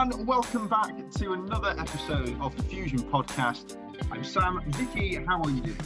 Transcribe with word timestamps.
and 0.00 0.26
welcome 0.26 0.66
back 0.66 0.94
to 1.10 1.34
another 1.34 1.74
episode 1.78 2.34
of 2.40 2.56
the 2.56 2.62
Fusion 2.62 3.00
Podcast. 3.00 3.76
I'm 4.10 4.24
Sam. 4.24 4.62
Vicky, 4.68 5.16
how 5.26 5.42
are 5.42 5.50
you 5.50 5.60
doing? 5.60 5.76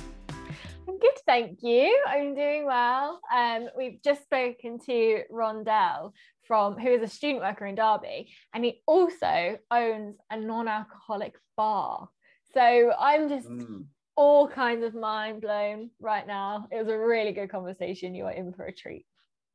I'm 0.86 1.00
good, 1.00 1.18
thank 1.26 1.58
you. 1.62 2.00
I'm 2.06 2.36
doing 2.36 2.64
well. 2.64 3.18
Um, 3.34 3.66
we've 3.76 4.00
just 4.04 4.22
spoken 4.22 4.78
to 4.86 5.24
Rhondell 5.32 6.12
from 6.46 6.78
who 6.78 6.90
is 6.90 7.02
a 7.02 7.08
student 7.08 7.42
worker 7.42 7.66
in 7.66 7.74
Derby, 7.74 8.32
and 8.54 8.64
he 8.64 8.82
also 8.86 9.58
owns 9.72 10.14
a 10.30 10.38
non-alcoholic 10.38 11.34
bar. 11.56 12.08
So 12.52 12.92
I'm 12.96 13.28
just 13.28 13.48
mm. 13.48 13.84
all 14.14 14.46
kinds 14.46 14.84
of 14.84 14.94
mind 14.94 15.40
blown 15.40 15.90
right 16.00 16.24
now. 16.24 16.68
It 16.70 16.76
was 16.76 16.86
a 16.86 16.96
really 16.96 17.32
good 17.32 17.50
conversation. 17.50 18.14
You 18.14 18.26
are 18.26 18.32
in 18.32 18.52
for 18.52 18.66
a 18.66 18.72
treat. 18.72 19.06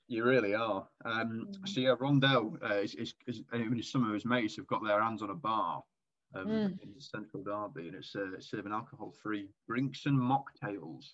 You 0.10 0.26
really 0.26 0.56
are. 0.56 0.88
Um, 1.06 1.48
mm. 1.48 1.68
So 1.68 1.82
yeah, 1.82 1.94
Rhondell 1.96 2.58
uh, 2.64 2.82
is, 2.82 2.96
is, 2.96 3.14
is, 3.28 3.44
some 3.92 4.06
of 4.06 4.14
his 4.14 4.26
mates 4.26 4.56
have 4.56 4.66
got 4.66 4.84
their 4.84 5.02
hands 5.02 5.22
on 5.22 5.30
a 5.30 5.36
bar 5.36 5.84
um, 6.34 6.48
mm. 6.48 6.82
in 6.82 7.00
central 7.00 7.44
Derby, 7.44 7.88
and 7.88 7.96
it's 7.96 8.16
uh, 8.16 8.40
serving 8.40 8.74
alcohol-free 8.74 9.50
drinks 9.68 10.08
and 10.08 10.20
mocktails. 10.20 11.12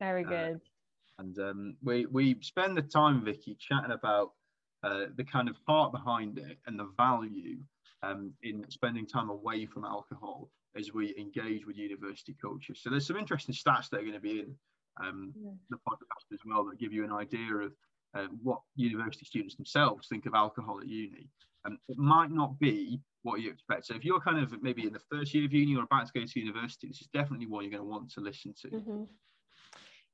Very 0.00 0.24
uh, 0.24 0.28
good. 0.28 0.56
Uh, 0.56 1.20
and 1.20 1.38
um, 1.38 1.76
we 1.80 2.06
we 2.06 2.36
spend 2.40 2.76
the 2.76 2.82
time, 2.82 3.24
Vicky, 3.24 3.56
chatting 3.60 3.92
about 3.92 4.32
uh, 4.82 5.04
the 5.16 5.24
kind 5.24 5.48
of 5.48 5.56
heart 5.68 5.92
behind 5.92 6.38
it 6.38 6.58
and 6.66 6.76
the 6.76 6.90
value 6.96 7.58
um, 8.02 8.32
in 8.42 8.68
spending 8.68 9.06
time 9.06 9.30
away 9.30 9.64
from 9.64 9.84
alcohol 9.84 10.50
as 10.76 10.92
we 10.92 11.14
engage 11.16 11.66
with 11.66 11.76
university 11.76 12.34
culture. 12.42 12.74
So 12.74 12.90
there's 12.90 13.06
some 13.06 13.16
interesting 13.16 13.54
stats 13.54 13.90
that 13.90 14.00
are 14.00 14.02
going 14.02 14.12
to 14.14 14.20
be 14.20 14.40
in 14.40 14.54
um, 15.00 15.32
yeah. 15.40 15.52
the 15.70 15.76
podcast 15.88 16.32
as 16.32 16.40
well 16.44 16.64
that 16.64 16.80
give 16.80 16.92
you 16.92 17.04
an 17.04 17.12
idea 17.12 17.54
of 17.54 17.72
uh, 18.14 18.26
what 18.42 18.60
university 18.76 19.24
students 19.24 19.56
themselves 19.56 20.08
think 20.08 20.26
of 20.26 20.34
alcohol 20.34 20.80
at 20.80 20.88
uni. 20.88 21.28
And 21.64 21.78
it 21.88 21.98
might 21.98 22.30
not 22.30 22.58
be 22.58 23.00
what 23.22 23.40
you 23.40 23.50
expect. 23.50 23.86
So 23.86 23.94
if 23.94 24.04
you're 24.04 24.20
kind 24.20 24.38
of 24.38 24.62
maybe 24.62 24.86
in 24.86 24.92
the 24.92 25.00
first 25.10 25.34
year 25.34 25.46
of 25.46 25.52
uni 25.52 25.76
or 25.76 25.84
about 25.84 26.06
to 26.06 26.20
go 26.20 26.24
to 26.24 26.40
university, 26.40 26.88
this 26.88 27.00
is 27.00 27.08
definitely 27.12 27.46
one 27.46 27.64
you're 27.64 27.70
going 27.70 27.82
to 27.82 27.88
want 27.88 28.10
to 28.12 28.20
listen 28.20 28.54
to. 28.62 28.68
Mm-hmm. 28.68 29.02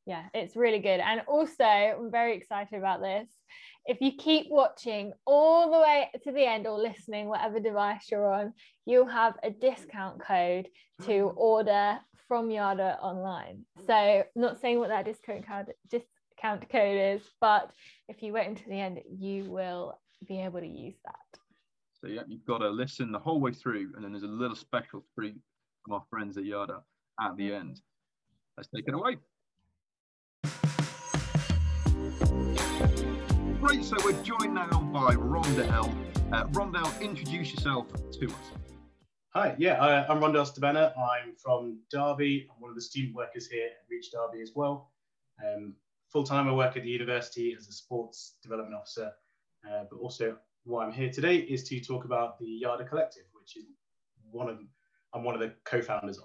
Yeah, 0.07 0.25
it's 0.33 0.57
really 0.57 0.79
good. 0.79 1.01
And 1.01 1.23
also, 1.29 1.65
I'm 1.65 2.11
very 2.11 2.37
excited 2.37 2.79
about 2.79 3.01
this. 3.01 3.29
If 3.85 4.01
you 4.01 4.13
keep 4.17 4.47
watching 4.49 5.13
all 5.27 5.71
the 5.71 5.79
way 5.79 6.11
to 6.25 6.33
the 6.33 6.45
end 6.45 6.67
or 6.67 6.79
listening, 6.79 7.29
whatever 7.29 7.61
device 7.61 8.07
you're 8.11 8.33
on, 8.33 8.53
you'll 8.87 9.07
have 9.07 9.35
a 9.43 9.51
discount 9.51 10.21
code 10.21 10.69
to 11.05 11.33
order 11.37 11.99
from 12.29 12.51
Yada 12.51 12.99
online. 13.03 13.65
So, 13.87 13.95
I'm 13.95 14.25
not 14.35 14.61
saying 14.61 14.79
what 14.79 14.89
that 14.89 15.05
discount 15.05 15.47
code 15.47 15.75
discount 16.41 16.69
code 16.71 17.17
is, 17.17 17.23
but 17.41 17.71
if 18.09 18.23
you 18.23 18.33
wait 18.33 18.47
until 18.47 18.69
the 18.69 18.81
end, 18.81 19.01
you 19.11 19.45
will 19.45 19.99
be 20.27 20.41
able 20.41 20.61
to 20.61 20.67
use 20.67 20.95
that. 21.05 21.41
So 22.01 22.09
yeah, 22.09 22.23
you've 22.27 22.45
got 22.47 22.59
to 22.59 22.69
listen 22.69 23.13
the 23.13 23.19
whole 23.19 23.41
way 23.41 23.53
through, 23.53 23.93
and 23.95 24.05
then 24.05 24.13
there's 24.13 24.23
a 24.23 24.27
little 24.27 24.57
special 24.57 25.05
treat 25.15 25.37
from 25.85 25.95
our 25.95 26.03
friends 26.09 26.39
at 26.39 26.45
Yada 26.45 26.81
at 27.21 27.37
the 27.37 27.53
end. 27.53 27.81
Let's 28.57 28.69
take 28.75 28.89
it 28.89 28.95
away. 28.95 29.19
Great, 33.61 33.85
so 33.85 33.97
we're 34.05 34.23
joined 34.23 34.55
now 34.55 34.81
by 34.93 35.15
Rhondell. 35.15 35.95
Uh, 36.33 36.47
Rhondell, 36.47 37.01
introduce 37.01 37.53
yourself 37.53 37.87
to 38.13 38.27
us. 38.27 38.53
Hi, 39.35 39.55
yeah, 39.59 39.75
uh, 39.75 40.07
I'm 40.09 40.21
Rhondell 40.21 40.51
Stabena. 40.51 40.93
I'm 40.99 41.35
from 41.37 41.79
Derby. 41.91 42.49
I'm 42.51 42.61
one 42.61 42.71
of 42.71 42.77
the 42.77 42.83
student 42.83 43.15
workers 43.15 43.47
here 43.47 43.67
at 43.67 43.73
Reach 43.91 44.11
Derby 44.11 44.43
as 44.43 44.53
well. 44.55 44.91
Um, 45.45 45.75
Full 46.13 46.25
time, 46.25 46.49
I 46.49 46.53
work 46.53 46.77
at 46.77 46.83
the 46.83 46.89
university 46.89 47.55
as 47.57 47.69
a 47.69 47.73
sports 47.73 48.35
development 48.43 48.75
officer, 48.75 49.13
uh, 49.65 49.85
but 49.89 49.97
also 49.99 50.37
why 50.65 50.85
I'm 50.85 50.93
here 50.93 51.11
today 51.11 51.37
is 51.37 51.63
to 51.69 51.81
talk 51.81 52.05
about 52.05 52.39
the 52.39 52.47
Yada 52.47 52.85
Collective, 52.85 53.23
which 53.33 53.57
is 53.57 53.65
one 54.31 54.49
of 54.49 54.59
I'm 55.15 55.25
one 55.25 55.35
of 55.35 55.41
the 55.41 55.53
co-founders 55.65 56.19
of. 56.19 56.25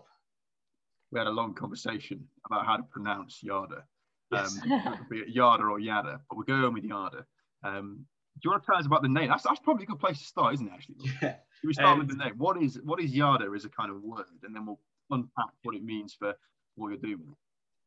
We 1.11 1.19
had 1.19 1.27
a 1.27 1.31
long 1.31 1.53
conversation 1.53 2.27
about 2.45 2.65
how 2.65 2.77
to 2.77 2.83
pronounce 2.83 3.41
Yada. 3.41 3.83
Yes. 4.31 4.59
Um, 4.63 5.05
be 5.09 5.23
Yada 5.27 5.63
or 5.63 5.79
Yada, 5.79 6.19
but 6.29 6.37
we're 6.37 6.43
going 6.43 6.73
with 6.73 6.83
Yada. 6.83 7.25
Um, 7.63 8.05
do 8.35 8.41
you 8.43 8.51
want 8.51 8.63
to 8.63 8.67
tell 8.67 8.77
us 8.77 8.85
about 8.85 9.01
the 9.01 9.07
name? 9.07 9.29
That's, 9.29 9.43
that's 9.43 9.59
probably 9.59 9.83
a 9.83 9.87
good 9.87 9.99
place 9.99 10.17
to 10.17 10.25
start, 10.25 10.55
isn't 10.55 10.67
it? 10.67 10.73
Actually, 10.73 10.95
yeah. 11.21 11.35
Should 11.61 11.67
we 11.67 11.73
start 11.73 11.93
um, 11.93 11.99
with 11.99 12.09
the 12.09 12.15
name? 12.15 12.33
What 12.37 12.61
is 12.61 12.79
what 12.83 12.99
is 12.99 13.13
Yada 13.13 13.49
as 13.55 13.65
a 13.65 13.69
kind 13.69 13.91
of 13.91 14.01
word, 14.01 14.25
and 14.43 14.55
then 14.55 14.65
we'll 14.65 14.79
unpack 15.11 15.53
what 15.63 15.75
it 15.75 15.83
means 15.83 16.13
for 16.13 16.33
what 16.75 16.89
you're 16.89 16.97
doing. 16.97 17.35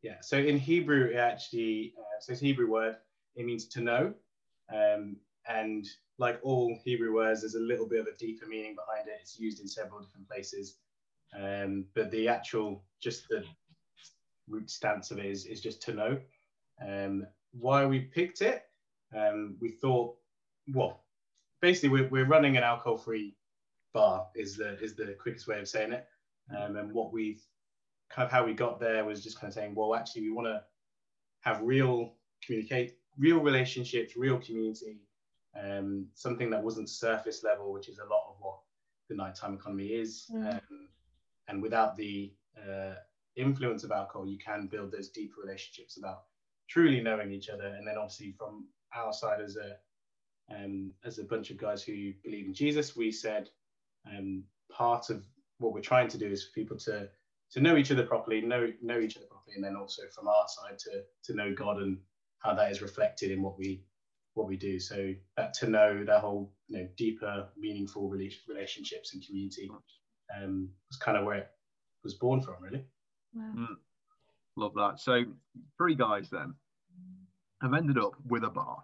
Yeah. 0.03 0.17
So 0.23 0.39
in 0.39 0.59
Hebrew, 0.59 1.07
it 1.07 1.17
actually 1.17 1.95
uh, 1.99 2.21
so 2.21 2.33
it's 2.33 2.41
Hebrew 2.41 2.71
word. 2.71 2.97
It 3.37 3.47
means 3.47 3.67
to 3.69 3.81
know, 3.81 4.15
um, 4.73 5.17
and 5.49 5.87
like 6.19 6.41
all 6.43 6.77
Hebrew 6.85 7.15
words, 7.15 7.41
there's 7.41 7.55
a 7.55 7.61
little 7.61 7.89
bit 7.89 8.01
of 8.01 8.07
a 8.07 8.17
deeper 8.17 8.47
meaning 8.47 8.75
behind 8.75 9.09
it. 9.09 9.19
It's 9.21 9.39
used 9.39 9.61
in 9.61 9.69
several 9.69 10.01
different 10.01 10.29
places. 10.29 10.79
Um, 11.39 11.85
but 11.95 12.11
the 12.11 12.29
actual, 12.29 12.83
just 13.01 13.29
the 13.29 13.45
root 14.49 14.71
stance 14.71 15.11
of 15.11 15.19
it 15.19 15.27
is, 15.27 15.47
is 15.47 15.61
just 15.61 15.83
to 15.83 15.95
know. 15.95 16.19
Um, 16.85 17.27
why 17.53 17.87
we 17.87 18.01
picked 18.01 18.41
it, 18.43 18.65
um, 19.17 19.57
we 19.61 19.71
thought, 19.71 20.17
well, 20.75 21.05
basically 21.61 21.91
we're, 21.91 22.09
we're 22.09 22.25
running 22.27 22.57
an 22.57 22.63
alcohol-free 22.63 23.37
bar 23.95 24.27
is 24.35 24.57
the 24.57 24.79
is 24.81 24.95
the 24.97 25.17
quickest 25.21 25.49
way 25.49 25.61
of 25.61 25.69
saying 25.69 25.93
it. 25.93 26.07
Um, 26.57 26.77
and 26.77 26.93
what 26.93 27.13
we 27.13 27.39
kind 28.11 28.27
of 28.27 28.33
how 28.33 28.45
we 28.45 28.55
got 28.55 28.81
there 28.81 29.05
was 29.05 29.23
just 29.23 29.39
kind 29.39 29.49
of 29.49 29.55
saying, 29.55 29.75
well, 29.75 29.95
actually, 29.95 30.23
we 30.23 30.31
want 30.31 30.49
to 30.49 30.63
have 31.41 31.61
real 31.63 32.15
communicate, 32.45 32.97
real 33.19 33.39
relationships, 33.39 34.17
real 34.17 34.39
community, 34.39 35.01
um, 35.61 36.07
something 36.15 36.51
that 36.51 36.63
wasn't 36.63 36.89
surface 36.89 37.43
level, 37.43 37.73
which 37.73 37.89
is 37.89 37.99
a 37.99 38.05
lot 38.05 38.27
of 38.29 38.37
what 38.41 38.59
the 39.09 39.15
nighttime 39.15 39.55
economy 39.55 39.89
is. 39.89 40.27
Mm. 40.33 40.55
Um, 40.55 40.89
and 41.49 41.63
without 41.63 41.97
the 41.97 42.33
uh, 42.57 42.95
influence 43.37 43.85
of 43.85 43.91
alcohol, 43.91 44.27
you 44.27 44.39
can 44.39 44.67
build 44.67 44.93
those 44.93 45.09
deeper 45.09 45.41
relationships 45.43 45.97
about 45.97 46.25
truly 46.69 47.01
knowing 47.01 47.33
each 47.33 47.49
other. 47.49 47.67
And 47.67 47.87
then 47.87 47.97
obviously 47.97 48.35
from 48.39 48.67
our 48.95 49.13
side 49.13 49.41
as 49.41 49.57
a 49.57 49.77
um, 50.51 50.93
as 51.05 51.19
a 51.19 51.25
bunch 51.25 51.51
of 51.51 51.59
guys 51.59 51.83
who 51.83 52.13
believe 52.25 52.47
in 52.47 52.55
Jesus, 52.55 52.97
we 52.97 53.13
said 53.13 53.51
um, 54.07 54.45
part 54.73 55.11
of 55.11 55.27
what 55.59 55.75
we're 55.75 55.81
trying 55.81 56.09
to 56.09 56.19
do 56.19 56.27
is 56.27 56.45
for 56.45 56.53
people 56.53 56.79
to 56.79 57.09
to 57.53 57.61
know 57.61 57.77
each 57.77 57.91
other 57.91 58.05
properly, 58.05 58.41
know 58.41 58.69
know 58.83 58.99
each 58.99 59.17
other 59.17 59.27
properly, 59.27 59.55
and 59.57 59.65
then 59.65 59.77
also 59.77 60.03
from 60.15 60.29
our 60.29 60.47
side 60.49 60.79
to 60.79 61.03
to 61.25 61.35
know 61.35 61.55
God 61.55 61.79
and 61.79 61.99
how 62.39 62.55
that 62.55 62.71
is 62.71 62.83
reflected 62.83 63.31
in 63.31 63.43
what 63.43 63.59
we 63.59 63.85
what 64.35 64.47
we 64.49 64.57
do. 64.57 64.79
So 64.79 65.13
that 65.37 65.55
to 65.55 65.69
know 65.69 66.05
that 66.05 66.21
whole 66.21 66.53
you 66.69 66.79
know 66.79 66.89
deeper, 66.97 67.49
meaningful 67.57 68.09
relationships 68.09 69.15
and 69.15 69.25
community 69.25 69.71
um, 70.37 70.71
was 70.91 70.99
kind 70.99 71.17
of 71.17 71.25
where 71.25 71.39
it 71.39 71.51
was 72.05 72.15
born 72.15 72.41
from, 72.41 72.55
really. 72.61 72.85
Wow. 73.35 73.53
Mm, 73.57 73.77
love 74.57 74.75
that. 74.75 75.01
So 75.01 75.25
three 75.77 75.95
guys 75.95 76.29
then 76.31 76.55
have 77.63 77.75
ended 77.75 77.99
up 77.99 78.13
with 78.27 78.45
a 78.45 78.51
bar, 78.51 78.83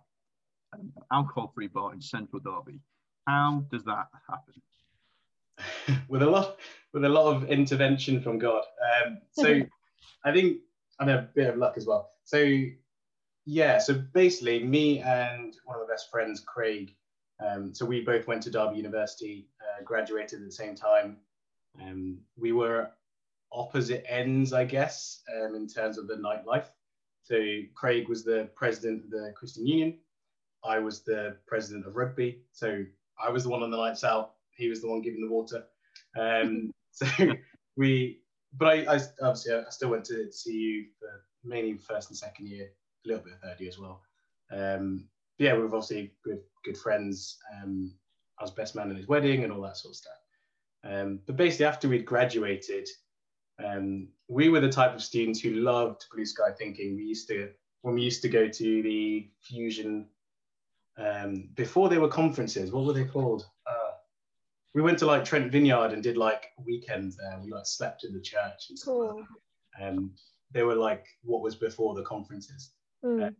an 0.73 0.93
alcohol-free 1.13 1.69
bar 1.69 1.93
in 1.95 2.01
Central 2.01 2.41
Derby. 2.41 2.81
How 3.27 3.65
does 3.71 3.85
that 3.85 4.09
happen? 4.29 4.55
with 6.09 6.23
a 6.23 6.31
lot 6.31 6.59
with 6.93 7.05
a 7.05 7.09
lot 7.09 7.35
of 7.35 7.51
intervention 7.51 8.21
from 8.21 8.39
God. 8.39 8.63
Um, 9.05 9.19
so 9.33 9.61
I 10.25 10.33
think 10.33 10.59
and 11.01 11.11
a 11.11 11.29
bit 11.35 11.49
of 11.49 11.57
luck 11.57 11.75
as 11.77 11.87
well. 11.87 12.11
So 12.25 12.39
yeah, 13.47 13.79
so 13.79 13.95
basically 13.95 14.65
me 14.65 15.01
and 15.01 15.55
one 15.65 15.77
of 15.77 15.87
my 15.87 15.93
best 15.93 16.11
friends, 16.11 16.41
Craig. 16.41 16.95
Um, 17.45 17.75
so 17.75 17.85
we 17.85 18.01
both 18.01 18.27
went 18.27 18.43
to 18.45 18.51
Derby 18.51 18.77
University, 18.77 19.49
uh, 19.61 19.83
graduated 19.85 20.41
at 20.41 20.47
the 20.47 20.53
same 20.53 20.75
time. 20.75 21.19
Um, 21.83 22.19
we 22.37 22.53
were 22.53 22.91
opposite 23.53 24.05
ends, 24.09 24.53
I 24.53 24.65
guess, 24.65 25.23
um, 25.37 25.55
in 25.55 25.67
terms 25.67 25.99
of 25.99 26.07
the 26.07 26.15
nightlife. 26.15 26.67
So 27.25 27.37
Craig 27.75 28.09
was 28.09 28.25
the 28.25 28.49
president 28.55 29.05
of 29.05 29.11
the 29.11 29.33
Christian 29.37 29.67
Union. 29.67 29.99
I 30.65 30.79
was 30.79 31.03
the 31.03 31.37
president 31.47 31.87
of 31.87 31.97
rugby. 31.97 32.43
So 32.53 32.85
I 33.23 33.31
was 33.31 33.45
the 33.45 33.51
one 33.51 33.63
on 33.63 33.71
the 33.71 33.77
lights 33.77 34.05
out 34.05 34.34
he 34.57 34.69
was 34.69 34.81
the 34.81 34.89
one 34.89 35.03
giving 35.03 35.21
the 35.21 35.33
water. 35.33 35.65
Um, 36.19 36.73
so 36.91 37.07
we, 37.77 38.21
but 38.57 38.69
I, 38.69 38.95
I 38.95 39.01
obviously 39.23 39.55
I 39.55 39.71
still 39.71 39.91
went 39.91 40.05
to 40.07 40.31
CU 40.31 40.85
for 40.99 41.25
mainly 41.45 41.77
first 41.79 42.11
and 42.11 42.17
second 42.17 42.49
year, 42.49 42.69
a 43.05 43.09
little 43.09 43.25
bit 43.25 43.35
of 43.35 43.41
third 43.41 43.61
year 43.61 43.69
as 43.69 43.79
well. 43.79 44.03
Um, 44.51 45.09
yeah, 45.39 45.55
we've 45.55 45.65
obviously 45.65 46.13
good 46.25 46.41
good 46.65 46.79
friends. 46.79 47.39
Um, 47.57 47.93
I 48.39 48.43
was 48.43 48.51
best 48.51 48.75
man 48.75 48.91
at 48.91 48.97
his 48.97 49.09
wedding 49.09 49.45
and 49.45 49.53
all 49.53 49.63
that 49.63 49.77
sort 49.77 49.93
of 49.93 49.97
stuff. 49.97 50.13
Um, 50.85 51.21
but 51.27 51.37
basically, 51.37 51.67
after 51.67 51.89
we'd 51.89 52.05
graduated, 52.05 52.89
um, 53.65 54.09
we 54.29 54.49
were 54.49 54.61
the 54.61 54.71
type 54.71 54.95
of 54.95 55.03
students 55.03 55.41
who 55.41 55.51
loved 55.55 56.07
blue 56.13 56.25
sky 56.25 56.51
thinking. 56.57 56.97
We 56.97 57.05
used 57.05 57.29
to, 57.29 57.51
when 57.83 57.95
we 57.95 58.03
used 58.03 58.23
to 58.23 58.29
go 58.29 58.49
to 58.49 58.83
the 58.83 59.29
Fusion, 59.43 60.07
um, 60.99 61.49
before 61.55 61.89
they 61.89 61.99
were 61.99 62.09
conferences, 62.09 62.71
what 62.71 62.85
were 62.85 62.93
they 62.93 63.05
called? 63.05 63.47
We 64.75 64.83
went 64.83 64.99
to 64.99 65.07
like 65.07 65.25
Trent 65.25 65.53
Vineyard 65.53 65.93
and 65.93 66.03
did 66.03 66.17
like 66.17 66.49
weekends 66.65 67.17
there. 67.17 67.39
We 67.43 67.51
like 67.51 67.67
slept 67.67 68.05
in 68.05 68.13
the 68.13 68.21
church 68.21 68.67
and 68.69 68.79
stuff. 68.79 68.95
Cool. 68.95 69.27
And 69.81 70.11
they 70.53 70.63
were 70.63 70.75
like 70.75 71.07
what 71.23 71.43
was 71.43 71.55
before 71.55 71.95
the 71.95 72.03
conferences. 72.03 72.73
Mm. 73.05 73.23
Uh, 73.23 73.31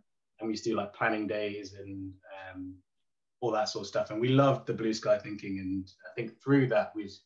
and 0.41 0.49
we 0.49 0.51
used 0.51 0.65
to 0.65 0.71
do 0.71 0.77
like 0.77 0.95
planning 0.95 1.27
days 1.27 1.75
and 1.75 2.13
um, 2.53 2.75
all 3.41 3.51
that 3.53 3.69
sort 3.69 3.83
of 3.83 3.89
stuff. 3.89 4.11
And 4.11 4.21
we 4.21 4.29
loved 4.29 4.67
the 4.67 4.75
blue 4.75 4.95
sky 4.95 5.19
thinking. 5.19 5.59
And 5.59 5.89
I 6.11 6.15
think 6.15 6.41
through 6.43 6.69
that, 6.69 6.93
we've 6.95 7.17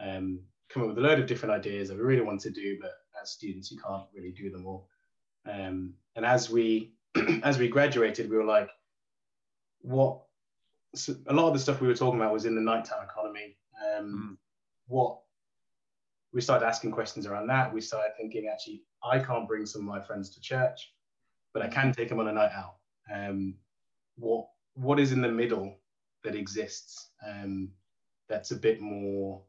um, 0.00 0.40
come 0.68 0.82
up 0.82 0.88
with 0.88 0.98
a 0.98 1.02
load 1.02 1.18
of 1.18 1.26
different 1.26 1.54
ideas 1.54 1.88
that 1.88 1.96
we 1.96 2.02
really 2.02 2.22
want 2.22 2.40
to 2.42 2.50
do, 2.50 2.78
but 2.80 2.92
as 3.20 3.30
students, 3.30 3.70
you 3.70 3.78
can't 3.78 4.04
really 4.14 4.32
do 4.32 4.50
them 4.50 4.66
all. 4.66 4.88
Um, 5.50 5.94
and 6.16 6.24
as 6.24 6.50
we 6.50 6.92
as 7.42 7.58
we 7.58 7.68
graduated, 7.68 8.30
we 8.30 8.36
were 8.36 8.44
like, 8.44 8.68
what? 9.80 10.22
So 10.94 11.14
a 11.28 11.34
lot 11.34 11.48
of 11.48 11.52
the 11.52 11.58
stuff 11.60 11.80
we 11.80 11.88
were 11.88 11.94
talking 11.94 12.20
about 12.20 12.32
was 12.32 12.46
in 12.46 12.54
the 12.54 12.60
nighttime 12.60 13.04
economy. 13.04 13.56
Um, 13.96 14.04
mm. 14.04 14.36
What 14.88 15.20
we 16.32 16.40
started 16.40 16.66
asking 16.66 16.92
questions 16.92 17.26
around 17.26 17.48
that. 17.48 17.72
We 17.72 17.80
started 17.80 18.12
thinking, 18.16 18.48
actually, 18.52 18.82
I 19.02 19.18
can't 19.18 19.48
bring 19.48 19.66
some 19.66 19.82
of 19.82 19.88
my 19.88 20.00
friends 20.00 20.30
to 20.30 20.40
church, 20.40 20.92
but 21.52 21.62
I 21.62 21.68
can 21.68 21.92
take 21.92 22.08
them 22.08 22.20
on 22.20 22.28
a 22.28 22.32
night 22.32 22.52
out. 22.54 22.76
Um, 23.12 23.54
what 24.16 24.48
what 24.74 25.00
is 25.00 25.12
in 25.12 25.20
the 25.20 25.30
middle 25.30 25.78
that 26.22 26.34
exists 26.34 27.10
um, 27.26 27.70
that's 28.28 28.52
a 28.52 28.56
bit 28.56 28.80
more, 28.80 29.42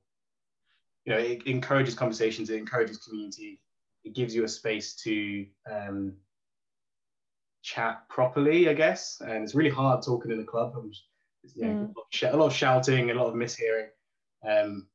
you 1.05 1.13
know, 1.13 1.19
it 1.19 1.43
encourages 1.45 1.93
conversations, 1.93 2.49
it 2.49 2.57
encourages 2.57 2.97
community, 2.97 3.61
it 4.03 4.13
gives 4.13 4.33
you 4.33 4.43
a 4.43 4.47
space 4.47 4.95
to 4.95 5.45
um, 5.71 6.13
chat 7.61 8.07
properly, 8.09 8.67
I 8.67 8.73
guess. 8.73 9.21
And 9.21 9.43
it's 9.43 9.53
really 9.53 9.69
hard 9.69 10.03
talking 10.03 10.31
in 10.31 10.39
a 10.39 10.45
club. 10.45 10.73
You 10.75 10.91
know, 11.55 11.93
mm. 11.93 12.33
a, 12.33 12.37
lot 12.37 12.47
of 12.47 12.53
shouting, 12.53 13.11
a 13.11 13.13
lot 13.13 13.27
of 13.27 13.35
mishearing. 13.35 13.87
Um, 14.47 14.87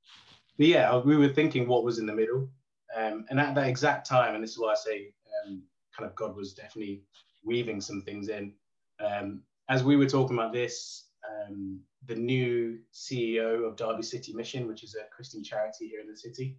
but 0.56 0.66
yeah, 0.66 0.96
we 0.98 1.16
were 1.16 1.28
thinking 1.28 1.66
what 1.66 1.84
was 1.84 1.98
in 1.98 2.06
the 2.06 2.14
middle. 2.14 2.48
Um, 2.96 3.26
and 3.28 3.38
at 3.38 3.54
that 3.54 3.66
exact 3.66 4.08
time, 4.08 4.34
and 4.34 4.42
this 4.42 4.52
is 4.52 4.58
why 4.58 4.72
I 4.72 4.76
say 4.76 5.12
um, 5.44 5.62
kind 5.96 6.08
of 6.08 6.16
God 6.16 6.34
was 6.34 6.54
definitely 6.54 7.02
weaving 7.44 7.80
some 7.80 8.02
things 8.02 8.28
in. 8.28 8.52
Um, 9.00 9.42
as 9.68 9.84
we 9.84 9.96
were 9.96 10.08
talking 10.08 10.36
about 10.36 10.52
this, 10.52 11.08
um, 11.28 11.80
the 12.06 12.14
new 12.14 12.78
CEO 12.94 13.66
of 13.66 13.76
Derby 13.76 14.02
City 14.02 14.32
Mission, 14.32 14.66
which 14.66 14.84
is 14.84 14.94
a 14.94 15.12
Christian 15.14 15.42
charity 15.42 15.88
here 15.88 16.00
in 16.00 16.08
the 16.08 16.16
city, 16.16 16.58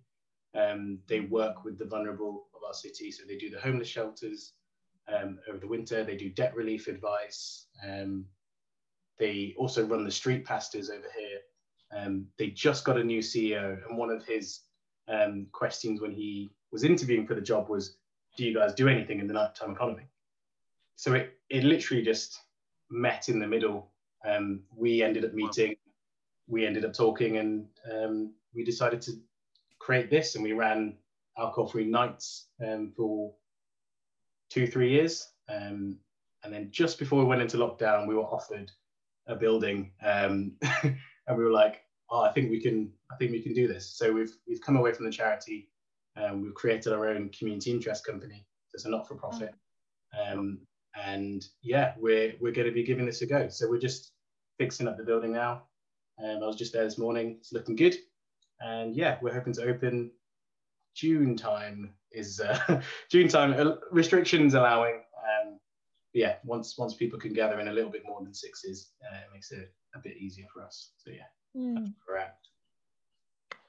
um, 0.55 0.99
they 1.07 1.21
work 1.21 1.63
with 1.63 1.77
the 1.77 1.85
vulnerable 1.85 2.47
of 2.55 2.61
our 2.65 2.73
city. 2.73 3.11
So 3.11 3.23
they 3.27 3.37
do 3.37 3.49
the 3.49 3.59
homeless 3.59 3.87
shelters 3.87 4.53
um, 5.07 5.39
over 5.47 5.57
the 5.57 5.67
winter, 5.67 6.03
they 6.03 6.17
do 6.17 6.29
debt 6.29 6.55
relief 6.55 6.87
advice. 6.87 7.67
They 9.19 9.55
also 9.57 9.85
run 9.85 10.03
the 10.03 10.11
street 10.11 10.45
pastors 10.45 10.89
over 10.89 11.07
here 11.17 11.39
um, 11.91 12.27
they 12.37 12.47
just 12.47 12.83
got 12.83 12.97
a 12.97 13.03
new 13.03 13.19
CEO, 13.19 13.77
and 13.87 13.97
one 13.97 14.09
of 14.09 14.25
his 14.25 14.61
um, 15.07 15.47
questions 15.51 16.01
when 16.01 16.11
he 16.11 16.51
was 16.71 16.83
interviewing 16.83 17.25
for 17.25 17.33
the 17.33 17.41
job 17.41 17.69
was, 17.69 17.97
"Do 18.35 18.43
you 18.45 18.53
guys 18.53 18.73
do 18.73 18.87
anything 18.87 19.19
in 19.19 19.27
the 19.27 19.33
nighttime 19.33 19.71
economy?" 19.71 20.03
So 20.95 21.13
it 21.13 21.39
it 21.49 21.63
literally 21.63 22.03
just 22.03 22.39
met 22.89 23.29
in 23.29 23.39
the 23.39 23.47
middle. 23.47 23.91
Um, 24.25 24.63
we 24.75 25.01
ended 25.01 25.23
up 25.23 25.33
meeting, 25.33 25.75
we 26.47 26.65
ended 26.65 26.83
up 26.83 26.93
talking, 26.93 27.37
and 27.37 27.67
um, 27.91 28.33
we 28.53 28.63
decided 28.63 29.01
to 29.03 29.13
create 29.79 30.09
this, 30.09 30.35
and 30.35 30.43
we 30.43 30.53
ran 30.53 30.97
alcohol-free 31.37 31.85
nights 31.85 32.47
um, 32.65 32.91
for 32.97 33.33
two 34.49 34.67
three 34.67 34.91
years. 34.91 35.29
Um, 35.49 35.99
and 36.43 36.53
then 36.53 36.69
just 36.71 36.99
before 36.99 37.19
we 37.19 37.25
went 37.25 37.41
into 37.41 37.57
lockdown, 37.57 38.07
we 38.07 38.15
were 38.15 38.23
offered 38.23 38.71
a 39.27 39.35
building 39.35 39.91
um, 40.03 40.53
and 40.83 41.37
we 41.37 41.43
were 41.43 41.51
like, 41.51 41.81
oh, 42.09 42.21
I 42.21 42.31
think 42.31 42.49
we 42.49 42.61
can, 42.61 42.91
I 43.11 43.15
think 43.17 43.31
we 43.31 43.41
can 43.41 43.53
do 43.53 43.67
this. 43.67 43.89
So 43.95 44.11
we've 44.11 44.35
we've 44.47 44.61
come 44.61 44.77
away 44.77 44.93
from 44.93 45.05
the 45.05 45.11
charity, 45.11 45.69
and 46.15 46.41
we've 46.41 46.53
created 46.53 46.93
our 46.93 47.07
own 47.07 47.29
community 47.29 47.71
interest 47.71 48.05
company. 48.05 48.45
It's 48.73 48.85
a 48.85 48.89
not-for-profit, 48.89 49.53
um, 50.27 50.59
and 50.95 51.45
yeah, 51.61 51.93
we're 51.97 52.33
we're 52.39 52.51
going 52.51 52.67
to 52.67 52.73
be 52.73 52.83
giving 52.83 53.05
this 53.05 53.21
a 53.21 53.25
go. 53.25 53.49
So 53.49 53.69
we're 53.69 53.79
just 53.79 54.11
fixing 54.57 54.87
up 54.87 54.97
the 54.97 55.03
building 55.03 55.33
now. 55.33 55.63
And 56.19 56.43
I 56.43 56.47
was 56.47 56.55
just 56.55 56.73
there 56.73 56.83
this 56.83 56.97
morning. 56.97 57.37
It's 57.39 57.53
looking 57.53 57.75
good, 57.75 57.95
and 58.59 58.95
yeah, 58.95 59.17
we're 59.21 59.33
hoping 59.33 59.53
to 59.53 59.63
open 59.63 60.11
June 60.95 61.35
time. 61.35 61.93
Is 62.11 62.39
uh, 62.39 62.81
June 63.11 63.27
time 63.27 63.53
uh, 63.53 63.75
restrictions 63.91 64.53
allowing? 64.53 64.95
Um, 64.95 65.59
yeah, 66.17 66.35
once 66.43 66.77
once 66.77 66.95
people 66.95 67.19
can 67.19 67.31
gather 67.31 67.59
in 67.59 67.67
a 67.67 67.73
little 67.73 67.91
bit 67.91 68.01
more 68.05 68.21
than 68.23 68.33
sixes, 68.33 68.91
uh, 69.03 69.17
it 69.17 69.27
makes 69.31 69.51
it 69.51 69.71
a 69.93 69.99
bit 69.99 70.17
easier 70.17 70.47
for 70.51 70.63
us. 70.63 70.91
So 70.97 71.11
yeah, 71.11 71.29
mm. 71.55 71.75
that's 71.75 71.91
correct. 72.05 72.47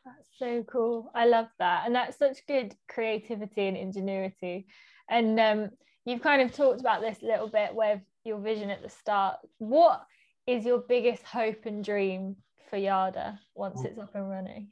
That's 0.05 0.29
so 0.39 0.63
cool. 0.63 1.11
I 1.15 1.27
love 1.27 1.49
that, 1.59 1.83
and 1.85 1.95
that's 1.95 2.17
such 2.17 2.47
good 2.47 2.75
creativity 2.89 3.67
and 3.67 3.77
ingenuity. 3.77 4.67
And 5.11 5.39
um, 5.39 5.71
you've 6.07 6.23
kind 6.23 6.41
of 6.41 6.55
talked 6.55 6.81
about 6.81 7.03
this 7.03 7.23
a 7.23 7.27
little 7.27 7.49
bit 7.49 7.75
with 7.75 8.01
your 8.25 8.39
vision 8.39 8.71
at 8.71 8.83
the 8.83 8.89
start. 8.89 9.37
What 9.59 10.07
is 10.47 10.65
your 10.65 10.79
biggest 10.79 11.25
hope 11.25 11.67
and 11.67 11.85
dream 11.85 12.37
for 12.71 12.79
Yada 12.79 13.39
once 13.55 13.85
it's 13.85 13.99
up 13.99 14.15
and 14.15 14.31
running? 14.31 14.69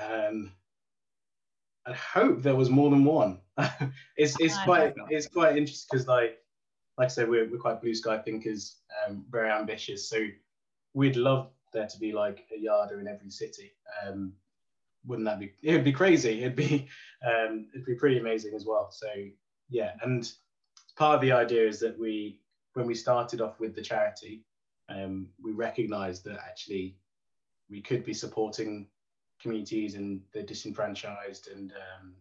Um, 0.00 0.52
I 1.86 1.92
hope 1.92 2.42
there 2.42 2.54
was 2.54 2.70
more 2.70 2.90
than 2.90 3.04
one. 3.04 3.40
it's 4.16 4.38
it's 4.38 4.56
quite 4.62 4.94
it's 5.10 5.26
quite 5.26 5.56
interesting 5.56 5.88
because 5.90 6.06
like 6.06 6.38
like 6.98 7.06
I 7.06 7.08
said, 7.08 7.28
we're, 7.28 7.48
we're 7.50 7.58
quite 7.58 7.80
blue 7.80 7.94
sky 7.94 8.18
thinkers, 8.18 8.76
um, 9.06 9.24
very 9.30 9.50
ambitious. 9.50 10.08
So 10.08 10.26
we'd 10.94 11.16
love 11.16 11.50
there 11.72 11.86
to 11.86 11.98
be 11.98 12.12
like 12.12 12.46
a 12.54 12.58
Yada 12.58 12.98
in 12.98 13.06
every 13.06 13.30
city. 13.30 13.72
Um, 14.02 14.32
wouldn't 15.06 15.26
that 15.26 15.38
be? 15.38 15.52
It 15.62 15.72
would 15.72 15.84
be 15.84 15.92
crazy. 15.92 16.42
It'd 16.42 16.56
be 16.56 16.88
um, 17.24 17.66
it'd 17.72 17.86
be 17.86 17.94
pretty 17.94 18.18
amazing 18.18 18.54
as 18.54 18.64
well. 18.64 18.90
So 18.90 19.08
yeah, 19.68 19.92
and 20.02 20.30
part 20.96 21.14
of 21.14 21.20
the 21.20 21.32
idea 21.32 21.66
is 21.66 21.78
that 21.80 21.98
we 21.98 22.40
when 22.74 22.86
we 22.86 22.94
started 22.94 23.40
off 23.40 23.60
with 23.60 23.74
the 23.74 23.82
charity, 23.82 24.44
um, 24.88 25.28
we 25.42 25.52
recognised 25.52 26.24
that 26.24 26.38
actually 26.46 26.96
we 27.70 27.80
could 27.80 28.04
be 28.04 28.14
supporting 28.14 28.88
communities 29.40 29.94
and 29.94 30.20
the 30.32 30.42
disenfranchised 30.42 31.48
and 31.48 31.72
um, 31.72 32.14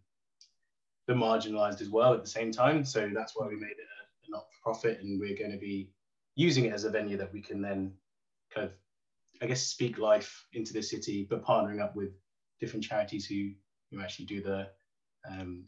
the 1.07 1.13
marginalised 1.13 1.81
as 1.81 1.89
well 1.89 2.13
at 2.13 2.21
the 2.21 2.29
same 2.29 2.51
time. 2.51 2.83
So 2.83 3.09
that's 3.13 3.33
why 3.35 3.47
we 3.47 3.55
made 3.55 3.71
it 3.71 3.87
a, 4.01 4.04
a 4.35 4.37
not-for-profit, 4.37 5.01
and 5.01 5.19
we're 5.19 5.37
going 5.37 5.51
to 5.51 5.57
be 5.57 5.91
using 6.35 6.65
it 6.65 6.73
as 6.73 6.83
a 6.83 6.89
venue 6.89 7.17
that 7.17 7.33
we 7.33 7.41
can 7.41 7.61
then 7.61 7.93
kind 8.53 8.67
of, 8.67 8.73
I 9.41 9.45
guess, 9.45 9.63
speak 9.63 9.97
life 9.97 10.45
into 10.53 10.73
the 10.73 10.81
city, 10.81 11.27
but 11.29 11.43
partnering 11.43 11.81
up 11.81 11.95
with 11.95 12.11
different 12.59 12.85
charities 12.85 13.25
who 13.25 13.51
who 13.91 14.01
actually 14.01 14.25
do 14.25 14.41
the 14.41 14.67
um, 15.29 15.65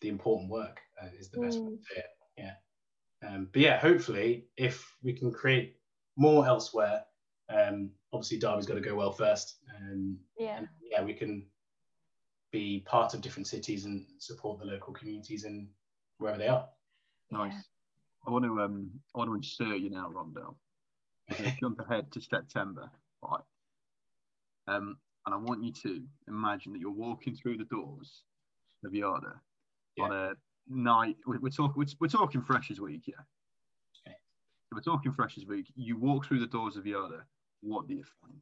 the 0.00 0.08
important 0.08 0.50
work 0.50 0.80
uh, 1.00 1.08
is 1.18 1.30
the 1.30 1.40
best 1.40 1.58
mm. 1.58 1.64
way 1.64 1.76
to 1.76 1.82
say 1.82 2.00
it. 2.00 2.06
Yeah. 2.38 2.54
Um, 3.28 3.48
but 3.52 3.62
yeah, 3.62 3.78
hopefully, 3.78 4.48
if 4.56 4.96
we 5.02 5.12
can 5.12 5.30
create 5.30 5.76
more 6.16 6.46
elsewhere, 6.46 7.04
um, 7.48 7.90
obviously 8.12 8.38
Derby's 8.38 8.66
got 8.66 8.74
to 8.74 8.80
go 8.80 8.94
well 8.94 9.12
first. 9.12 9.56
Um, 9.76 10.18
yeah. 10.38 10.58
And, 10.58 10.68
yeah, 10.90 11.02
we 11.02 11.14
can 11.14 11.46
be 12.50 12.80
part 12.80 13.14
of 13.14 13.20
different 13.20 13.46
cities 13.46 13.84
and 13.84 14.04
support 14.18 14.58
the 14.58 14.66
local 14.66 14.92
communities 14.92 15.44
and 15.44 15.68
wherever 16.18 16.38
they 16.38 16.48
are. 16.48 16.68
Nice. 17.30 17.54
I 18.26 18.30
want 18.30 18.44
to 18.44 18.60
um, 18.60 18.90
I 19.14 19.18
want 19.18 19.30
to 19.30 19.34
insert 19.34 19.80
you 19.80 19.90
now, 19.90 20.10
Rhondell 20.14 20.54
jump 21.60 21.80
ahead 21.80 22.10
to 22.12 22.20
September, 22.20 22.90
right? 23.22 23.40
Um, 24.68 24.96
and 25.26 25.34
I 25.34 25.38
want 25.38 25.62
you 25.62 25.72
to 25.82 26.02
imagine 26.28 26.72
that 26.72 26.80
you're 26.80 26.90
walking 26.90 27.34
through 27.34 27.56
the 27.58 27.64
doors 27.64 28.22
of 28.84 28.94
Yada 28.94 29.40
yeah. 29.96 30.04
on 30.04 30.12
a 30.12 30.32
night. 30.68 31.16
We're, 31.26 31.38
we're 31.40 31.50
talking. 31.50 31.74
We're, 31.76 31.86
we're, 32.00 32.08
talking 32.08 32.42
Freshers 32.42 32.80
Week, 32.80 33.02
yeah. 33.06 33.14
Okay. 34.06 34.16
we're 34.72 34.80
talking 34.80 35.12
Freshers 35.12 35.46
Week. 35.46 35.66
You 35.76 35.96
walk 35.96 36.26
through 36.26 36.40
the 36.40 36.46
doors 36.46 36.76
of 36.76 36.86
Yada. 36.86 37.24
What 37.60 37.86
do 37.86 37.94
you 37.94 38.04
find? 38.20 38.34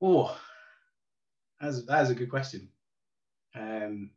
Oh, 0.00 0.38
that's 1.60 1.84
that's 1.84 2.10
a 2.10 2.14
good 2.14 2.30
question. 2.30 2.68
Um, 3.54 4.10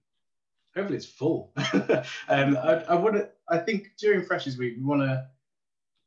hopefully 0.75 0.97
it's 0.97 1.05
full. 1.05 1.53
um, 1.73 2.57
I, 2.57 2.83
I 2.89 2.95
want 2.95 3.15
to. 3.15 3.29
I 3.51 3.57
think 3.57 3.91
during 3.99 4.25
Freshers 4.25 4.57
Week 4.57 4.75
we 4.77 4.83
want 4.83 5.01
to 5.01 5.25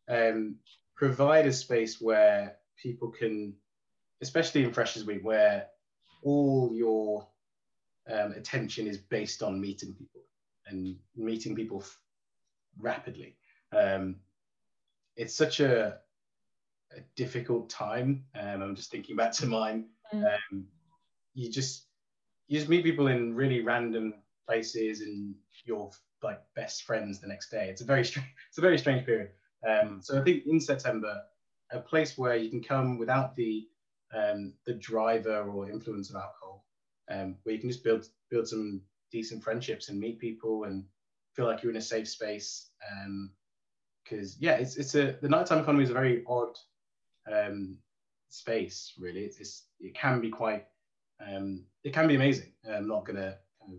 um, 0.08 0.56
provide 0.96 1.46
a 1.46 1.52
space 1.52 2.00
where 2.00 2.56
people 2.82 3.10
can, 3.10 3.54
especially 4.22 4.64
in 4.64 4.72
Freshers 4.72 5.04
Week, 5.04 5.22
where 5.22 5.66
all 6.22 6.70
your 6.72 7.28
um, 8.10 8.32
attention 8.32 8.86
is 8.86 8.96
based 8.96 9.42
on 9.42 9.60
meeting 9.60 9.92
people 9.92 10.22
and 10.66 10.96
meeting 11.16 11.54
people 11.54 11.80
f- 11.82 11.98
rapidly. 12.78 13.36
Um, 13.76 14.16
it's 15.16 15.34
such 15.34 15.60
a, 15.60 15.98
a 16.96 17.00
difficult 17.14 17.68
time. 17.68 18.24
Um, 18.34 18.62
I'm 18.62 18.74
just 18.74 18.90
thinking 18.90 19.16
back 19.16 19.32
to 19.32 19.46
mine. 19.46 19.86
Mm. 20.14 20.24
Um, 20.24 20.66
you 21.34 21.50
just 21.50 21.84
you 22.48 22.58
just 22.58 22.70
meet 22.70 22.84
people 22.84 23.08
in 23.08 23.34
really 23.34 23.60
random 23.60 24.14
places 24.46 25.00
and 25.00 25.34
you're 25.64 25.90
like 26.24 26.40
best 26.56 26.84
friends 26.84 27.20
the 27.20 27.28
next 27.28 27.50
day. 27.50 27.68
It's 27.68 27.82
a 27.82 27.84
very 27.84 28.04
strange, 28.04 28.28
it's 28.48 28.58
a 28.58 28.62
very 28.62 28.78
strange 28.78 29.06
period. 29.06 29.30
Um, 29.68 30.00
so 30.02 30.20
I 30.20 30.24
think 30.24 30.44
in 30.46 30.60
September, 30.60 31.22
a 31.70 31.80
place 31.80 32.18
where 32.18 32.36
you 32.36 32.50
can 32.50 32.62
come 32.62 32.98
without 32.98 33.36
the 33.36 33.68
um, 34.14 34.54
the 34.64 34.74
driver 34.74 35.42
or 35.42 35.68
influence 35.70 36.10
of 36.10 36.16
alcohol, 36.16 36.64
um, 37.10 37.36
where 37.42 37.54
you 37.54 37.60
can 37.60 37.70
just 37.70 37.84
build 37.84 38.08
build 38.30 38.48
some 38.48 38.80
decent 39.10 39.42
friendships 39.42 39.88
and 39.88 39.98
meet 39.98 40.18
people 40.18 40.64
and 40.64 40.84
feel 41.34 41.46
like 41.46 41.62
you're 41.62 41.72
in 41.72 41.78
a 41.78 41.82
safe 41.82 42.08
space. 42.08 42.70
Because 44.04 44.32
um, 44.32 44.38
yeah, 44.40 44.54
it's 44.54 44.76
it's 44.76 44.94
a 44.94 45.16
the 45.20 45.28
nighttime 45.28 45.58
economy 45.58 45.84
is 45.84 45.90
a 45.90 45.94
very 45.94 46.24
odd 46.26 46.56
um, 47.32 47.78
space. 48.28 48.92
Really, 48.98 49.20
it's, 49.20 49.38
it's, 49.40 49.64
it 49.80 49.94
can 49.94 50.20
be 50.20 50.30
quite 50.30 50.66
um, 51.20 51.64
it 51.82 51.92
can 51.92 52.08
be 52.08 52.14
amazing. 52.14 52.52
I'm 52.68 52.88
not 52.88 53.04
gonna 53.04 53.36
kind 53.60 53.74
of 53.74 53.78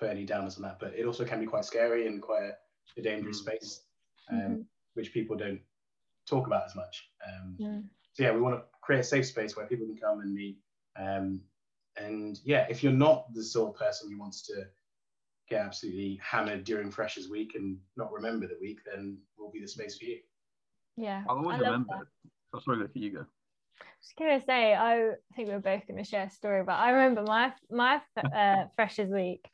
put 0.00 0.08
any 0.10 0.26
downers 0.26 0.56
on 0.56 0.62
that, 0.62 0.78
but 0.80 0.94
it 0.94 1.04
also 1.04 1.24
can 1.24 1.38
be 1.38 1.46
quite 1.46 1.64
scary 1.64 2.06
and 2.06 2.20
quite 2.22 2.42
a, 2.42 2.56
a 2.96 3.02
dangerous 3.02 3.40
Mm. 3.40 3.44
space, 3.44 3.84
um, 4.30 4.38
Mhm. 4.38 4.66
which 4.94 5.12
people 5.12 5.36
don't 5.36 5.60
talk 6.26 6.46
about 6.46 6.64
as 6.64 6.74
much. 6.74 7.12
Um, 7.24 7.56
Mm. 7.60 7.90
so 8.14 8.22
yeah, 8.22 8.32
we 8.32 8.40
want 8.40 8.56
to 8.58 8.66
create 8.80 9.00
a 9.00 9.04
safe 9.04 9.26
space 9.26 9.56
where 9.56 9.66
people 9.66 9.86
can 9.86 9.98
come 9.98 10.20
and 10.20 10.34
meet. 10.34 10.58
Um, 10.96 11.44
and 11.96 12.40
yeah, 12.44 12.66
if 12.70 12.82
you're 12.82 12.92
not 12.92 13.32
the 13.34 13.44
sort 13.44 13.74
of 13.74 13.78
person 13.78 14.10
who 14.10 14.18
wants 14.18 14.42
to 14.46 14.64
get 15.48 15.60
absolutely 15.66 16.16
hammered 16.22 16.64
during 16.64 16.90
Freshers 16.90 17.28
Week 17.28 17.54
and 17.54 17.78
not 17.96 18.10
remember 18.12 18.46
the 18.46 18.58
week, 18.60 18.80
then 18.84 19.20
we'll 19.36 19.50
be 19.50 19.60
the 19.60 19.68
space 19.68 19.98
for 19.98 20.04
you. 20.06 20.20
Yeah. 20.96 21.24
I'll 21.28 21.36
always 21.38 21.56
I 21.56 21.64
remember. 21.64 21.94
that. 21.94 22.02
it. 22.02 22.30
Oh, 22.54 22.58
sorry, 22.60 22.78
Vicky, 22.78 23.00
you 23.00 23.10
go. 23.10 23.26
just 24.00 24.16
gonna 24.16 24.40
say, 24.40 24.74
I 24.74 25.12
think 25.36 25.48
we're 25.48 25.58
both 25.60 25.86
gonna 25.86 26.04
share 26.04 26.24
a 26.24 26.30
story, 26.30 26.62
but 26.64 26.78
I 26.78 26.90
remember 26.90 27.22
my 27.22 27.52
my 27.70 28.00
uh, 28.16 28.66
freshers 28.76 29.10
week. 29.10 29.48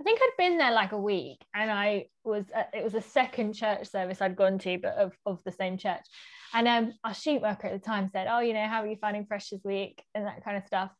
I 0.00 0.04
think 0.04 0.18
I'd 0.20 0.30
been 0.36 0.58
there 0.58 0.72
like 0.72 0.92
a 0.92 0.98
week, 0.98 1.44
and 1.54 1.70
I 1.70 2.06
was 2.24 2.46
at, 2.54 2.70
it 2.74 2.82
was 2.82 2.94
a 2.94 3.00
second 3.00 3.52
church 3.52 3.88
service 3.88 4.20
I'd 4.20 4.36
gone 4.36 4.58
to, 4.60 4.78
but 4.78 4.94
of, 4.94 5.12
of 5.26 5.42
the 5.44 5.52
same 5.52 5.78
church. 5.78 6.04
And 6.54 6.66
um, 6.66 6.92
our 7.04 7.14
sheet 7.14 7.40
worker 7.40 7.68
at 7.68 7.72
the 7.72 7.86
time 7.86 8.08
said, 8.08 8.26
"Oh, 8.28 8.40
you 8.40 8.52
know, 8.52 8.66
how 8.66 8.82
are 8.82 8.86
you 8.86 8.96
finding 8.96 9.26
freshers 9.26 9.60
week 9.64 10.02
and 10.14 10.26
that 10.26 10.44
kind 10.44 10.56
of 10.56 10.66
stuff?" 10.66 10.90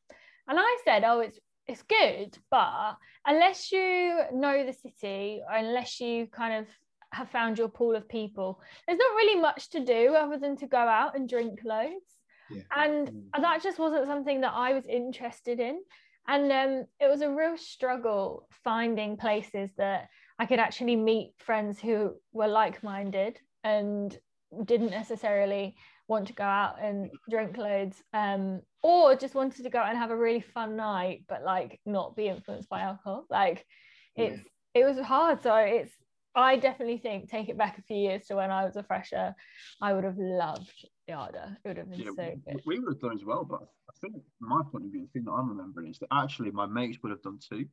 And 0.49 0.59
I 0.61 0.79
said, 0.85 1.05
"Oh, 1.05 1.21
it's 1.21 1.39
it's 1.67 1.83
good, 1.83 2.37
but 2.51 2.97
unless 3.27 3.73
you 3.73 4.21
know 4.33 4.65
the 4.65 4.73
city, 4.73 5.43
or 5.49 5.55
unless 5.57 6.01
you 6.01 6.27
kind 6.27 6.55
of 6.55 6.69
have 7.13 7.29
found 7.29 7.59
your 7.59 7.69
pool 7.69 7.95
of 7.95 8.09
people, 8.09 8.61
there's 8.87 8.99
not 8.99 9.15
really 9.17 9.41
much 9.41 9.71
to 9.71 9.81
do 9.85 10.15
other 10.15 10.39
than 10.39 10.57
to 10.57 10.67
go 10.67 10.79
out 10.79 11.17
and 11.17 11.29
drink 11.29 11.61
loads." 11.65 12.19
Yeah. 12.51 12.63
And 12.77 13.09
Mm. 13.09 13.43
that 13.43 13.63
just 13.63 13.79
wasn't 13.79 14.07
something 14.07 14.43
that 14.43 14.53
I 14.55 14.75
was 14.75 14.87
interested 14.87 15.59
in. 15.59 15.81
And 16.29 16.53
um, 16.53 16.85
it 17.01 17.09
was 17.11 17.21
a 17.23 17.31
real 17.31 17.57
struggle 17.57 18.49
finding 18.65 19.17
places 19.17 19.71
that 19.77 20.09
I 20.39 20.47
could 20.47 20.59
actually 20.61 20.97
meet 20.97 21.33
friends 21.39 21.81
who 21.81 22.15
were 22.33 22.49
like 22.49 22.83
minded 22.83 23.39
and 23.65 24.17
didn't 24.65 24.91
necessarily 24.91 25.75
want 26.09 26.27
to 26.27 26.33
go 26.33 26.45
out 26.45 26.77
and 26.83 27.11
drink 27.31 27.57
loads 27.57 28.03
um, 28.13 28.61
or 28.83 29.17
just 29.17 29.35
wanted 29.35 29.63
to 29.63 29.71
go 29.71 29.79
out 29.79 29.89
and 29.89 29.99
have 29.99 30.11
a 30.11 30.17
really 30.17 30.41
fun 30.41 30.77
night, 30.77 31.25
but 31.29 31.43
like 31.43 31.81
not 31.87 32.17
be 32.17 32.29
influenced 32.29 32.69
by 32.69 32.81
alcohol. 32.81 33.25
Like 33.31 33.65
Yeah. 34.17 34.27
it's, 34.27 34.41
it 34.75 34.85
was 34.85 34.99
hard. 34.99 35.43
So 35.43 35.55
it's, 35.57 35.93
I 36.35 36.57
definitely 36.57 36.99
think 36.99 37.31
take 37.31 37.49
it 37.49 37.59
back 37.59 37.79
a 37.79 37.83
few 37.83 37.97
years 37.97 38.27
to 38.27 38.37
when 38.37 38.51
I 38.51 38.65
was 38.65 38.77
a 38.77 38.83
fresher, 38.83 39.35
I 39.81 39.93
would 39.93 40.05
have 40.05 40.19
loved 40.19 40.87
Yada. 41.09 41.57
It 41.65 41.69
would 41.69 41.77
have 41.79 41.91
been 41.91 41.99
Yeah, 41.99 42.07
so 42.07 42.13
we- 42.47 42.53
good. 42.53 42.63
we 42.65 42.79
would 42.79 42.93
have 42.95 43.01
done 43.01 43.13
as 43.13 43.25
well, 43.25 43.45
but 43.45 43.63
I 43.63 43.93
think 44.01 44.23
my 44.41 44.63
point 44.63 44.85
of 44.87 44.93
view, 44.93 45.03
the 45.03 45.09
thing 45.09 45.25
that 45.25 45.33
I'm 45.33 45.49
remembering 45.49 45.89
is 45.89 45.99
that 45.99 46.09
actually 46.13 46.51
my 46.53 46.67
mates 46.67 47.03
would 47.03 47.11
have 47.11 47.23
done 47.23 47.39
too. 47.39 47.69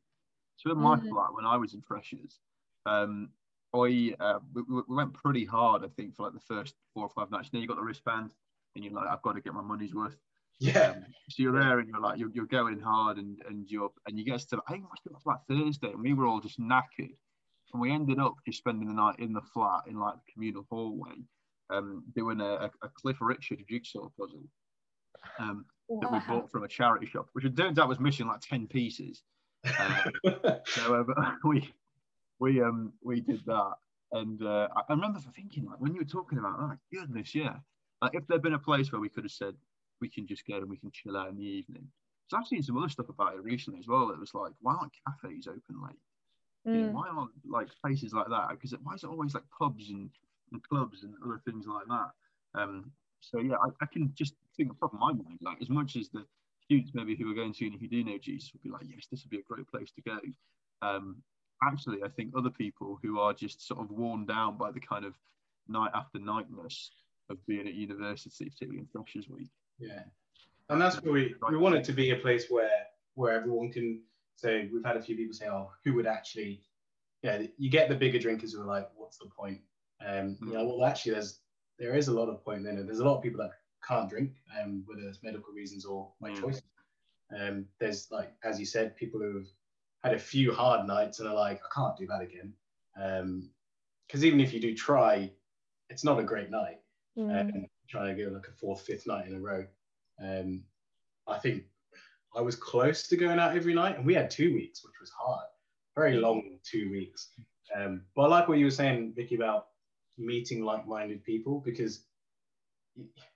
So 0.58 0.72
in 0.72 0.78
my 0.80 0.98
Mhm. 0.98 1.10
flat, 1.10 1.34
when 1.34 1.46
I 1.46 1.56
was 1.58 1.74
in 1.74 1.82
freshers, 1.82 2.40
um, 2.86 3.32
I 3.74 4.16
uh, 4.20 4.40
we, 4.54 4.64
we 4.64 4.82
we 4.88 4.96
went 4.96 5.14
pretty 5.14 5.46
hard. 5.46 5.86
I 5.86 5.90
think 5.90 6.16
for 6.16 6.24
like 6.24 6.34
the 6.34 6.40
first 6.40 6.76
four 6.94 7.04
or 7.04 7.10
five 7.10 7.30
nights. 7.30 7.48
And 7.50 7.54
Then 7.54 7.62
you 7.62 7.68
got 7.68 7.78
the 7.78 7.84
wristband, 7.84 8.34
and 8.76 8.84
you're 8.84 8.94
like, 8.94 9.08
I've 9.08 9.22
got 9.22 9.34
to 9.34 9.42
get 9.42 9.54
my 9.54 9.62
money's 9.62 9.94
worth. 9.94 10.20
Yeah. 10.60 10.96
Um, 10.98 11.06
so 11.30 11.44
you're 11.44 11.54
there, 11.58 11.80
and 11.80 11.88
you're 11.88 12.00
like, 12.02 12.18
you're, 12.20 12.32
you're 12.32 12.48
going 12.48 12.80
hard, 12.80 13.18
and 13.20 13.40
and 13.48 13.70
you're 13.70 13.94
and 14.08 14.18
you 14.18 14.26
get 14.26 14.40
to 14.50 14.62
I 14.68 14.72
think 14.72 14.86
it 14.86 14.90
must 14.90 15.04
have 15.04 15.14
been 15.14 15.22
like 15.24 15.46
Thursday, 15.48 15.92
and 15.92 16.02
we 16.02 16.14
were 16.16 16.26
all 16.26 16.42
just 16.42 16.60
knackered, 16.60 17.16
and 17.74 17.80
we 17.82 17.92
ended 17.92 18.18
up 18.20 18.34
just 18.44 18.58
spending 18.58 18.88
the 18.88 18.94
night 18.96 19.20
in 19.20 19.34
the 19.34 19.42
flat 19.42 19.84
in 19.88 20.00
like 20.00 20.16
the 20.16 20.32
communal 20.34 20.66
hallway, 20.70 21.24
um, 21.70 22.04
doing 22.16 22.42
a, 22.42 22.46
a, 22.46 22.72
a 22.84 22.90
Cliff 22.90 23.18
Richard 23.22 23.64
jigsaw 23.70 24.10
puzzle. 24.20 24.44
Um, 25.38 25.66
that 26.02 26.12
we 26.12 26.20
bought 26.28 26.52
from 26.52 26.64
a 26.64 26.68
charity 26.68 27.08
shop, 27.08 27.30
which 27.34 27.46
it 27.46 27.58
turns 27.58 27.80
out 27.80 27.90
was 27.90 28.00
missing 28.00 28.28
like 28.28 28.42
ten 28.42 28.68
pieces. 28.68 29.24
So 30.66 31.06
uh, 31.18 31.32
we 31.44 31.74
we 32.40 32.62
um 32.62 32.94
we 33.02 33.22
did 33.22 33.42
that, 33.46 33.74
and 34.14 34.42
uh, 34.44 34.68
I 34.76 34.82
I 34.90 34.94
remember 34.94 35.20
thinking 35.36 35.66
like 35.66 35.80
when 35.80 35.94
you 35.94 36.00
were 36.02 36.06
talking 36.06 36.38
about 36.38 36.60
that, 36.60 36.78
goodness, 36.94 37.34
yeah, 37.34 37.56
like 38.02 38.14
if 38.14 38.26
there'd 38.28 38.42
been 38.44 38.54
a 38.54 38.60
place 38.60 38.92
where 38.92 39.02
we 39.02 39.10
could 39.10 39.24
have 39.24 39.32
said 39.32 39.56
we 40.00 40.10
can 40.10 40.28
just 40.28 40.46
go 40.48 40.58
and 40.58 40.70
we 40.70 40.78
can 40.78 40.92
chill 40.92 41.18
out 41.18 41.30
in 41.30 41.38
the 41.38 41.44
evening. 41.44 41.88
So 42.28 42.38
I've 42.38 42.48
seen 42.48 42.62
some 42.64 42.78
other 42.78 42.88
stuff 42.90 43.10
about 43.10 43.34
it 43.36 43.44
recently 43.44 43.80
as 43.80 43.88
well. 43.88 44.12
It 44.12 44.20
was 44.20 44.34
like, 44.34 44.54
why 44.62 44.76
aren't 44.76 44.94
cafes 45.06 45.48
open 45.48 45.82
late? 45.84 46.00
You 46.66 46.82
know, 46.82 46.88
Mm. 46.90 46.92
why 46.94 47.08
aren't 47.10 47.32
like 47.50 47.70
places 47.82 48.14
like 48.14 48.28
that? 48.30 48.50
Because 48.52 48.74
why 48.84 48.94
is 48.94 49.04
it 49.04 49.08
always 49.10 49.34
like 49.34 49.44
pubs 49.58 49.90
and, 49.90 50.10
and 50.52 50.64
clubs 50.64 51.04
and 51.04 51.14
other 51.26 51.42
things 51.46 51.66
like 51.68 51.88
that? 51.88 52.62
Um, 52.62 52.92
so 53.22 53.40
yeah, 53.40 53.56
I, 53.56 53.70
I 53.82 53.86
can 53.86 54.12
just 54.16 54.36
think 54.56 54.70
off 54.70 54.78
the 54.80 54.88
top 54.88 54.94
of 54.94 55.00
my 55.00 55.12
mind, 55.12 55.40
like 55.42 55.62
as 55.62 55.70
much 55.70 55.96
as 55.96 56.10
the 56.10 56.26
students 56.64 56.92
maybe 56.94 57.16
who 57.16 57.32
are 57.32 57.36
going 57.36 57.54
to 57.54 57.66
uni 57.66 57.78
who 57.80 57.88
do 57.88 58.04
know 58.04 58.18
Jesus 58.18 58.52
would 58.54 58.64
be 58.64 58.70
like, 58.70 58.86
yes, 58.86 59.08
this 59.12 59.24
would 59.24 59.32
be 59.32 59.40
a 59.40 59.44
great 59.44 59.68
place 59.68 59.92
to 59.92 60.02
go. 60.02 60.20
Um, 60.82 61.18
actually, 61.64 62.04
I 62.04 62.10
think 62.10 62.34
other 62.38 62.50
people 62.50 63.00
who 63.02 63.20
are 63.20 63.34
just 63.34 63.66
sort 63.68 63.82
of 63.82 63.90
worn 63.90 64.26
down 64.26 64.58
by 64.58 64.72
the 64.72 64.80
kind 64.80 65.06
of 65.06 65.14
night 65.68 65.92
after 65.94 66.20
nightness 66.20 66.92
of 67.30 67.46
being 67.46 67.68
at 67.68 67.74
university, 67.74 68.46
particularly 68.46 68.80
in 68.80 68.88
Freshers 68.88 69.30
Week. 69.30 69.50
Yeah, 69.80 70.04
and 70.70 70.82
that's 70.82 71.02
where 71.02 71.14
we 71.14 71.36
we 71.50 71.58
want 71.58 71.76
it 71.76 71.84
to 71.86 71.94
be 71.94 72.12
a 72.12 72.16
place 72.16 72.46
where 72.50 72.70
where 73.16 73.34
everyone 73.34 73.72
can 73.72 74.02
say. 74.36 74.70
We've 74.72 74.86
had 74.86 74.98
a 74.98 75.02
few 75.02 75.16
people 75.16 75.34
say, 75.34 75.48
"Oh, 75.48 75.72
who 75.84 75.94
would 75.96 76.08
actually?" 76.08 76.62
Yeah, 77.22 77.44
you 77.58 77.70
get 77.70 77.90
the 77.90 77.96
bigger 77.96 78.20
drinkers 78.20 78.54
who 78.54 78.62
are 78.62 78.66
like, 78.66 78.90
"What's 78.96 79.18
the 79.18 79.26
point?" 79.26 79.62
Um, 80.06 80.38
you 80.42 80.54
know, 80.54 80.66
well, 80.66 80.86
actually, 80.86 81.14
there's 81.14 81.40
there 81.78 81.96
is 81.96 82.08
a 82.08 82.14
lot 82.14 82.30
of 82.30 82.44
point 82.44 82.64
there. 82.64 82.84
There's 82.84 83.00
a 83.00 83.06
lot 83.06 83.18
of 83.18 83.24
people 83.24 83.40
that 83.42 83.52
can't 83.88 84.10
drink, 84.10 84.32
um, 84.60 84.84
whether 84.86 85.08
it's 85.08 85.24
medical 85.24 85.54
reasons 85.54 85.86
or 85.86 86.12
my 86.20 86.30
Mm. 86.32 86.42
choice. 86.42 86.62
Um, 87.38 87.68
there's 87.80 88.10
like, 88.12 88.34
as 88.44 88.60
you 88.60 88.66
said, 88.66 88.96
people 88.98 89.20
who've 89.20 89.48
had 90.04 90.14
a 90.14 90.20
few 90.20 90.54
hard 90.54 90.88
nights 90.88 91.20
and 91.20 91.30
are 91.30 91.36
like, 91.36 91.62
"I 91.64 91.70
can't 91.74 91.98
do 91.98 92.08
that 92.08 92.22
again," 92.22 92.54
because 94.08 94.26
even 94.26 94.40
if 94.40 94.54
you 94.54 94.60
do 94.60 94.76
try, 94.76 95.32
it's 95.90 96.04
not 96.04 96.20
a 96.20 96.24
great 96.24 96.50
night 96.50 96.82
Mm. 97.18 97.40
and 97.40 97.70
trying 97.88 98.16
to 98.16 98.24
go 98.26 98.32
like 98.32 98.48
a 98.48 98.52
fourth, 98.52 98.82
fifth 98.82 99.08
night 99.08 99.28
in 99.28 99.36
a 99.36 99.40
row. 99.40 99.66
Um, 100.20 100.64
I 101.28 101.38
think 101.40 101.66
I 102.36 102.42
was 102.42 102.56
close 102.56 103.08
to 103.08 103.18
going 103.18 103.40
out 103.40 103.56
every 103.56 103.74
night, 103.74 103.98
and 103.98 104.06
we 104.06 104.14
had 104.14 104.30
two 104.30 104.54
weeks, 104.54 104.84
which 104.84 105.00
was 105.00 105.10
hard, 105.12 105.48
very 105.96 106.18
long 106.18 106.60
two 106.64 106.90
weeks. 106.92 107.30
Um, 107.74 108.06
but 108.16 108.24
I 108.24 108.28
like 108.28 108.48
what 108.48 108.58
you 108.58 108.66
were 108.66 108.72
saying, 108.72 109.14
Vicky, 109.16 109.36
about 109.36 109.69
meeting 110.20 110.64
like-minded 110.64 111.24
people 111.24 111.62
because, 111.66 112.04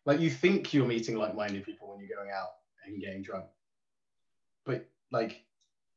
like, 0.06 0.20
you 0.20 0.30
think 0.30 0.74
you're 0.74 0.86
meeting 0.86 1.16
like-minded 1.16 1.64
people 1.66 1.90
when 1.90 2.00
you're 2.00 2.16
going 2.16 2.32
out 2.32 2.50
and 2.86 3.00
getting 3.02 3.22
drunk, 3.24 3.46
but 4.66 4.86
like, 5.12 5.32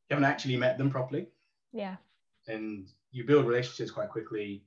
you 0.09 0.14
haven't 0.14 0.25
actually 0.25 0.57
met 0.57 0.78
them 0.78 0.88
properly 0.90 1.26
Yeah. 1.73 1.97
and 2.47 2.88
you 3.11 3.25
build 3.25 3.47
relationships 3.47 3.90
quite 3.90 4.09
quickly. 4.09 4.64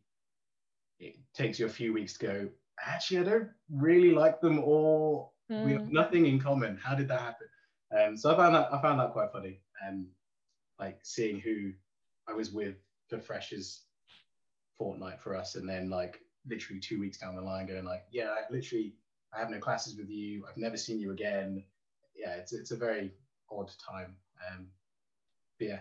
It 1.00 1.16
takes 1.34 1.60
you 1.60 1.66
a 1.66 1.70
few 1.70 1.94
weeks 1.94 2.18
to 2.18 2.26
go, 2.26 2.50
actually, 2.86 3.20
I 3.20 3.24
don't 3.24 3.50
really 3.72 4.12
like 4.12 4.42
them 4.42 4.60
or 4.64 5.32
we 5.50 5.72
have 5.74 5.84
Mm. 5.84 5.92
nothing 5.92 6.26
in 6.26 6.40
common. 6.40 6.78
How 6.78 6.94
did 6.96 7.08
that 7.08 7.22
happen? 7.22 7.48
Um, 7.92 8.18
so 8.18 8.32
I 8.32 8.36
found 8.38 8.54
that 8.56 8.72
I 8.74 8.82
found 8.82 9.00
that 9.00 9.14
quite 9.14 9.32
funny. 9.32 9.62
Um, 9.88 10.08
like 10.78 11.00
seeing 11.04 11.40
who 11.40 11.74
I 12.28 12.34
was 12.34 12.52
with 12.52 12.76
for 13.08 13.20
freshers 13.20 13.86
fortnight 14.80 15.22
for 15.22 15.36
us, 15.36 15.54
and 15.56 15.70
then 15.70 15.92
like 15.92 16.20
literally 16.48 16.80
two 16.80 17.00
weeks 17.00 17.20
down 17.20 17.36
the 17.36 17.42
line, 17.42 17.68
going 17.68 17.86
like, 17.86 18.06
yeah, 18.12 18.30
I 18.30 18.52
literally 18.52 18.96
I 19.36 19.40
have 19.40 19.52
no 19.52 19.60
classes 19.60 19.96
with 19.96 20.10
you. 20.10 20.46
I've 20.50 20.58
never 20.58 20.78
seen 20.78 21.00
you 21.00 21.12
again. 21.12 21.64
Yeah, 22.16 22.34
it's 22.36 22.54
it's 22.54 22.72
a 22.72 22.78
very 22.78 23.12
odd 23.52 23.70
time. 23.88 24.16
Um, 24.50 24.68
but 25.60 25.68
yeah, 25.68 25.80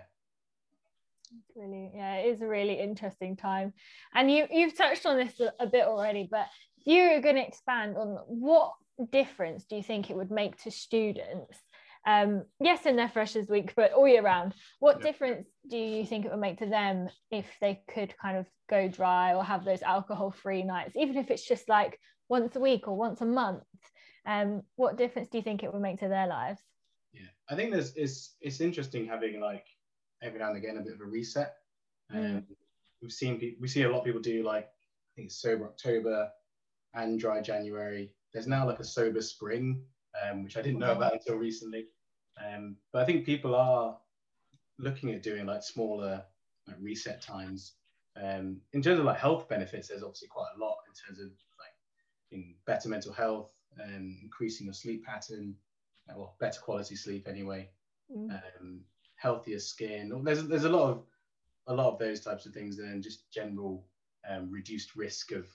It's 1.31 1.57
really 1.57 1.93
yeah 1.95 2.17
it 2.17 2.35
is 2.35 2.43
a 2.43 2.47
really 2.47 2.79
interesting 2.81 3.37
time 3.37 3.73
and 4.15 4.31
you 4.31 4.47
you've 4.51 4.77
touched 4.77 5.07
on 5.07 5.17
this 5.17 5.41
a, 5.61 5.67
bit 5.67 5.85
already 5.87 6.29
but 6.31 6.47
you're 6.85 7.21
going 7.21 7.37
to 7.37 7.47
expand 7.47 7.97
on 7.97 8.19
what 8.27 8.73
difference 9.13 9.65
do 9.65 9.77
you 9.77 9.83
think 9.83 10.11
it 10.11 10.17
would 10.17 10.31
make 10.31 10.61
to 10.63 10.71
students 10.71 11.59
um 12.07 12.45
yes 12.61 12.87
in 12.87 12.97
their 12.97 13.09
freshers 13.09 13.49
week 13.49 13.73
but 13.77 13.93
all 13.93 14.07
year 14.09 14.23
round 14.23 14.55
what 14.79 14.99
Yeah. 14.99 15.07
difference 15.07 15.49
do 15.69 15.77
you 15.77 16.05
think 16.07 16.25
it 16.25 16.31
would 16.31 16.41
make 16.41 16.59
to 16.59 16.67
them 16.67 17.09
if 17.31 17.47
they 17.61 17.83
could 17.93 18.15
kind 18.21 18.37
of 18.37 18.47
go 18.71 18.89
dry 18.89 19.35
or 19.35 19.43
have 19.45 19.65
those 19.65 19.83
alcohol 19.83 20.31
free 20.31 20.63
nights 20.63 20.97
even 20.97 21.17
if 21.17 21.31
it's 21.31 21.47
just 21.47 21.69
like 21.69 21.99
once 22.29 22.55
a 22.57 22.61
week 22.61 22.87
or 22.89 22.97
once 22.97 23.21
a 23.21 23.27
month 23.27 23.63
um 24.27 24.63
what 24.77 24.97
difference 24.97 25.29
do 25.29 25.39
you 25.39 25.45
think 25.45 25.63
it 25.63 25.73
would 25.73 25.83
make 25.83 25.99
to 25.99 26.09
their 26.09 26.27
lives 26.27 26.61
Yeah, 27.13 27.31
I 27.51 27.57
think 27.57 27.73
there's 27.73 27.95
it's 27.97 28.37
it's 28.41 28.61
interesting 28.61 29.07
having 29.07 29.41
like 29.41 29.67
every 30.23 30.39
now 30.39 30.49
and 30.49 30.57
again 30.59 30.77
a 30.77 30.83
bit 30.83 30.95
of 30.95 31.01
a 31.01 31.05
reset. 31.07 31.55
Um, 32.13 32.19
Mm. 32.19 32.45
We've 33.01 33.13
seen 33.13 33.57
we 33.61 33.69
see 33.69 33.83
a 33.85 33.89
lot 33.89 34.01
of 34.01 34.05
people 34.05 34.21
do 34.21 34.43
like 34.43 34.65
I 34.65 35.11
think 35.15 35.27
it's 35.27 35.41
sober 35.41 35.65
October 35.67 36.29
and 36.95 37.19
dry 37.21 37.41
January. 37.41 38.13
There's 38.33 38.49
now 38.49 38.67
like 38.67 38.81
a 38.81 38.85
sober 38.85 39.21
spring, 39.23 39.85
um, 40.23 40.45
which 40.45 40.57
I 40.57 40.63
didn't 40.63 40.81
know 40.81 40.93
about 40.93 41.15
until 41.15 41.37
recently. 41.37 41.87
Um, 42.39 42.77
but 42.93 43.03
I 43.03 43.05
think 43.05 43.27
people 43.27 43.55
are 43.55 43.97
looking 44.79 45.11
at 45.11 45.23
doing 45.23 45.47
like 45.47 45.63
smaller 45.63 46.23
like 46.67 46.77
reset 46.81 47.23
times. 47.23 47.73
Um, 48.21 48.61
in 48.73 48.83
terms 48.83 48.99
of 48.99 49.05
like 49.05 49.19
health 49.19 49.49
benefits, 49.49 49.89
there's 49.89 50.03
obviously 50.03 50.29
quite 50.29 50.51
a 50.57 50.61
lot 50.61 50.77
in 50.87 50.95
terms 50.95 51.21
of 51.21 51.31
like 51.59 51.75
in 52.31 52.55
better 52.67 52.89
mental 52.89 53.13
health 53.13 53.51
and 53.79 54.17
increasing 54.23 54.67
your 54.67 54.75
sleep 54.75 55.05
pattern, 55.05 55.55
uh, 56.09 56.15
well, 56.17 56.37
better 56.41 56.61
quality 56.61 56.97
sleep 56.97 57.29
anyway, 57.29 57.69
mm. 58.15 58.31
um, 58.31 58.81
healthier 59.17 59.59
skin. 59.59 60.23
There's 60.25 60.47
there's 60.47 60.65
a 60.65 60.69
lot 60.69 60.91
of 60.91 61.05
a 61.67 61.75
lot 61.75 61.93
of 61.93 61.99
those 61.99 62.21
types 62.21 62.47
of 62.47 62.53
things, 62.53 62.79
and 62.79 62.91
then 62.91 63.03
just 63.03 63.31
general 63.33 63.85
um, 64.29 64.51
reduced 64.51 64.97
risk 64.97 65.33
of 65.33 65.47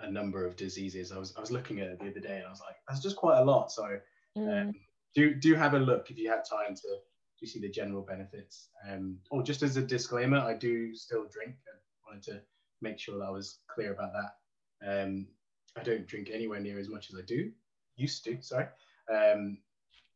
a 0.00 0.10
number 0.10 0.46
of 0.46 0.56
diseases. 0.56 1.12
I 1.12 1.18
was 1.18 1.34
I 1.36 1.40
was 1.40 1.50
looking 1.50 1.80
at 1.80 1.88
it 1.88 1.98
the 1.98 2.10
other 2.10 2.20
day, 2.20 2.36
and 2.36 2.46
I 2.46 2.50
was 2.50 2.60
like, 2.60 2.76
that's 2.88 3.02
just 3.02 3.16
quite 3.16 3.38
a 3.38 3.44
lot. 3.44 3.72
So 3.72 3.98
mm. 4.36 4.62
um, 4.62 4.72
do 5.14 5.34
do 5.34 5.54
have 5.54 5.74
a 5.74 5.78
look 5.78 6.10
if 6.10 6.18
you 6.18 6.30
have 6.30 6.48
time 6.48 6.74
to 6.74 6.96
to 7.40 7.46
see 7.46 7.60
the 7.60 7.68
general 7.68 8.02
benefits. 8.02 8.68
Um, 8.88 9.18
or 9.30 9.42
just 9.42 9.62
as 9.62 9.76
a 9.76 9.82
disclaimer, 9.82 10.38
I 10.38 10.54
do 10.54 10.94
still 10.94 11.26
drink. 11.30 11.56
I 11.66 12.10
wanted 12.10 12.22
to 12.24 12.40
make 12.80 12.98
sure 12.98 13.18
that 13.18 13.24
I 13.24 13.30
was 13.30 13.58
clear 13.68 13.92
about 13.92 14.12
that. 14.12 15.02
Um, 15.02 15.26
I 15.76 15.82
don't 15.82 16.06
drink 16.06 16.30
anywhere 16.32 16.60
near 16.60 16.78
as 16.78 16.88
much 16.88 17.10
as 17.10 17.18
I 17.18 17.22
do 17.26 17.50
used 17.96 18.24
to. 18.24 18.40
Sorry. 18.40 18.66
Um, 19.12 19.58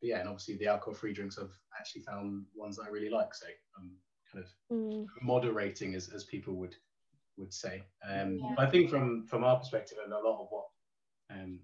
but 0.01 0.09
yeah, 0.09 0.21
and 0.21 0.29
obviously 0.29 0.57
the 0.57 0.69
alcohol-free 0.69 1.13
drinks 1.13 1.39
I've 1.39 1.57
actually 1.79 2.03
found 2.03 2.45
ones 2.55 2.79
I 2.79 2.89
really 2.89 3.11
like. 3.11 3.35
So 3.35 3.47
I'm 3.77 3.91
kind 4.33 4.45
of 4.45 4.77
mm. 4.77 5.07
moderating, 5.23 5.95
as, 5.95 6.09
as 6.15 6.25
people 6.25 6.55
would 6.55 6.77
would 7.38 7.52
say. 7.52 7.85
Um, 8.09 8.38
yeah. 8.38 8.54
I 8.59 8.66
think 8.66 8.90
from 8.90 9.26
from 9.26 9.45
our 9.45 9.57
perspective, 9.57 9.99
and 10.04 10.12
a 10.12 10.18
lot 10.18 10.40
of 10.40 10.49
what, 10.50 10.66
um, 11.30 11.61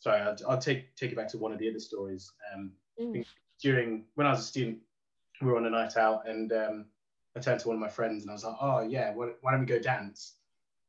sorry, 0.00 0.20
I'll, 0.20 0.36
I'll, 0.48 0.58
take 0.58 0.94
take 0.96 1.12
it 1.12 1.16
back 1.16 1.28
to 1.28 1.38
one 1.38 1.52
of 1.52 1.58
the 1.58 1.70
other 1.70 1.80
stories. 1.80 2.32
Um, 2.52 2.72
mm. 3.00 3.24
During 3.62 4.04
when 4.14 4.26
I 4.26 4.30
was 4.30 4.40
a 4.40 4.44
student, 4.44 4.78
we 5.40 5.48
were 5.48 5.56
on 5.56 5.66
a 5.66 5.70
night 5.70 5.96
out, 5.96 6.28
and 6.28 6.52
um, 6.52 6.86
I 7.36 7.40
turned 7.40 7.60
to 7.60 7.68
one 7.68 7.76
of 7.76 7.80
my 7.80 7.88
friends 7.88 8.22
and 8.22 8.30
I 8.30 8.34
was 8.34 8.44
like, 8.44 8.56
"Oh 8.60 8.80
yeah, 8.80 9.14
why, 9.14 9.30
why 9.40 9.52
don't 9.52 9.60
we 9.60 9.66
go 9.66 9.78
dance?" 9.78 10.34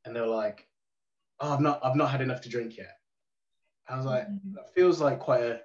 And 0.05 0.15
they 0.15 0.21
were 0.21 0.27
like, 0.27 0.67
"Oh, 1.39 1.53
I've 1.53 1.61
not 1.61 1.79
I've 1.83 1.95
not 1.95 2.09
had 2.09 2.21
enough 2.21 2.41
to 2.41 2.49
drink 2.49 2.77
yet." 2.77 2.97
I 3.87 3.97
was 3.97 4.05
like, 4.05 4.27
mm-hmm. 4.27 4.53
"That 4.55 4.73
feels 4.73 4.99
like 4.99 5.19
quite 5.19 5.43
a." 5.43 5.61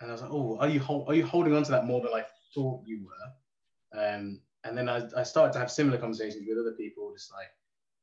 And 0.00 0.10
I 0.10 0.12
was 0.12 0.22
like, 0.22 0.32
"Oh, 0.32 0.58
are 0.58 0.68
you 0.68 0.80
hold, 0.80 1.08
are 1.08 1.14
you 1.14 1.26
holding 1.26 1.54
on 1.54 1.64
to 1.64 1.70
that 1.72 1.86
more 1.86 2.00
than 2.00 2.12
I 2.12 2.24
thought 2.54 2.82
you 2.86 3.06
were?" 3.06 3.98
Um, 3.98 4.40
and 4.64 4.76
then 4.76 4.88
I, 4.88 5.02
I 5.16 5.22
started 5.22 5.52
to 5.54 5.58
have 5.58 5.70
similar 5.70 5.98
conversations 5.98 6.44
with 6.46 6.58
other 6.58 6.76
people, 6.76 7.12
just 7.12 7.32
like, 7.32 7.48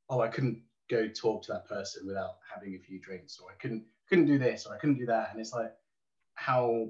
"Oh, 0.10 0.22
I 0.22 0.28
couldn't 0.28 0.62
go 0.90 1.08
talk 1.08 1.44
to 1.44 1.54
that 1.54 1.68
person 1.68 2.06
without 2.06 2.38
having 2.54 2.76
a 2.76 2.80
few 2.80 3.00
drinks, 3.00 3.40
or 3.40 3.50
I 3.52 3.56
couldn't 3.56 3.84
couldn't 4.08 4.26
do 4.26 4.38
this, 4.38 4.66
or 4.66 4.76
I 4.76 4.78
couldn't 4.78 4.98
do 4.98 5.06
that." 5.06 5.30
And 5.32 5.40
it's 5.40 5.54
like 5.54 5.72
how 6.36 6.90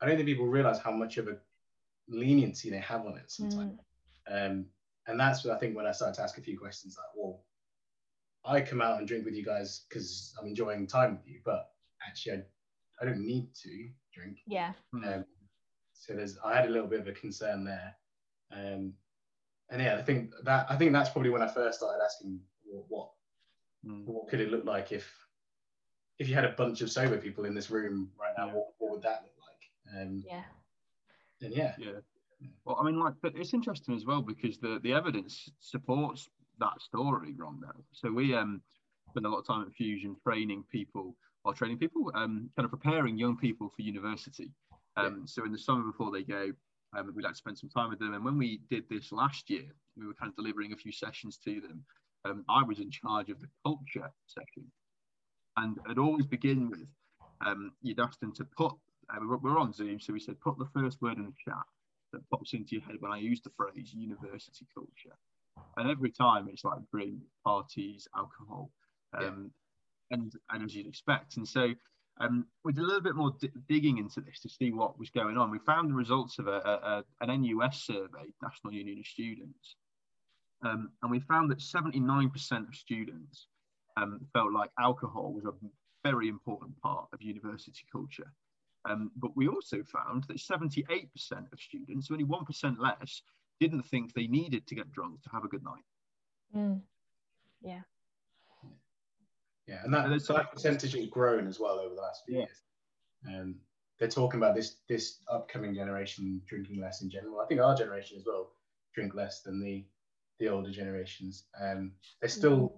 I 0.00 0.06
don't 0.06 0.16
think 0.16 0.26
people 0.26 0.46
realize 0.46 0.78
how 0.78 0.90
much 0.90 1.16
of 1.18 1.28
a 1.28 1.36
leniency 2.08 2.70
they 2.70 2.78
have 2.78 3.06
on 3.06 3.16
it 3.16 3.30
sometimes. 3.30 3.78
Mm. 4.30 4.50
Um, 4.50 4.66
and 5.06 5.18
that's 5.18 5.44
what 5.44 5.54
I 5.54 5.58
think 5.58 5.76
when 5.76 5.86
I 5.86 5.92
started 5.92 6.14
to 6.14 6.22
ask 6.22 6.38
a 6.38 6.42
few 6.42 6.58
questions 6.58 6.96
like, 6.96 7.06
well, 7.16 7.40
I 8.44 8.60
come 8.60 8.80
out 8.80 8.98
and 8.98 9.06
drink 9.06 9.24
with 9.24 9.34
you 9.34 9.44
guys 9.44 9.82
because 9.88 10.34
I'm 10.40 10.48
enjoying 10.48 10.86
time 10.86 11.16
with 11.16 11.28
you, 11.28 11.40
but 11.44 11.70
actually 12.06 12.32
I, 12.32 12.42
I 13.00 13.04
don't 13.04 13.24
need 13.24 13.54
to 13.62 13.88
drink. 14.12 14.38
Yeah. 14.46 14.72
Um, 14.92 15.24
so 15.92 16.14
there's 16.14 16.38
I 16.44 16.56
had 16.56 16.66
a 16.66 16.70
little 16.70 16.88
bit 16.88 17.00
of 17.00 17.06
a 17.06 17.12
concern 17.12 17.64
there. 17.64 17.94
Um, 18.54 18.94
and 19.70 19.80
yeah, 19.80 19.96
I 19.96 20.02
think 20.02 20.32
that 20.44 20.66
I 20.68 20.76
think 20.76 20.92
that's 20.92 21.10
probably 21.10 21.30
when 21.30 21.42
I 21.42 21.48
first 21.48 21.78
started 21.78 22.02
asking 22.04 22.40
what 22.64 22.84
what, 22.88 23.10
mm. 23.86 24.04
what 24.06 24.28
could 24.28 24.40
it 24.40 24.50
look 24.50 24.64
like 24.64 24.92
if 24.92 25.10
if 26.18 26.28
you 26.28 26.34
had 26.34 26.44
a 26.44 26.50
bunch 26.50 26.82
of 26.82 26.90
sober 26.90 27.18
people 27.18 27.44
in 27.44 27.54
this 27.54 27.70
room 27.70 28.10
right 28.20 28.34
now, 28.36 28.48
what, 28.54 28.68
what 28.78 28.92
would 28.92 29.02
that 29.02 29.24
look 29.24 29.34
like? 29.40 30.00
Um, 30.02 30.22
yeah. 30.26 30.42
And 31.40 31.54
yeah. 31.54 31.74
Yeah. 31.78 32.00
Well, 32.64 32.76
I 32.80 32.84
mean, 32.84 32.98
like, 32.98 33.14
but 33.22 33.32
it's 33.36 33.54
interesting 33.54 33.94
as 33.94 34.04
well 34.04 34.22
because 34.22 34.58
the 34.58 34.78
the 34.82 34.92
evidence 34.92 35.50
supports 35.60 36.28
that 36.58 36.80
story, 36.80 37.34
Rhondell. 37.34 37.82
So 37.92 38.12
we 38.12 38.34
um 38.34 38.60
spend 39.10 39.26
a 39.26 39.28
lot 39.28 39.38
of 39.38 39.46
time 39.46 39.62
at 39.62 39.72
Fusion 39.72 40.16
training 40.22 40.64
people 40.70 41.16
or 41.44 41.52
training 41.52 41.78
people, 41.78 42.10
um, 42.14 42.48
kind 42.56 42.64
of 42.64 42.70
preparing 42.70 43.18
young 43.18 43.36
people 43.36 43.70
for 43.74 43.82
university. 43.82 44.50
Um, 44.96 45.20
yeah. 45.20 45.26
So 45.26 45.44
in 45.44 45.52
the 45.52 45.58
summer 45.58 45.82
before 45.82 46.12
they 46.12 46.22
go, 46.22 46.52
um, 46.96 47.12
we 47.14 47.22
like 47.22 47.32
to 47.32 47.38
spend 47.38 47.58
some 47.58 47.70
time 47.70 47.90
with 47.90 47.98
them. 47.98 48.14
And 48.14 48.24
when 48.24 48.38
we 48.38 48.60
did 48.70 48.84
this 48.88 49.12
last 49.12 49.48
year, 49.48 49.66
we 49.96 50.06
were 50.06 50.14
kind 50.14 50.30
of 50.30 50.36
delivering 50.36 50.72
a 50.72 50.76
few 50.76 50.92
sessions 50.92 51.38
to 51.44 51.60
them. 51.60 51.84
Um, 52.24 52.44
I 52.48 52.62
was 52.62 52.78
in 52.78 52.90
charge 52.90 53.30
of 53.30 53.40
the 53.40 53.48
culture 53.64 54.10
section, 54.26 54.64
and 55.56 55.78
it 55.90 55.98
always 55.98 56.26
begin 56.26 56.70
with 56.70 56.86
um, 57.44 57.72
you'd 57.82 58.00
ask 58.00 58.20
them 58.20 58.32
to 58.34 58.44
put 58.56 58.72
uh, 59.10 59.18
we're 59.42 59.58
on 59.58 59.72
Zoom, 59.72 60.00
so 60.00 60.12
we 60.12 60.20
said 60.20 60.40
put 60.40 60.58
the 60.58 60.68
first 60.72 61.02
word 61.02 61.18
in 61.18 61.24
the 61.24 61.32
chat 61.44 61.64
that 62.12 62.28
pops 62.30 62.52
into 62.52 62.76
your 62.76 62.82
head 62.82 62.96
when 63.00 63.12
I 63.12 63.18
use 63.18 63.40
the 63.40 63.50
phrase 63.56 63.92
university 63.92 64.66
culture. 64.74 65.16
And 65.76 65.90
every 65.90 66.10
time 66.10 66.48
it's 66.48 66.64
like 66.64 66.78
drink, 66.90 67.16
parties, 67.44 68.06
alcohol, 68.16 68.70
um, 69.14 69.50
yeah. 70.10 70.18
and, 70.18 70.32
and 70.50 70.64
as 70.64 70.74
you'd 70.74 70.86
expect. 70.86 71.36
And 71.36 71.48
so 71.48 71.74
um, 72.22 72.46
we 72.64 72.72
did 72.72 72.84
a 72.84 72.86
little 72.86 73.00
bit 73.00 73.16
more 73.16 73.34
d- 73.40 73.50
digging 73.68 73.98
into 73.98 74.20
this 74.20 74.40
to 74.40 74.48
see 74.48 74.70
what 74.72 74.98
was 74.98 75.10
going 75.10 75.36
on. 75.36 75.50
We 75.50 75.58
found 75.58 75.90
the 75.90 75.94
results 75.94 76.38
of 76.38 76.46
a, 76.46 76.50
a, 76.50 77.04
an 77.20 77.42
NUS 77.42 77.82
survey, 77.82 78.32
National 78.40 78.72
Union 78.72 79.00
of 79.00 79.06
Students, 79.06 79.76
um, 80.64 80.90
and 81.02 81.10
we 81.10 81.18
found 81.20 81.50
that 81.50 81.58
79% 81.58 82.68
of 82.68 82.74
students 82.74 83.48
um, 83.96 84.20
felt 84.32 84.52
like 84.52 84.70
alcohol 84.78 85.32
was 85.32 85.44
a 85.44 85.52
very 86.04 86.28
important 86.28 86.80
part 86.80 87.08
of 87.12 87.20
university 87.20 87.84
culture. 87.90 88.32
Um, 88.88 89.10
but 89.16 89.36
we 89.36 89.48
also 89.48 89.82
found 89.84 90.24
that 90.24 90.38
78% 90.38 90.72
of 91.52 91.60
students, 91.60 92.08
only 92.10 92.24
1% 92.24 92.78
less, 92.78 93.22
didn't 93.60 93.82
think 93.82 94.12
they 94.12 94.26
needed 94.26 94.66
to 94.66 94.74
get 94.74 94.90
drunk 94.92 95.22
to 95.22 95.30
have 95.30 95.44
a 95.44 95.48
good 95.48 95.62
night. 95.64 95.84
Mm. 96.56 96.80
Yeah. 97.62 97.82
Yeah, 99.66 99.78
and 99.84 99.94
that, 99.94 100.20
so 100.22 100.34
that 100.34 100.52
percentage 100.52 100.94
has 100.94 101.06
grown 101.06 101.46
as 101.46 101.60
well 101.60 101.78
over 101.78 101.94
the 101.94 102.00
last 102.00 102.22
few 102.26 102.36
yeah. 102.36 102.40
years. 102.40 102.62
Um, 103.28 103.54
they're 103.98 104.08
talking 104.08 104.40
about 104.40 104.56
this 104.56 104.76
this 104.88 105.20
upcoming 105.30 105.74
generation 105.74 106.42
drinking 106.48 106.80
less 106.80 107.02
in 107.02 107.10
general. 107.10 107.40
I 107.40 107.46
think 107.46 107.60
our 107.60 107.76
generation 107.76 108.18
as 108.18 108.24
well 108.26 108.50
drink 108.94 109.14
less 109.14 109.42
than 109.42 109.60
the 109.60 109.84
the 110.40 110.48
older 110.48 110.70
generations. 110.70 111.44
Um, 111.60 111.92
they're 112.20 112.28
still 112.28 112.58
mm. 112.58 112.72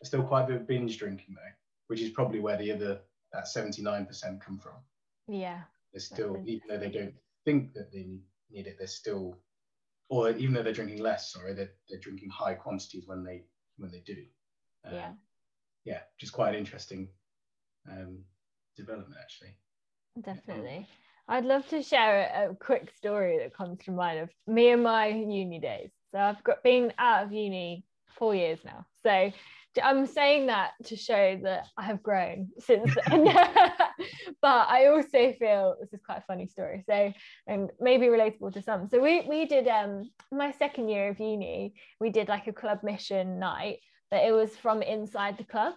they're 0.00 0.08
still 0.08 0.22
quite 0.22 0.44
a 0.44 0.46
bit 0.46 0.56
of 0.56 0.66
binge 0.66 0.98
drinking 0.98 1.34
though, 1.34 1.52
which 1.88 2.00
is 2.00 2.10
probably 2.10 2.40
where 2.40 2.56
the 2.56 2.72
other 2.72 3.00
that 3.34 3.44
79% 3.44 4.40
come 4.40 4.58
from. 4.58 4.74
Yeah. 5.28 5.60
They're 5.92 6.00
still, 6.00 6.42
even 6.46 6.62
though 6.68 6.78
they 6.78 6.90
don't 6.90 7.14
think 7.44 7.74
that 7.74 7.92
they 7.92 8.06
need 8.50 8.66
it, 8.66 8.76
they're 8.78 8.86
still, 8.86 9.36
or 10.08 10.30
even 10.30 10.54
though 10.54 10.62
they're 10.62 10.72
drinking 10.72 11.00
less, 11.00 11.32
sorry, 11.32 11.54
they're, 11.54 11.72
they're 11.88 12.00
drinking 12.00 12.30
high 12.30 12.54
quantities 12.54 13.04
when 13.06 13.24
they 13.24 13.44
when 13.76 13.90
they 13.90 14.02
do. 14.06 14.24
Um, 14.84 14.94
yeah. 14.94 15.12
Yeah, 15.84 16.00
just 16.18 16.32
quite 16.32 16.50
an 16.50 16.58
interesting 16.60 17.08
um, 17.90 18.18
development 18.76 19.20
actually. 19.20 19.56
Definitely. 20.22 20.86
I'd 21.28 21.44
love 21.44 21.66
to 21.68 21.82
share 21.82 22.30
a, 22.34 22.50
a, 22.50 22.54
quick 22.54 22.92
story 22.96 23.38
that 23.38 23.54
comes 23.54 23.78
to 23.84 23.90
mind 23.90 24.20
of 24.20 24.30
me 24.46 24.70
and 24.70 24.82
my 24.82 25.06
uni 25.06 25.58
days. 25.58 25.90
So 26.12 26.18
I've 26.18 26.42
got 26.44 26.62
been 26.62 26.92
out 26.98 27.24
of 27.24 27.32
uni 27.32 27.84
four 28.18 28.34
years 28.34 28.58
now. 28.64 28.84
So 29.02 29.32
I'm 29.82 30.06
saying 30.06 30.46
that 30.46 30.72
to 30.84 30.96
show 30.96 31.40
that 31.42 31.66
I 31.76 31.82
have 31.82 32.02
grown 32.02 32.50
since 32.58 32.94
then. 33.08 33.24
but 34.42 34.68
I 34.68 34.86
also 34.86 35.32
feel 35.32 35.76
this 35.80 35.92
is 35.92 36.00
quite 36.04 36.18
a 36.18 36.24
funny 36.26 36.46
story. 36.46 36.84
So 36.88 37.12
and 37.46 37.70
maybe 37.80 38.06
relatable 38.06 38.52
to 38.52 38.62
some. 38.62 38.88
So 38.88 39.00
we 39.00 39.26
we 39.28 39.46
did 39.46 39.66
um 39.66 40.10
my 40.30 40.52
second 40.52 40.88
year 40.88 41.08
of 41.08 41.18
uni, 41.18 41.74
we 42.00 42.10
did 42.10 42.28
like 42.28 42.46
a 42.46 42.52
club 42.52 42.80
mission 42.82 43.38
night, 43.38 43.78
it 44.16 44.32
was 44.32 44.56
from 44.56 44.82
inside 44.82 45.38
the 45.38 45.44
club. 45.44 45.74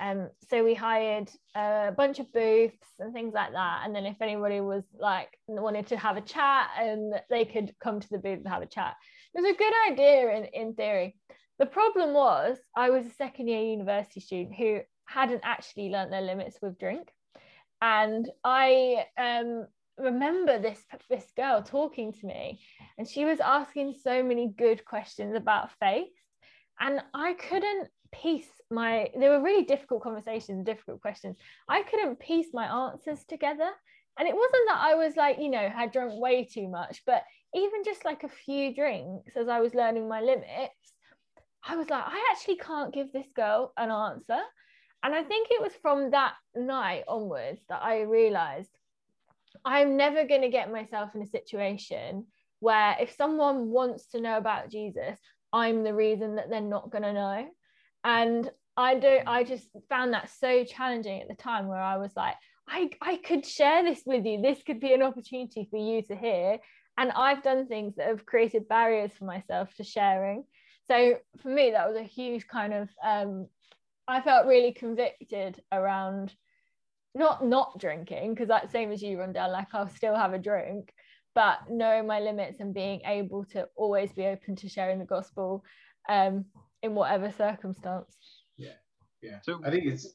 Um, 0.00 0.28
so 0.48 0.64
we 0.64 0.74
hired 0.74 1.30
a 1.54 1.92
bunch 1.96 2.18
of 2.18 2.32
booths 2.32 2.88
and 2.98 3.12
things 3.12 3.34
like 3.34 3.52
that. 3.52 3.82
And 3.84 3.94
then 3.94 4.04
if 4.04 4.20
anybody 4.20 4.60
was 4.60 4.84
like 4.98 5.28
wanted 5.48 5.86
to 5.88 5.96
have 5.96 6.16
a 6.16 6.20
chat 6.20 6.68
and 6.78 7.14
they 7.30 7.44
could 7.44 7.74
come 7.80 8.00
to 8.00 8.08
the 8.10 8.18
booth 8.18 8.38
and 8.38 8.48
have 8.48 8.62
a 8.62 8.66
chat. 8.66 8.94
It 9.34 9.40
was 9.40 9.50
a 9.50 9.56
good 9.56 9.72
idea 9.90 10.36
in, 10.36 10.44
in 10.46 10.74
theory. 10.74 11.16
The 11.58 11.66
problem 11.66 12.12
was 12.12 12.58
I 12.76 12.90
was 12.90 13.06
a 13.06 13.14
second 13.14 13.48
year 13.48 13.62
university 13.62 14.20
student 14.20 14.54
who 14.56 14.80
hadn't 15.06 15.40
actually 15.44 15.88
learnt 15.88 16.10
their 16.10 16.20
limits 16.20 16.58
with 16.60 16.78
drink. 16.78 17.08
And 17.80 18.28
I 18.44 19.04
um, 19.18 19.66
remember 19.98 20.58
this, 20.58 20.82
this 21.08 21.26
girl 21.36 21.62
talking 21.62 22.12
to 22.12 22.26
me, 22.26 22.60
and 22.98 23.08
she 23.08 23.24
was 23.24 23.40
asking 23.40 23.94
so 24.02 24.22
many 24.22 24.48
good 24.48 24.84
questions 24.84 25.34
about 25.34 25.70
faith. 25.78 26.08
And 26.80 27.00
I 27.14 27.34
couldn't 27.34 27.88
piece 28.12 28.48
my, 28.70 29.08
they 29.18 29.28
were 29.28 29.42
really 29.42 29.64
difficult 29.64 30.02
conversations, 30.02 30.64
difficult 30.64 31.00
questions. 31.00 31.36
I 31.68 31.82
couldn't 31.82 32.20
piece 32.20 32.48
my 32.52 32.66
answers 32.66 33.24
together. 33.24 33.70
And 34.18 34.26
it 34.26 34.34
wasn't 34.34 34.68
that 34.68 34.80
I 34.80 34.94
was 34.94 35.16
like, 35.16 35.38
you 35.38 35.50
know, 35.50 35.68
had 35.68 35.92
drunk 35.92 36.12
way 36.14 36.44
too 36.44 36.68
much, 36.68 37.02
but 37.06 37.22
even 37.54 37.84
just 37.84 38.04
like 38.04 38.22
a 38.22 38.28
few 38.28 38.74
drinks 38.74 39.36
as 39.36 39.48
I 39.48 39.60
was 39.60 39.74
learning 39.74 40.08
my 40.08 40.20
limits, 40.20 40.92
I 41.62 41.76
was 41.76 41.90
like, 41.90 42.04
I 42.06 42.32
actually 42.32 42.56
can't 42.56 42.94
give 42.94 43.12
this 43.12 43.26
girl 43.34 43.72
an 43.76 43.90
answer. 43.90 44.40
And 45.02 45.14
I 45.14 45.22
think 45.22 45.48
it 45.50 45.60
was 45.60 45.72
from 45.82 46.10
that 46.10 46.34
night 46.54 47.04
onwards 47.08 47.60
that 47.68 47.82
I 47.82 48.02
realized 48.02 48.70
I'm 49.64 49.96
never 49.96 50.24
going 50.24 50.42
to 50.42 50.48
get 50.48 50.72
myself 50.72 51.14
in 51.14 51.22
a 51.22 51.26
situation 51.26 52.26
where 52.60 52.96
if 53.00 53.14
someone 53.14 53.70
wants 53.70 54.06
to 54.08 54.20
know 54.20 54.38
about 54.38 54.70
Jesus, 54.70 55.18
I'm 55.56 55.84
the 55.84 55.94
reason 55.94 56.36
that 56.36 56.50
they're 56.50 56.60
not 56.60 56.90
going 56.90 57.04
to 57.04 57.14
know. 57.14 57.48
And 58.04 58.50
I 58.76 58.96
don't 58.98 59.26
I 59.26 59.42
just 59.42 59.68
found 59.88 60.12
that 60.12 60.30
so 60.38 60.64
challenging 60.64 61.22
at 61.22 61.28
the 61.28 61.34
time 61.34 61.66
where 61.66 61.80
I 61.80 61.96
was 61.96 62.12
like 62.14 62.34
I 62.68 62.90
I 63.00 63.16
could 63.16 63.46
share 63.46 63.82
this 63.82 64.02
with 64.04 64.26
you. 64.26 64.42
This 64.42 64.62
could 64.62 64.80
be 64.80 64.92
an 64.92 65.02
opportunity 65.02 65.66
for 65.70 65.78
you 65.78 66.02
to 66.02 66.14
hear. 66.14 66.58
And 66.98 67.10
I've 67.12 67.42
done 67.42 67.66
things 67.66 67.94
that 67.96 68.08
have 68.08 68.26
created 68.26 68.68
barriers 68.68 69.12
for 69.18 69.24
myself 69.24 69.74
to 69.76 69.84
sharing. 69.84 70.44
So 70.88 71.14
for 71.42 71.48
me 71.48 71.70
that 71.70 71.88
was 71.88 71.96
a 71.96 72.02
huge 72.02 72.46
kind 72.46 72.74
of 72.74 72.90
um 73.02 73.46
I 74.06 74.20
felt 74.20 74.46
really 74.46 74.72
convicted 74.72 75.62
around 75.72 76.34
not 77.14 77.42
not 77.46 77.78
drinking 77.78 78.34
because 78.34 78.48
that's 78.48 78.72
same 78.72 78.92
as 78.92 79.02
you 79.02 79.16
Rhondell 79.16 79.50
like 79.50 79.68
I'll 79.72 79.88
still 79.88 80.16
have 80.16 80.34
a 80.34 80.38
drink 80.38 80.92
but 81.36 81.58
knowing 81.70 82.06
my 82.06 82.18
limits 82.18 82.58
and 82.60 82.72
being 82.74 83.00
able 83.04 83.44
to 83.44 83.68
always 83.76 84.10
be 84.12 84.24
open 84.26 84.56
to 84.56 84.68
sharing 84.68 84.98
the 84.98 85.04
gospel 85.04 85.62
um, 86.08 86.44
in 86.82 86.94
whatever 86.94 87.30
circumstance 87.30 88.16
yeah 88.56 88.70
yeah 89.22 89.38
So- 89.42 89.60
i 89.64 89.70
think 89.70 89.84
it's 89.86 90.06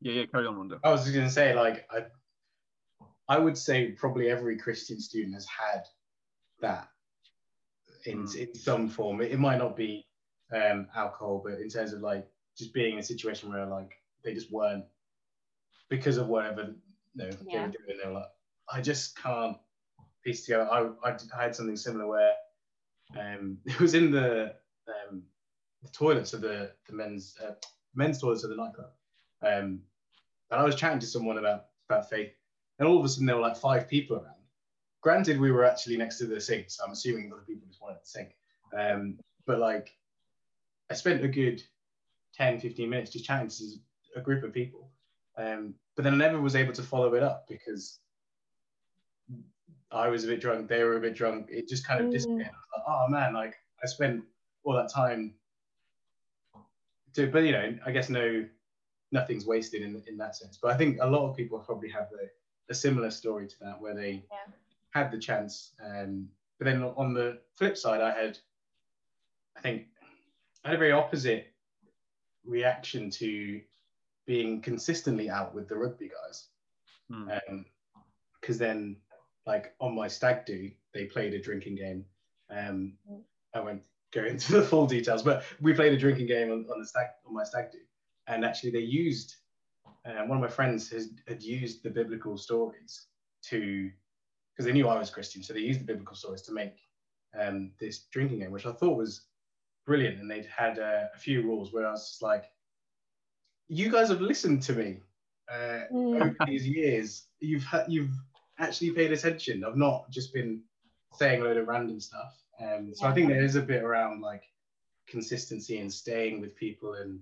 Yeah, 0.00 0.12
yeah, 0.12 0.26
carry 0.26 0.46
on, 0.46 0.56
Rondo. 0.56 0.80
i 0.84 0.90
was 0.90 1.02
just 1.02 1.14
going 1.14 1.26
to 1.26 1.32
say 1.32 1.54
like 1.54 1.86
i 1.90 2.04
i 3.28 3.38
would 3.38 3.58
say 3.58 3.90
probably 3.92 4.30
every 4.30 4.56
christian 4.56 4.98
student 5.00 5.34
has 5.34 5.46
had 5.46 5.82
that 6.60 6.88
in, 8.06 8.22
Mm. 8.24 8.36
in 8.36 8.54
some 8.54 8.88
form 8.88 9.20
it, 9.20 9.32
it 9.32 9.38
might 9.38 9.58
not 9.58 9.76
be 9.76 10.06
um 10.54 10.86
alcohol 10.94 11.42
but 11.44 11.60
in 11.60 11.68
terms 11.68 11.92
of 11.92 12.00
like 12.00 12.26
just 12.56 12.72
being 12.72 12.94
in 12.94 13.00
a 13.00 13.02
situation 13.02 13.50
where 13.50 13.66
like 13.66 13.92
they 14.24 14.32
just 14.34 14.50
weren't 14.52 14.84
because 15.88 16.16
of 16.16 16.28
whatever 16.28 16.62
you 16.62 17.24
know, 17.24 17.30
they 17.30 17.58
were 17.58 17.68
doing 17.68 17.98
they 18.02 18.08
were 18.08 18.14
like 18.14 18.32
i 18.72 18.80
just 18.80 19.16
can't 19.16 19.56
piece 20.22 20.44
together. 20.44 20.68
I 20.70 20.88
i, 21.04 21.16
I 21.36 21.42
had 21.42 21.54
something 21.54 21.76
similar 21.76 22.06
where 22.06 22.32
um 23.18 23.58
it 23.64 23.78
was 23.80 23.94
in 23.94 24.10
the 24.10 24.54
um 24.88 25.22
the 25.82 25.88
toilets 25.90 26.32
of 26.32 26.40
the 26.40 26.72
the 26.86 26.92
men's 26.92 27.36
uh, 27.44 27.52
men's 27.94 28.20
toilets 28.20 28.44
of 28.44 28.50
the 28.50 28.56
nightclub. 28.56 28.90
Um 29.42 29.80
and 30.50 30.60
i 30.60 30.64
was 30.64 30.74
chatting 30.76 30.98
to 30.98 31.06
someone 31.06 31.38
about 31.38 31.66
about 31.88 32.08
faith 32.08 32.32
and 32.78 32.88
all 32.88 32.98
of 32.98 33.04
a 33.04 33.08
sudden 33.08 33.26
there 33.26 33.36
were 33.36 33.42
like 33.42 33.56
five 33.56 33.88
people 33.88 34.16
around. 34.16 34.34
Granted 35.00 35.38
we 35.40 35.52
were 35.52 35.64
actually 35.64 35.96
next 35.96 36.18
to 36.18 36.26
the 36.26 36.40
sink 36.40 36.70
so 36.70 36.84
i'm 36.84 36.92
assuming 36.92 37.32
other 37.32 37.42
people 37.42 37.66
just 37.68 37.82
wanted 37.82 38.00
to 38.00 38.06
sink. 38.06 38.36
Um 38.76 39.18
but 39.46 39.58
like 39.58 39.96
i 40.90 40.94
spent 40.94 41.24
a 41.24 41.28
good 41.28 41.62
10 42.34 42.60
15 42.60 42.88
minutes 42.90 43.10
just 43.10 43.24
chatting 43.24 43.48
to 43.48 43.64
a 44.16 44.20
group 44.20 44.44
of 44.44 44.52
people. 44.52 44.90
Um 45.36 45.74
but 45.94 46.02
then 46.04 46.14
i 46.14 46.16
never 46.16 46.40
was 46.40 46.56
able 46.56 46.72
to 46.72 46.82
follow 46.82 47.14
it 47.14 47.22
up 47.22 47.46
because 47.48 48.00
i 49.90 50.08
was 50.08 50.24
a 50.24 50.26
bit 50.26 50.40
drunk 50.40 50.68
they 50.68 50.82
were 50.84 50.96
a 50.96 51.00
bit 51.00 51.14
drunk 51.14 51.46
it 51.50 51.68
just 51.68 51.86
kind 51.86 52.00
of 52.00 52.08
Mm. 52.08 52.12
disappeared 52.12 52.48
I 52.48 52.50
was 52.50 52.68
like, 52.76 52.84
oh 52.88 53.08
man 53.08 53.34
like 53.34 53.54
i 53.82 53.86
spent 53.86 54.24
all 54.64 54.74
that 54.74 54.90
time 54.92 55.34
to 57.14 57.26
but 57.30 57.44
you 57.44 57.52
know 57.52 57.76
i 57.86 57.90
guess 57.90 58.08
no 58.08 58.46
nothing's 59.12 59.46
wasted 59.46 59.82
in, 59.82 60.02
in 60.06 60.16
that 60.18 60.36
sense 60.36 60.58
but 60.60 60.70
i 60.72 60.76
think 60.76 60.98
a 61.00 61.06
lot 61.08 61.28
of 61.28 61.36
people 61.36 61.58
probably 61.58 61.88
have 61.88 62.08
a, 62.22 62.26
a 62.70 62.74
similar 62.74 63.10
story 63.10 63.46
to 63.46 63.54
that 63.60 63.80
where 63.80 63.94
they 63.94 64.24
Yeah. 64.30 64.52
had 64.90 65.10
the 65.10 65.18
chance 65.18 65.72
um, 65.84 66.28
but 66.58 66.64
then 66.66 66.82
on 66.82 67.14
the 67.14 67.40
flip 67.54 67.76
side 67.76 68.00
i 68.02 68.10
had 68.12 68.38
i 69.56 69.60
think 69.60 69.86
i 70.64 70.68
had 70.68 70.74
a 70.76 70.78
very 70.78 70.92
opposite 70.92 71.46
reaction 72.44 73.10
to 73.10 73.60
being 74.26 74.60
consistently 74.60 75.30
out 75.30 75.54
with 75.54 75.68
the 75.68 75.76
rugby 75.76 76.08
guys 76.10 76.48
because 78.40 78.58
then 78.58 78.96
like 79.48 79.74
on 79.80 79.94
my 79.94 80.06
stag 80.06 80.44
do 80.46 80.70
they 80.94 81.06
played 81.06 81.34
a 81.34 81.40
drinking 81.42 81.74
game 81.76 82.04
um 82.50 82.92
Mm. 83.10 83.22
i 83.54 83.60
won't 83.60 83.82
go 84.12 84.24
into 84.32 84.52
the 84.52 84.62
full 84.62 84.86
details 84.86 85.22
but 85.22 85.42
we 85.60 85.72
played 85.72 85.92
a 85.92 85.98
drinking 85.98 86.26
game 86.26 86.52
on, 86.52 86.66
on 86.72 86.78
the 86.80 86.86
stag 86.86 87.08
on 87.26 87.34
my 87.34 87.44
stag 87.44 87.72
do 87.72 87.78
and 88.28 88.44
actually 88.44 88.70
they 88.70 88.78
used 89.04 89.36
uh, 90.06 90.22
one 90.26 90.38
of 90.38 90.42
my 90.42 90.48
friends 90.48 90.90
has 90.90 91.08
had 91.26 91.42
used 91.42 91.82
the 91.82 91.90
biblical 91.90 92.36
stories 92.36 93.08
to 93.42 93.90
because 94.52 94.66
they 94.66 94.72
knew 94.72 94.88
i 94.88 94.98
was 94.98 95.10
christian 95.10 95.42
so 95.42 95.52
they 95.52 95.60
used 95.60 95.80
the 95.80 95.84
biblical 95.92 96.14
stories 96.16 96.42
to 96.42 96.52
make 96.52 96.76
um 97.40 97.72
this 97.80 98.04
drinking 98.12 98.38
game 98.40 98.52
which 98.52 98.66
i 98.66 98.72
thought 98.72 98.96
was 98.96 99.26
brilliant 99.86 100.20
and 100.20 100.30
they'd 100.30 100.46
had 100.46 100.78
uh, 100.78 101.04
a 101.14 101.18
few 101.18 101.42
rules 101.42 101.72
where 101.72 101.86
i 101.86 101.90
was 101.90 102.08
just 102.10 102.22
like 102.22 102.44
you 103.68 103.90
guys 103.90 104.08
have 104.08 104.20
listened 104.20 104.62
to 104.62 104.72
me 104.72 105.00
uh, 105.50 105.80
Mm. 105.92 106.20
over 106.22 106.36
these 106.46 106.66
years, 106.68 107.26
you've 107.40 107.64
ha- 107.64 107.84
you've 107.88 108.10
actually 108.58 108.90
paid 108.92 109.12
attention. 109.12 109.64
I've 109.64 109.76
not 109.76 110.10
just 110.10 110.32
been 110.32 110.62
saying 111.14 111.40
a 111.40 111.44
load 111.44 111.56
of 111.56 111.68
random 111.68 112.00
stuff. 112.00 112.34
Um, 112.60 112.92
so 112.94 113.06
I 113.06 113.14
think 113.14 113.28
there 113.28 113.42
is 113.42 113.56
a 113.56 113.62
bit 113.62 113.82
around 113.82 114.20
like 114.20 114.42
consistency 115.06 115.78
and 115.78 115.92
staying 115.92 116.40
with 116.40 116.56
people, 116.56 116.94
and 116.94 117.20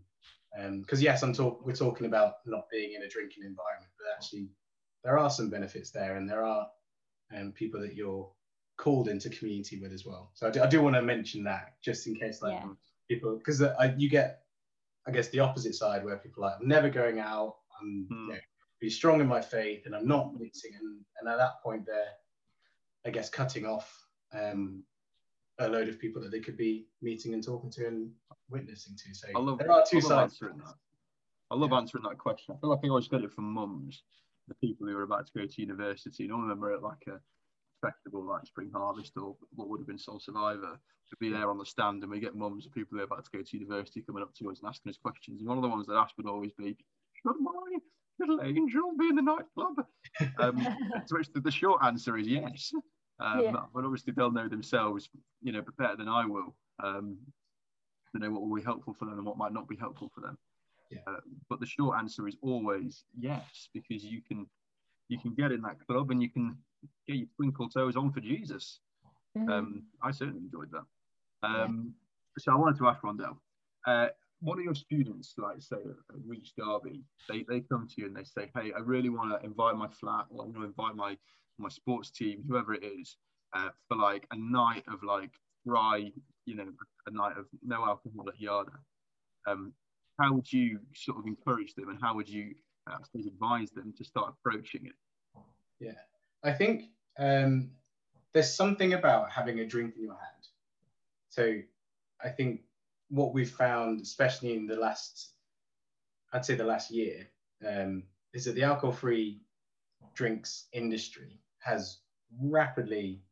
because 0.82 1.02
yes, 1.02 1.22
I'm 1.22 1.32
talk 1.34 1.64
we're 1.64 1.74
talking 1.74 2.06
about 2.06 2.36
not 2.46 2.70
being 2.70 2.94
in 2.94 3.02
a 3.02 3.08
drinking 3.08 3.44
environment, 3.44 3.92
but 3.98 4.06
actually 4.14 4.48
there 5.04 5.18
are 5.18 5.30
some 5.30 5.50
benefits 5.50 5.90
there, 5.90 6.16
and 6.16 6.28
there 6.28 6.44
are 6.44 6.66
um, 7.36 7.52
people 7.52 7.80
that 7.80 7.94
you're 7.94 8.30
called 8.78 9.08
into 9.08 9.30
community 9.30 9.78
with 9.80 9.92
as 9.92 10.04
well. 10.04 10.30
So 10.34 10.48
I 10.48 10.50
do, 10.50 10.62
I 10.62 10.66
do 10.66 10.82
want 10.82 10.96
to 10.96 11.02
mention 11.02 11.44
that 11.44 11.74
just 11.82 12.06
in 12.06 12.14
case 12.14 12.42
like 12.42 12.52
Yeah. 12.52 12.68
people 13.08 13.36
because 13.36 13.62
you 13.98 14.08
get 14.08 14.42
I 15.06 15.12
guess 15.12 15.28
the 15.28 15.40
opposite 15.40 15.74
side 15.74 16.04
where 16.04 16.16
people 16.16 16.44
are 16.44 16.50
like 16.50 16.60
I'm 16.60 16.68
never 16.68 16.88
going 16.90 17.18
out. 17.20 17.56
I'm 17.80 18.06
Hmm. 18.10 18.28
you 18.28 18.34
know, 18.34 18.40
be 18.80 18.90
strong 18.90 19.20
in 19.20 19.26
my 19.26 19.40
faith 19.40 19.86
and 19.86 19.94
I'm 19.94 20.06
not 20.06 20.38
mixing 20.38 20.72
and, 20.78 21.00
and 21.20 21.28
at 21.28 21.38
that 21.38 21.62
point 21.62 21.86
they're 21.86 22.12
I 23.06 23.10
guess 23.10 23.30
cutting 23.30 23.64
off 23.64 24.04
um, 24.32 24.82
a 25.58 25.68
load 25.68 25.88
of 25.88 25.98
people 26.00 26.20
that 26.22 26.30
they 26.30 26.40
could 26.40 26.56
be 26.56 26.86
meeting 27.00 27.34
and 27.34 27.42
talking 27.42 27.70
to 27.70 27.86
and 27.86 28.10
witnessing 28.50 28.96
to. 28.96 29.14
So 29.14 29.28
I 29.34 29.38
love, 29.38 29.58
there 29.58 29.70
are 29.70 29.84
two 29.88 29.98
I 29.98 30.00
sides. 30.00 30.32
answering 30.32 30.58
that. 30.58 30.74
I 31.50 31.54
love 31.54 31.72
answering 31.72 32.04
that 32.08 32.18
question. 32.18 32.54
I 32.54 32.60
feel 32.60 32.70
like 32.70 32.80
I 32.84 32.88
always 32.88 33.08
get 33.08 33.22
it 33.22 33.32
from 33.32 33.44
mums, 33.44 34.02
the 34.48 34.54
people 34.56 34.88
who 34.88 34.96
are 34.96 35.04
about 35.04 35.26
to 35.26 35.32
go 35.38 35.46
to 35.46 35.60
university. 35.60 36.26
None 36.26 36.42
of 36.42 36.48
them 36.48 36.64
are 36.64 36.72
at 36.72 36.82
like 36.82 37.06
a 37.08 37.20
festival 37.80 38.24
like 38.24 38.44
Spring 38.46 38.70
Harvest 38.74 39.12
or 39.16 39.36
what 39.54 39.68
would 39.68 39.80
have 39.80 39.86
been 39.86 39.98
Soul 39.98 40.18
Survivor. 40.18 40.78
To 41.10 41.16
be 41.20 41.30
there 41.30 41.48
on 41.48 41.58
the 41.58 41.64
stand 41.64 42.02
and 42.02 42.10
we 42.10 42.18
get 42.18 42.34
mums 42.34 42.66
of 42.66 42.72
people 42.72 42.96
who 42.96 43.00
are 43.00 43.04
about 43.04 43.24
to 43.24 43.30
go 43.30 43.40
to 43.40 43.56
university 43.56 44.02
coming 44.02 44.24
up 44.24 44.34
to 44.34 44.50
us 44.50 44.58
and 44.58 44.68
asking 44.68 44.90
us 44.90 44.98
questions. 45.00 45.38
And 45.38 45.48
one 45.48 45.56
of 45.56 45.62
the 45.62 45.68
ones 45.68 45.86
that 45.86 45.94
asked 45.94 46.14
would 46.16 46.26
always 46.26 46.50
be, 46.58 46.76
Should 47.22 47.40
my 47.40 47.78
little 48.18 48.40
angel 48.42 48.92
be 48.98 49.08
in 49.08 49.16
the 49.16 49.22
nightclub? 49.22 49.86
Um, 50.38 50.56
to 51.08 51.14
which 51.14 51.32
the, 51.32 51.40
the 51.40 51.50
short 51.50 51.82
answer 51.84 52.16
is 52.16 52.26
yes. 52.26 52.72
Um, 53.20 53.40
Yeah. 53.40 53.52
But 53.74 53.84
obviously 53.84 54.12
they'll 54.16 54.30
know 54.30 54.48
themselves, 54.48 55.08
you 55.42 55.52
know, 55.52 55.62
better 55.78 55.96
than 55.96 56.08
I 56.08 56.24
will. 56.26 56.54
Um, 56.82 57.18
to 58.14 58.18
know 58.20 58.30
what 58.30 58.42
will 58.46 58.56
be 58.56 58.62
helpful 58.62 58.94
for 58.94 59.04
them 59.06 59.14
and 59.18 59.26
what 59.26 59.36
might 59.36 59.52
not 59.52 59.68
be 59.68 59.76
helpful 59.76 60.10
for 60.14 60.20
them. 60.20 60.38
Yeah. 60.90 61.00
Uh, 61.06 61.20
but 61.48 61.60
the 61.60 61.66
short 61.66 61.98
answer 61.98 62.28
is 62.28 62.36
always 62.42 63.04
yes, 63.18 63.68
because 63.74 64.04
you 64.04 64.22
can 64.22 64.46
you 65.08 65.18
can 65.18 65.34
get 65.34 65.52
in 65.52 65.60
that 65.62 65.84
club 65.86 66.10
and 66.10 66.22
you 66.22 66.30
can 66.30 66.56
get 67.06 67.16
your 67.16 67.26
twinkle 67.36 67.68
toes 67.68 67.96
on 67.96 68.12
for 68.12 68.20
Jesus. 68.20 68.80
Mhm. 69.36 69.50
Um, 69.50 69.82
I 70.02 70.10
certainly 70.12 70.40
enjoyed 70.40 70.70
that. 70.70 70.84
Um, 71.42 71.94
So 72.38 72.52
I 72.52 72.56
wanted 72.56 72.76
to 72.78 72.86
ask 72.88 73.00
Rhondell, 73.02 73.36
uh, 73.86 74.08
one 74.40 74.58
of 74.58 74.64
your 74.64 74.74
students, 74.74 75.34
like 75.38 75.60
say 75.60 75.76
Reach 76.26 76.52
Derby, 76.56 77.02
they, 77.28 77.44
they 77.48 77.60
come 77.60 77.88
to 77.88 77.94
you 77.96 78.06
and 78.06 78.16
they 78.16 78.24
say, 78.24 78.50
hey, 78.54 78.72
I 78.76 78.80
really 78.80 79.08
want 79.08 79.30
to 79.32 79.44
invite 79.44 79.76
my 79.76 79.88
flat 79.88 80.26
or 80.30 80.42
I 80.42 80.44
want 80.44 80.56
to 80.56 80.64
invite 80.64 80.94
my 80.94 81.16
my 81.58 81.68
sports 81.70 82.10
team, 82.10 82.44
whoever 82.46 82.74
it 82.74 82.84
is, 82.84 83.16
uh, 83.54 83.70
for 83.88 83.96
like 83.96 84.26
a 84.30 84.36
night 84.36 84.84
of 84.92 85.02
like 85.02 85.30
dry, 85.66 86.10
you 86.44 86.54
know, 86.54 86.68
a 87.06 87.10
night 87.10 87.36
of 87.38 87.46
no 87.62 87.76
alcohol 87.76 88.28
at 88.28 88.38
Yada. 88.38 88.72
Um, 89.46 89.72
how 90.18 90.34
would 90.34 90.52
you 90.52 90.80
sort 90.94 91.18
of 91.18 91.26
encourage 91.26 91.74
them 91.74 91.88
and 91.88 91.98
how 92.00 92.14
would 92.14 92.28
you, 92.28 92.54
uh, 92.90 92.98
advise 93.14 93.70
them 93.70 93.92
to 93.96 94.04
start 94.04 94.34
approaching 94.38 94.86
it? 94.86 94.92
Yeah, 95.80 95.98
I 96.44 96.52
think 96.52 96.84
um, 97.18 97.70
there's 98.32 98.52
something 98.54 98.92
about 98.92 99.30
having 99.30 99.60
a 99.60 99.66
drink 99.66 99.94
in 99.96 100.02
your 100.02 100.12
hand. 100.12 100.46
So 101.30 101.54
I 102.22 102.28
think 102.28 102.60
what 103.08 103.34
we've 103.34 103.50
found, 103.50 104.00
especially 104.00 104.54
in 104.54 104.66
the 104.66 104.76
last, 104.76 105.30
I'd 106.32 106.44
say 106.44 106.54
the 106.54 106.64
last 106.64 106.90
year, 106.90 107.28
um, 107.66 108.02
is 108.32 108.44
that 108.44 108.54
the 108.54 108.64
alcohol-free 108.64 109.40
drinks 110.14 110.66
industry 110.72 111.40
has 111.58 111.98
rapidly 112.40 113.22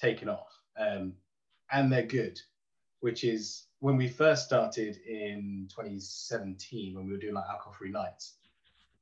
taken 0.00 0.28
off, 0.28 0.52
um, 0.78 1.14
and 1.72 1.92
they're 1.92 2.02
good. 2.02 2.40
Which 3.00 3.22
is 3.22 3.66
when 3.78 3.96
we 3.96 4.08
first 4.08 4.46
started 4.46 4.96
in 5.06 5.68
2017, 5.70 6.96
when 6.96 7.06
we 7.06 7.12
were 7.12 7.18
doing 7.18 7.34
like 7.34 7.48
alcohol-free 7.48 7.90
nights, 7.90 8.34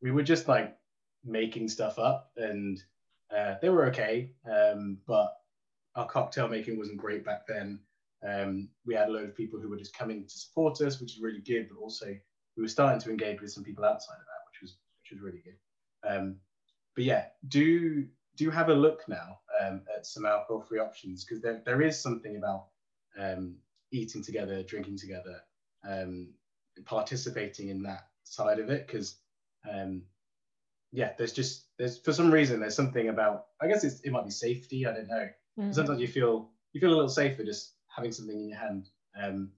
we 0.03 0.11
were 0.11 0.23
just 0.23 0.49
like 0.49 0.77
making 1.25 1.69
stuff 1.69 1.99
up 1.99 2.31
and 2.37 2.83
uh, 3.35 3.55
they 3.61 3.69
were 3.69 3.87
okay, 3.87 4.33
um, 4.51 4.99
but 5.07 5.37
our 5.95 6.07
cocktail 6.07 6.49
making 6.49 6.79
wasn't 6.79 6.99
great 6.99 7.25
back 7.25 7.47
then. 7.47 7.81
Um, 8.27 8.69
we 8.85 8.95
had 8.95 9.09
a 9.09 9.13
load 9.13 9.29
of 9.29 9.37
people 9.37 9.61
who 9.61 9.69
were 9.69 9.77
just 9.77 9.97
coming 9.97 10.25
to 10.25 10.39
support 10.39 10.81
us, 10.81 11.01
which 11.01 11.15
is 11.17 11.21
really 11.21 11.41
good, 11.41 11.69
but 11.69 11.81
also 11.81 12.07
we 12.07 12.63
were 12.63 12.69
starting 12.69 13.01
to 13.01 13.11
engage 13.11 13.41
with 13.41 13.53
some 13.53 13.65
people 13.65 13.85
outside 13.85 14.15
of 14.15 14.27
that, 14.27 14.51
which 14.51 14.63
was 14.63 14.77
which 15.03 15.13
was 15.13 15.21
really 15.21 15.43
good. 15.45 15.57
Um, 16.09 16.37
but 16.95 17.05
yeah, 17.05 17.27
do 17.49 18.07
do 18.37 18.51
have 18.51 18.69
a 18.69 18.75
look 18.75 19.03
now 19.09 19.39
um, 19.61 19.83
at 19.95 20.07
some 20.07 20.27
alcohol-free 20.27 20.79
options 20.79 21.25
because 21.25 21.43
there, 21.43 21.63
there 21.65 21.81
is 21.83 22.01
something 22.01 22.37
about 22.37 22.67
um, 23.19 23.57
eating 23.93 24.23
together, 24.23 24.63
drinking 24.63 24.99
together, 24.99 25.41
um, 25.89 26.35
participating 26.85 27.71
in 27.71 27.83
that 27.83 28.09
side 28.25 28.59
of 28.59 28.71
it 28.71 28.87
because 28.87 29.17
um, 29.71 30.03
yeah, 30.93 31.13
there's 31.19 31.33
just 31.33 31.67
there's 31.79 31.99
for 31.99 32.13
some 32.13 32.31
reason 32.31 32.61
there's 32.61 32.77
something 32.77 33.09
about 33.09 33.47
I 33.61 33.69
guess 33.69 33.85
it's, 33.85 34.01
it 34.01 34.11
might 34.11 34.25
be 34.25 34.31
safety 34.31 34.87
I 34.87 34.93
don't 34.93 35.09
know. 35.09 35.29
Mm. 35.59 35.75
Sometimes 35.75 36.01
you 36.01 36.09
feel 36.09 36.51
you 36.73 36.81
feel 36.81 36.91
a 36.91 36.95
little 36.95 37.09
safer 37.09 37.45
just 37.45 37.73
having 37.97 38.13
something 38.13 38.39
in 38.39 38.49
your 38.51 38.59
hand. 38.59 38.91
Um, 39.21 39.51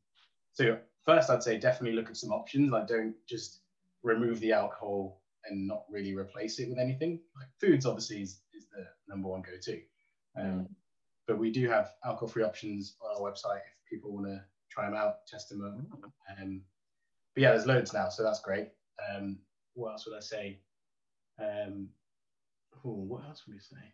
so 0.53 0.79
first 1.05 1.29
I'd 1.29 1.43
say 1.43 1.59
definitely 1.59 1.97
look 1.97 2.09
at 2.09 2.17
some 2.17 2.31
options. 2.33 2.71
Like 2.71 2.87
don't 2.87 3.15
just 3.29 3.61
remove 4.03 4.39
the 4.41 4.53
alcohol 4.53 5.21
and 5.45 5.67
not 5.67 5.83
really 5.91 6.15
replace 6.15 6.59
it 6.61 6.69
with 6.69 6.79
anything. 6.79 7.21
Like 7.37 7.49
foods 7.61 7.85
obviously 7.87 8.23
is, 8.23 8.41
is 8.55 8.67
the 8.71 8.87
number 9.09 9.29
one 9.29 9.43
go-to. 9.43 9.81
Um, 10.37 10.45
Mm. 10.45 10.69
But 11.27 11.39
we 11.39 11.51
do 11.51 11.69
have 11.69 11.93
alcohol-free 12.07 12.43
options 12.43 12.97
on 13.03 13.15
our 13.15 13.31
website 13.31 13.59
if 13.59 13.91
people 13.91 14.15
want 14.15 14.29
to 14.29 14.43
try 14.71 14.87
them 14.87 14.95
out, 14.95 15.27
test 15.27 15.51
them 15.51 15.63
out. 15.63 16.01
Um, 16.41 16.63
but 17.35 17.43
yeah, 17.43 17.51
there's 17.51 17.67
loads 17.67 17.93
now, 17.93 18.09
so 18.09 18.23
that's 18.23 18.41
great. 18.41 18.69
Um, 19.11 19.39
what 19.75 19.93
else 19.93 20.07
would 20.07 20.17
I 20.17 20.21
say? 20.21 20.61
Um, 21.39 21.89
ooh, 22.85 23.05
what 23.07 23.25
else 23.25 23.43
would 23.47 23.55
we 23.57 23.61
say? 23.61 23.93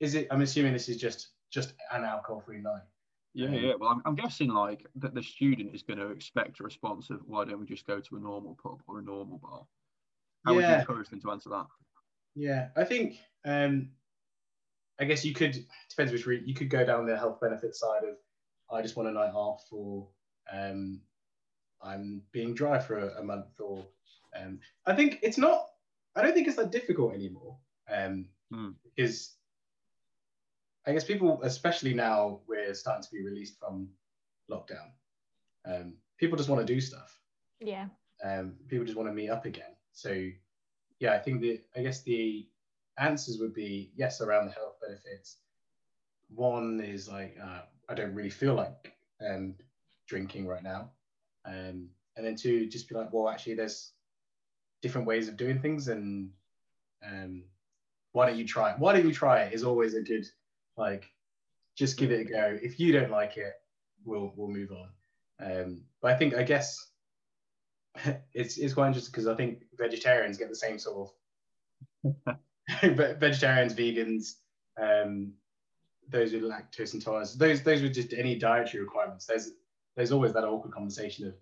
Is 0.00 0.14
it? 0.16 0.26
I'm 0.30 0.42
assuming 0.42 0.72
this 0.72 0.88
is 0.88 0.96
just 0.96 1.28
just 1.50 1.72
an 1.92 2.04
alcohol-free 2.04 2.60
night. 2.60 2.82
Yeah, 3.34 3.48
Um, 3.48 3.54
yeah. 3.54 3.72
Well, 3.78 3.90
I'm, 3.90 4.02
I'm 4.04 4.14
guessing 4.14 4.50
like 4.50 4.86
that 4.96 5.14
the 5.14 5.22
student 5.22 5.74
is 5.74 5.82
going 5.82 5.98
to 5.98 6.10
expect 6.10 6.60
a 6.60 6.64
response 6.64 7.10
of 7.10 7.20
why 7.26 7.44
don't 7.44 7.60
we 7.60 7.66
just 7.66 7.86
go 7.86 8.00
to 8.00 8.16
a 8.16 8.20
normal 8.20 8.56
pub 8.62 8.82
or 8.86 8.98
a 8.98 9.02
normal 9.02 9.38
bar? 9.38 9.66
How 10.44 10.54
would 10.54 10.64
you 10.66 10.74
encourage 10.74 11.08
them 11.10 11.20
to 11.20 11.30
answer 11.30 11.50
that? 11.50 11.66
Yeah, 12.34 12.68
I 12.76 12.84
think. 12.84 13.18
Um, 13.44 13.90
I 14.98 15.04
guess 15.04 15.24
you 15.24 15.32
could 15.32 15.64
depends 15.88 16.12
which 16.12 16.26
route 16.26 16.46
you 16.46 16.54
could 16.54 16.68
go 16.68 16.84
down 16.84 17.06
the 17.06 17.16
health 17.16 17.40
benefit 17.40 17.74
side 17.74 18.04
of 18.04 18.16
I 18.70 18.82
just 18.82 18.96
want 18.96 19.08
a 19.08 19.12
night 19.12 19.32
off 19.32 19.64
or 19.70 20.06
um, 20.52 21.00
I'm 21.82 22.22
being 22.32 22.54
dry 22.54 22.78
for 22.78 22.98
a, 22.98 23.20
a 23.20 23.22
month 23.22 23.58
or 23.58 23.86
um, 24.36 24.60
I 24.86 24.94
think 24.94 25.18
it's 25.22 25.38
not 25.38 25.68
I 26.14 26.22
don't 26.22 26.34
think 26.34 26.48
it's 26.48 26.56
that 26.56 26.70
difficult 26.70 27.14
anymore 27.14 27.56
um, 27.90 28.26
Hmm. 28.52 28.70
because 28.84 29.36
I 30.86 30.92
guess 30.92 31.04
people 31.04 31.40
especially 31.42 31.94
now 31.94 32.40
we're 32.48 32.74
starting 32.74 33.02
to 33.02 33.10
be 33.12 33.22
released 33.24 33.58
from 33.58 33.88
lockdown 34.50 34.90
um, 35.66 35.94
people 36.18 36.36
just 36.36 36.48
want 36.48 36.66
to 36.66 36.74
do 36.74 36.80
stuff 36.80 37.20
Yeah. 37.60 37.86
um, 38.24 38.54
people 38.68 38.84
just 38.84 38.96
want 38.96 39.08
to 39.08 39.14
meet 39.14 39.30
up 39.30 39.44
again. 39.44 39.74
So, 39.92 40.28
yeah, 40.98 41.14
I 41.14 41.18
think 41.18 41.40
that 41.42 41.60
I 41.76 41.82
guess 41.82 42.02
the 42.02 42.46
answers 42.98 43.38
would 43.38 43.54
be 43.54 43.90
yes 43.96 44.20
around 44.20 44.46
the 44.46 44.52
health 44.52 44.76
benefits. 44.80 45.36
One 46.34 46.80
is 46.80 47.08
like 47.08 47.36
uh, 47.42 47.62
I 47.88 47.94
don't 47.94 48.14
really 48.14 48.30
feel 48.30 48.54
like 48.54 48.92
um, 49.26 49.54
drinking 50.06 50.46
right 50.46 50.62
now, 50.62 50.90
um, 51.44 51.88
and 52.16 52.24
then 52.26 52.36
two, 52.36 52.66
just 52.66 52.88
be 52.88 52.94
like, 52.94 53.12
well, 53.12 53.28
actually, 53.28 53.54
there's 53.54 53.92
different 54.82 55.06
ways 55.06 55.28
of 55.28 55.36
doing 55.36 55.58
things, 55.60 55.88
and 55.88 56.30
um, 57.04 57.44
why 58.12 58.26
don't 58.26 58.38
you 58.38 58.46
try 58.46 58.70
it? 58.72 58.78
Why 58.78 58.92
don't 58.92 59.06
you 59.06 59.12
try 59.14 59.42
it? 59.42 59.52
Is 59.54 59.64
always 59.64 59.94
a 59.94 60.02
good 60.02 60.26
like, 60.80 61.08
just 61.76 61.96
give 61.96 62.10
it 62.10 62.20
a 62.20 62.24
go. 62.24 62.58
If 62.60 62.80
you 62.80 62.92
don't 62.92 63.10
like 63.10 63.36
it, 63.36 63.52
we'll 64.04 64.32
we'll 64.36 64.48
move 64.48 64.72
on. 64.72 64.88
Um, 65.40 65.82
but 66.02 66.12
I 66.12 66.16
think 66.16 66.34
I 66.34 66.42
guess 66.42 66.90
it's 68.34 68.58
it's 68.58 68.74
quite 68.74 68.88
interesting 68.88 69.12
because 69.12 69.28
I 69.28 69.34
think 69.34 69.62
vegetarians 69.78 70.38
get 70.38 70.48
the 70.48 70.56
same 70.56 70.78
sort 70.78 71.10
of 72.04 72.14
vegetarians, 72.82 73.74
vegans, 73.74 74.34
um, 74.80 75.32
those 76.08 76.32
with 76.32 76.42
lactose 76.42 76.94
intolerance, 76.94 77.34
those 77.34 77.62
those 77.62 77.82
with 77.82 77.94
just 77.94 78.12
any 78.12 78.36
dietary 78.36 78.82
requirements. 78.82 79.26
There's 79.26 79.50
there's 79.96 80.12
always 80.12 80.32
that 80.32 80.44
awkward 80.44 80.72
conversation 80.72 81.26
of, 81.26 81.34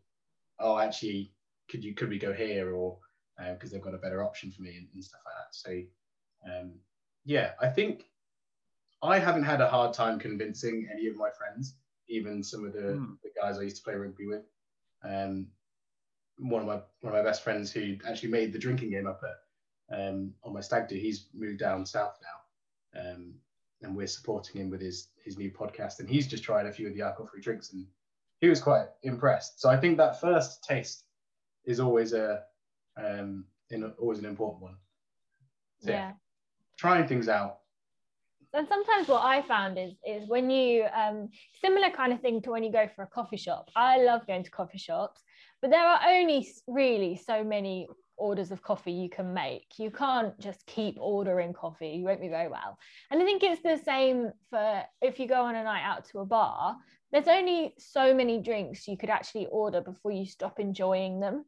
oh, 0.58 0.78
actually, 0.78 1.32
could 1.70 1.84
you 1.84 1.94
could 1.94 2.08
we 2.08 2.18
go 2.18 2.32
here 2.32 2.74
or 2.74 2.98
because 3.52 3.70
they've 3.70 3.82
got 3.82 3.94
a 3.94 3.98
better 3.98 4.24
option 4.24 4.50
for 4.50 4.62
me 4.62 4.76
and, 4.76 4.88
and 4.94 5.04
stuff 5.04 5.20
like 5.24 5.34
that. 5.34 5.54
So 5.54 6.50
um, 6.60 6.72
yeah, 7.24 7.52
I 7.60 7.68
think 7.68 8.04
I 9.02 9.18
haven't 9.18 9.44
had 9.44 9.60
a 9.60 9.68
hard 9.68 9.94
time 9.94 10.18
convincing 10.18 10.88
any 10.92 11.06
of 11.06 11.16
my 11.16 11.30
friends, 11.30 11.74
even 12.08 12.42
some 12.42 12.64
of 12.64 12.72
the, 12.72 12.94
Hmm. 12.94 13.14
the 13.22 13.30
guys 13.40 13.58
I 13.58 13.62
used 13.62 13.76
to 13.76 13.82
play 13.82 13.94
rugby 13.94 14.26
with. 14.26 14.44
Um, 15.02 15.48
one 16.38 16.62
of 16.62 16.68
my 16.68 16.80
one 17.00 17.12
of 17.14 17.18
my 17.18 17.22
best 17.22 17.42
friends 17.42 17.72
who 17.72 17.96
actually 18.06 18.30
made 18.30 18.52
the 18.52 18.58
drinking 18.58 18.90
game 18.90 19.06
up 19.06 19.20
at 19.22 19.98
um, 19.98 20.34
on 20.44 20.52
my 20.52 20.60
stag 20.60 20.88
do. 20.88 20.94
He's 20.94 21.28
moved 21.34 21.58
down 21.58 21.84
south 21.84 22.16
now, 22.22 23.00
um, 23.00 23.34
and 23.82 23.96
we're 23.96 24.06
supporting 24.06 24.60
him 24.60 24.70
with 24.70 24.80
his 24.80 25.08
his 25.24 25.36
new 25.36 25.50
podcast. 25.50 25.98
And 26.00 26.08
he's 26.08 26.26
just 26.28 26.44
tried 26.44 26.66
a 26.66 26.72
few 26.72 26.86
of 26.86 26.94
the 26.94 27.02
alcohol-free 27.02 27.40
drinks, 27.40 27.72
and 27.72 27.86
he 28.40 28.48
was 28.48 28.60
quite 28.60 28.86
impressed. 29.02 29.60
So 29.60 29.68
I 29.68 29.76
think 29.76 29.96
that 29.96 30.20
first 30.20 30.62
taste 30.62 31.04
is 31.64 31.80
always 31.80 32.12
a 32.12 32.44
um, 32.96 33.44
in, 33.70 33.84
always 33.98 34.18
an 34.18 34.24
important 34.24 34.62
one. 34.62 34.76
So, 35.80 35.90
yeah. 35.90 36.12
trying 36.76 37.06
things 37.06 37.28
out. 37.28 37.60
And 38.54 38.68
sometimes 38.68 39.08
what 39.08 39.24
I 39.24 39.42
found 39.42 39.78
is 39.78 39.92
is 40.06 40.28
when 40.28 40.50
you 40.50 40.84
um 40.94 41.28
similar 41.60 41.90
kind 41.90 42.12
of 42.12 42.20
thing 42.20 42.40
to 42.42 42.50
when 42.50 42.62
you 42.62 42.72
go 42.72 42.88
for 42.94 43.02
a 43.02 43.06
coffee 43.06 43.36
shop. 43.36 43.68
I 43.76 44.02
love 44.02 44.26
going 44.26 44.44
to 44.44 44.50
coffee 44.50 44.78
shops, 44.78 45.22
but 45.60 45.70
there 45.70 45.86
are 45.86 46.00
only 46.08 46.48
really 46.66 47.16
so 47.16 47.44
many 47.44 47.88
orders 48.16 48.50
of 48.50 48.62
coffee 48.62 48.92
you 48.92 49.08
can 49.08 49.32
make. 49.32 49.78
You 49.78 49.90
can't 49.90 50.38
just 50.40 50.66
keep 50.66 50.96
ordering 50.98 51.52
coffee. 51.52 51.90
You 51.90 52.04
won't 52.04 52.20
be 52.20 52.28
very 52.28 52.48
well. 52.48 52.76
And 53.10 53.22
I 53.22 53.24
think 53.24 53.42
it's 53.42 53.62
the 53.62 53.78
same 53.84 54.30
for 54.50 54.82
if 55.00 55.18
you 55.18 55.28
go 55.28 55.42
on 55.42 55.54
a 55.54 55.64
night 55.64 55.84
out 55.84 56.04
to 56.10 56.18
a 56.18 56.26
bar. 56.26 56.76
There's 57.10 57.28
only 57.28 57.72
so 57.78 58.12
many 58.12 58.42
drinks 58.42 58.86
you 58.86 58.98
could 58.98 59.08
actually 59.08 59.46
order 59.46 59.80
before 59.80 60.10
you 60.10 60.26
stop 60.26 60.60
enjoying 60.60 61.20
them. 61.20 61.44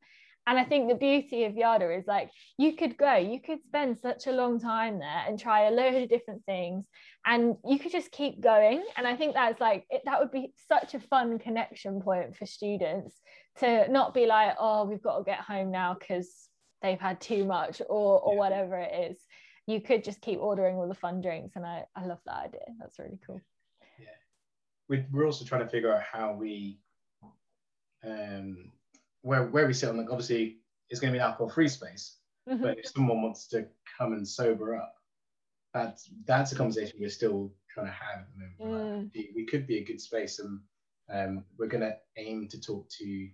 And 0.50 0.58
I 0.58 0.64
think 0.64 0.88
the 0.88 0.96
beauty 0.96 1.44
of 1.44 1.54
Yada 1.54 1.88
is 1.96 2.08
like 2.08 2.28
you 2.58 2.74
could 2.74 2.96
go, 2.98 3.14
you 3.14 3.40
could 3.40 3.62
spend 3.62 4.00
such 4.00 4.26
a 4.26 4.32
long 4.32 4.58
time 4.58 4.98
there 4.98 5.22
and 5.28 5.38
try 5.38 5.68
a 5.68 5.70
load 5.70 5.94
of 6.02 6.08
different 6.08 6.44
things, 6.44 6.86
and 7.24 7.54
you 7.64 7.78
could 7.78 7.92
just 7.92 8.10
keep 8.10 8.40
going. 8.40 8.84
And 8.96 9.06
I 9.06 9.14
think 9.14 9.34
that's 9.34 9.60
like 9.60 9.84
it, 9.90 10.02
that 10.06 10.18
would 10.18 10.32
be 10.32 10.52
such 10.68 10.94
a 10.94 10.98
fun 10.98 11.38
connection 11.38 12.02
point 12.02 12.34
for 12.34 12.46
students 12.46 13.14
to 13.60 13.86
not 13.92 14.12
be 14.12 14.26
like, 14.26 14.56
oh, 14.58 14.86
we've 14.86 15.00
got 15.00 15.18
to 15.18 15.24
get 15.24 15.38
home 15.38 15.70
now 15.70 15.94
because 15.96 16.48
they've 16.82 16.98
had 16.98 17.20
too 17.20 17.44
much 17.44 17.80
or 17.88 18.18
or 18.20 18.32
Yeah. 18.32 18.38
whatever 18.40 18.76
it 18.76 19.12
is. 19.12 19.20
You 19.68 19.80
could 19.80 20.02
just 20.02 20.20
keep 20.20 20.40
ordering 20.40 20.74
all 20.78 20.88
the 20.88 20.94
fun 20.96 21.20
drinks, 21.20 21.54
and 21.54 21.64
I 21.64 21.84
I 21.94 22.06
love 22.06 22.22
that 22.26 22.46
idea. 22.46 22.66
That's 22.80 22.98
really 22.98 23.20
cool. 23.24 23.40
we- 24.88 25.06
we're 25.12 25.26
also 25.26 25.44
trying 25.44 25.62
to 25.62 25.68
figure 25.68 25.94
out 25.94 26.02
how 26.02 26.32
we 26.32 26.80
um 28.02 28.72
where 29.22 29.44
where 29.46 29.66
we 29.66 29.72
sit 29.72 29.88
on 29.88 29.96
like 29.96 30.10
obviously 30.10 30.58
it's 30.88 31.00
going 31.00 31.12
to 31.12 31.16
be 31.16 31.20
an 31.20 31.24
alcohol 31.26 31.48
free 31.48 31.68
space 31.68 32.16
Mhm. 32.48 32.62
but 32.62 32.78
if 32.78 32.86
someone 32.86 33.22
wants 33.22 33.46
to 33.48 33.66
come 33.98 34.12
and 34.14 34.26
sober 34.26 34.74
up 34.76 34.94
that's 35.74 36.10
that's 36.24 36.52
a 36.52 36.56
conversation 36.56 36.96
we're 37.00 37.08
still 37.10 37.52
trying 37.72 37.86
to 37.86 37.92
have 37.92 38.20
at 38.20 38.26
the 38.58 38.64
moment 38.64 39.12
Mm. 39.12 39.16
Like, 39.16 39.30
we 39.34 39.44
could 39.46 39.66
be 39.66 39.78
a 39.78 39.84
good 39.84 40.00
space 40.00 40.38
and 40.38 40.60
um 41.12 41.44
we're 41.58 41.68
going 41.68 41.82
to 41.82 41.96
aim 42.16 42.48
to 42.48 42.60
talk 42.60 42.88
to 42.98 43.28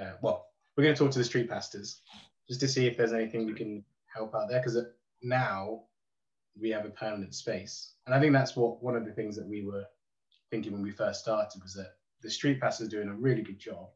uh, 0.00 0.12
well 0.22 0.46
we're 0.76 0.84
going 0.84 0.94
to 0.94 0.98
talk 0.98 1.12
to 1.12 1.18
the 1.18 1.24
street 1.24 1.48
pastors 1.48 2.00
just 2.48 2.60
to 2.60 2.68
see 2.68 2.86
if 2.86 2.96
there's 2.96 3.12
anything 3.12 3.46
we 3.46 3.52
can 3.54 3.84
help 4.14 4.34
out 4.34 4.48
there 4.48 4.60
because 4.60 4.78
now 5.22 5.82
we 6.60 6.70
have 6.70 6.84
a 6.86 6.90
permanent 6.90 7.34
space 7.34 7.94
and 8.06 8.14
i 8.14 8.18
think 8.20 8.32
that's 8.32 8.56
what 8.56 8.82
one 8.82 8.96
of 8.96 9.04
the 9.04 9.12
things 9.12 9.36
that 9.36 9.46
we 9.46 9.64
were 9.64 9.84
thinking 10.50 10.72
when 10.72 10.82
we 10.82 10.90
first 10.90 11.20
started 11.20 11.60
was 11.62 11.74
that 11.74 11.92
the 12.22 12.30
street 12.30 12.60
pastors 12.60 12.86
are 12.88 12.90
doing 12.90 13.08
a 13.08 13.14
really 13.14 13.40
good 13.40 13.58
job, 13.58 13.88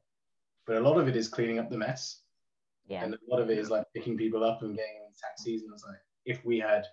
but 0.67 0.77
a 0.77 0.81
lot 0.81 0.99
of 0.99 1.09
it 1.09 1.17
is 1.17 1.29
cleaning 1.29 1.59
up 1.59 1.71
the 1.71 1.77
mess, 1.79 2.21
Yeah. 2.87 3.05
and 3.05 3.15
a 3.15 3.19
lot 3.29 3.41
of 3.41 3.51
it 3.51 3.59
is 3.59 3.71
like 3.71 3.85
picking 3.95 4.17
people 4.17 4.45
up 4.45 4.63
and 4.63 4.77
getting 4.77 5.01
taxis. 5.21 5.63
And 5.63 5.71
I 5.71 5.75
was 5.75 5.85
like, 5.87 5.99
if 6.25 6.45
we 6.45 6.59
had, 6.59 6.85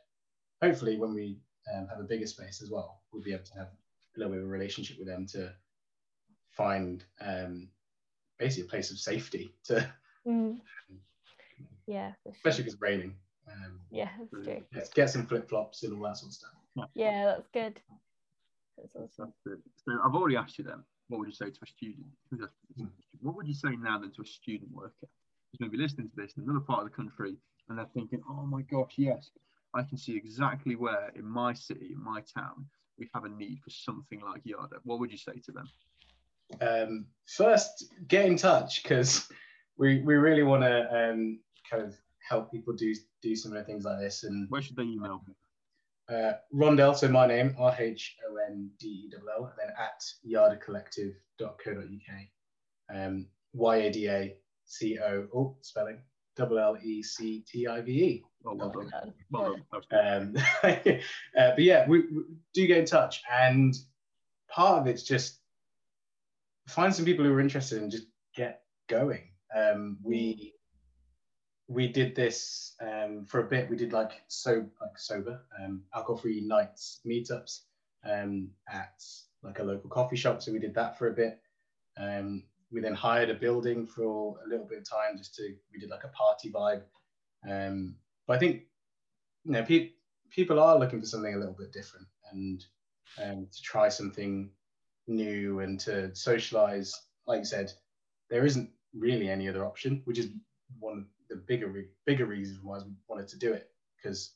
hopefully, 0.62 0.98
when 0.98 1.14
we 1.14 1.38
um, 1.76 1.88
have 1.88 2.00
a 2.00 2.04
bigger 2.04 2.28
space 2.28 2.62
as 2.62 2.70
well, 2.70 3.02
we'll 3.12 3.24
be 3.24 3.34
able 3.34 3.46
to 3.46 3.54
have 3.54 3.68
a 3.68 4.20
little 4.20 4.34
bit 4.34 4.42
of 4.42 4.48
a 4.48 4.52
relationship 4.52 4.98
with 5.00 5.08
them 5.08 5.26
to 5.28 5.54
find 6.52 7.04
um, 7.22 7.70
basically 8.40 8.68
a 8.68 8.70
place 8.70 8.92
of 8.92 8.98
safety 8.98 9.54
to, 9.66 9.88
Mm. 10.28 10.60
Yeah. 11.88 12.14
sure. 12.24 12.32
especially 12.34 12.62
if 12.66 12.74
it's 12.74 12.82
raining. 12.82 13.16
Um, 13.52 13.80
Yeah, 13.90 14.10
that's 14.20 14.46
true. 14.46 14.64
let's 14.74 14.90
get 14.94 15.10
some 15.10 15.26
flip 15.26 15.50
flops 15.50 15.82
and 15.84 15.94
all 15.94 16.04
that 16.04 16.18
sort 16.18 16.30
of 16.30 16.36
stuff. 16.36 16.90
Yeah, 16.94 17.26
that's 17.26 17.48
good. 17.54 17.82
That's 18.78 18.96
awesome. 18.96 19.34
That's 19.46 19.58
it. 19.58 19.64
So 19.84 19.94
I've 20.06 20.14
already 20.16 20.36
asked 20.38 20.58
you 20.60 20.64
then, 20.64 20.84
what 21.10 21.18
would 21.20 21.28
you 21.28 21.34
say 21.34 21.50
to 21.50 21.60
a 21.64 21.66
student? 21.68 22.06
Who's 22.30 22.42
a- 22.42 22.84
What 23.22 23.36
would 23.36 23.48
you 23.48 23.54
say 23.54 23.76
now 23.76 23.98
then 24.00 24.12
to 24.12 24.22
a 24.22 24.26
student 24.26 24.72
worker 24.72 25.08
who's 25.52 25.60
maybe 25.60 25.78
listening 25.78 26.10
to 26.10 26.16
this 26.16 26.34
in 26.38 26.44
another 26.44 26.60
part 26.60 26.84
of 26.84 26.90
the 26.90 26.96
country 26.96 27.36
and 27.70 27.78
they're 27.78 27.88
thinking, 27.94 28.22
oh 28.30 28.46
my 28.46 28.62
gosh, 28.64 28.94
yes, 28.98 29.30
I 29.74 29.84
can 29.84 29.98
see 29.98 30.16
exactly 30.16 30.76
where 30.76 31.10
in 31.16 31.26
my 31.26 31.54
city, 31.54 31.92
in 31.94 32.04
my 32.04 32.22
town, 32.38 32.66
we 32.98 33.10
have 33.14 33.26
a 33.26 33.30
need 33.30 33.60
for 33.64 33.70
something 33.70 34.22
like 34.22 34.42
Yada. 34.44 34.78
What 34.84 35.00
would 35.00 35.12
you 35.12 35.18
say 35.18 35.34
to 35.46 35.52
them? 35.52 35.70
um, 36.60 37.06
first 37.28 37.86
get 38.10 38.26
in 38.26 38.36
touch 38.36 38.84
because 38.84 39.30
we, 39.78 40.02
we 40.02 40.16
really 40.16 40.44
want 40.44 40.64
to 40.64 40.82
um, 40.94 41.40
kind 41.70 41.84
of 41.84 41.96
help 42.28 42.52
people 42.52 42.74
do 42.74 42.94
do 43.22 43.36
similar 43.36 43.64
things 43.64 43.86
like 43.86 44.00
this 44.00 44.24
and 44.24 44.50
Where 44.50 44.62
should 44.62 44.76
they 44.76 44.84
email? 44.84 45.24
uh, 46.10 46.34
Rhondell, 46.54 46.96
so 46.96 47.08
my 47.08 47.26
name, 47.26 47.56
R 47.58 47.74
H 47.80 48.18
O 48.30 48.36
N 48.36 48.70
D 48.80 48.88
E 48.88 49.12
L 49.16 49.30
L, 49.38 49.46
and 49.46 49.54
then 49.58 49.70
at 49.80 50.04
yadacollective.co.uk. 50.28 52.18
Um, 52.94 53.28
Y 53.54 53.76
A 53.78 53.92
D 53.92 54.08
A 54.08 54.36
C 54.66 55.00
O. 55.00 55.28
Oh, 55.34 55.58
spelling 55.62 56.00
double 56.36 56.60
L 56.60 56.78
E 56.82 57.04
C 57.04 57.44
T 57.48 57.68
I 57.68 57.82
V 57.82 57.92
E. 57.92 58.24
Well, 58.44 58.56
well 58.56 58.68
Lovely. 58.68 58.90
done. 58.90 59.14
Well 59.30 59.44
done. 59.44 59.64
That 59.72 59.78
was 59.78 59.86
good. 59.90 60.88
Um, 60.88 61.00
uh, 61.38 61.52
but 61.56 61.64
yeah, 61.64 61.88
we, 61.88 62.00
we 62.00 62.24
do 62.54 62.68
get 62.68 62.80
in 62.80 62.86
touch, 62.86 63.22
and 63.32 63.76
part 64.50 64.82
of 64.82 64.88
it's 64.88 65.04
just 65.04 65.40
find 66.68 66.94
some 66.94 67.06
people 67.06 67.26
who 67.26 67.34
are 67.34 67.42
interested 67.42 67.82
and 67.82 67.92
just 67.92 68.08
get 68.36 68.64
going. 68.88 69.30
Um, 69.56 69.98
we 70.04 70.54
we 71.68 71.88
did 71.88 72.16
this 72.16 72.74
um, 72.82 73.26
for 73.26 73.42
a 73.42 73.50
bit. 73.50 73.70
We 73.70 73.78
did 73.78 73.94
like 73.94 74.12
so 74.28 74.66
like 74.82 74.98
sober 74.98 75.42
um, 75.62 75.84
alcohol-free 75.96 76.46
nights 76.48 77.00
meetups 77.08 77.62
um, 78.06 78.50
at 78.70 79.04
like 79.44 79.60
a 79.60 79.64
local 79.64 79.90
coffee 79.90 80.16
shop. 80.16 80.42
So 80.42 80.52
we 80.52 80.60
did 80.60 80.76
that 80.76 80.98
for 80.98 81.10
a 81.10 81.14
bit. 81.14 81.40
Um, 82.72 82.76
we 82.76 82.82
then 82.82 82.94
hired 82.96 83.30
a 83.30 83.34
building 83.36 83.88
for 83.88 84.38
a 84.46 84.50
little 84.50 84.66
bit 84.66 84.80
of 84.80 84.90
time 84.90 85.18
just 85.18 85.36
to 85.36 85.56
we 85.74 85.80
did 85.80 85.90
like 85.90 86.04
a 86.04 86.10
party 86.10 86.52
vibe. 86.52 86.84
Um, 87.50 87.96
but 88.28 88.36
I 88.36 88.40
think 88.40 88.64
you 89.44 89.52
know 89.52 89.64
pe- 89.64 89.92
people 90.30 90.60
are 90.60 90.80
looking 90.80 91.00
for 91.00 91.06
something 91.08 91.34
a 91.34 91.38
little 91.38 91.56
bit 91.58 91.74
different 91.74 92.08
and 92.32 92.66
um, 93.22 93.48
to 93.52 93.62
try 93.62 93.90
something 93.90 94.52
new 95.08 95.60
and 95.60 95.80
to 95.82 96.16
socialize. 96.16 96.94
Like 97.28 97.40
you 97.40 97.46
said, 97.46 97.74
there 98.30 98.46
isn't 98.46 98.70
really 98.98 99.30
any 99.30 99.50
other 99.50 99.66
option, 99.66 100.02
which 100.06 100.20
is 100.20 100.30
one 100.80 101.00
of 101.00 101.06
the 101.30 101.36
bigger 101.36 101.68
re- 101.68 101.90
bigger 102.06 102.26
reasons 102.26 102.60
why 102.64 102.78
we 102.80 102.92
wanted 103.08 103.28
to 103.30 103.40
do 103.40 103.54
it 103.54 103.70
because 103.98 104.32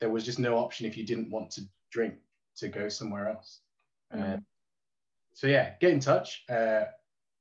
there 0.00 0.10
was 0.10 0.24
just 0.24 0.38
no 0.38 0.56
option 0.56 0.86
if 0.86 0.96
you 0.96 1.06
didn't 1.06 1.30
want 1.30 1.50
to 1.52 1.62
drink 1.90 2.14
to 2.56 2.68
go 2.68 2.88
somewhere 2.88 3.28
else. 3.28 3.60
Uh, 4.12 4.16
Mm. 4.16 4.44
so 5.34 5.46
yeah, 5.46 5.74
get 5.80 5.92
in 5.92 6.00
touch. 6.00 6.44
Uh, 6.48 6.84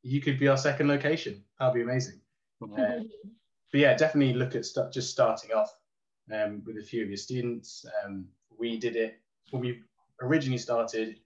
you 0.02 0.22
could 0.22 0.40
be 0.40 0.48
our 0.48 0.58
second 0.58 0.88
location. 0.88 1.44
That'd 1.60 1.74
be 1.74 1.82
amazing. 1.82 2.22
Uh, 2.62 3.04
but 3.72 3.80
yeah, 3.80 3.96
definitely 3.96 4.34
look 4.34 4.56
at 4.56 4.66
st- 4.66 4.94
just 4.94 5.12
starting 5.12 5.52
off 5.52 5.74
um, 6.34 6.62
with 6.66 6.78
a 6.78 6.84
few 6.84 7.04
of 7.04 7.10
your 7.10 7.18
students. 7.18 7.86
Um, 8.04 8.26
we 8.58 8.78
did 8.78 8.96
it 8.96 9.20
when 9.52 9.62
we 9.62 9.82
originally 10.22 10.58
started. 10.58 11.20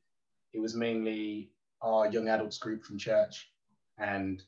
It 0.54 0.60
was 0.60 0.76
mainly 0.76 1.52
our 1.82 2.10
young 2.10 2.28
adults 2.30 2.58
group 2.58 2.84
from 2.84 2.98
church, 2.98 3.50
and 3.98 4.42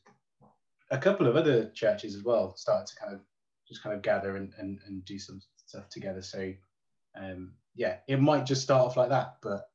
a 0.91 0.97
couple 0.97 1.27
of 1.27 1.35
other 1.35 1.69
churches 1.71 2.15
as 2.15 2.23
well 2.23 2.55
started 2.55 2.87
to 2.87 2.95
kind 2.95 3.13
of 3.13 3.21
just 3.67 3.81
kind 3.81 3.95
of 3.95 4.01
gather 4.01 4.35
and, 4.37 4.53
and, 4.59 4.79
and 4.85 5.03
do 5.05 5.17
some 5.17 5.41
stuff 5.65 5.89
together. 5.89 6.21
So 6.21 6.53
um, 7.19 7.53
yeah, 7.75 7.97
it 8.07 8.21
might 8.21 8.45
just 8.45 8.61
start 8.61 8.85
off 8.85 8.97
like 8.97 9.09
that, 9.09 9.37
but 9.41 9.69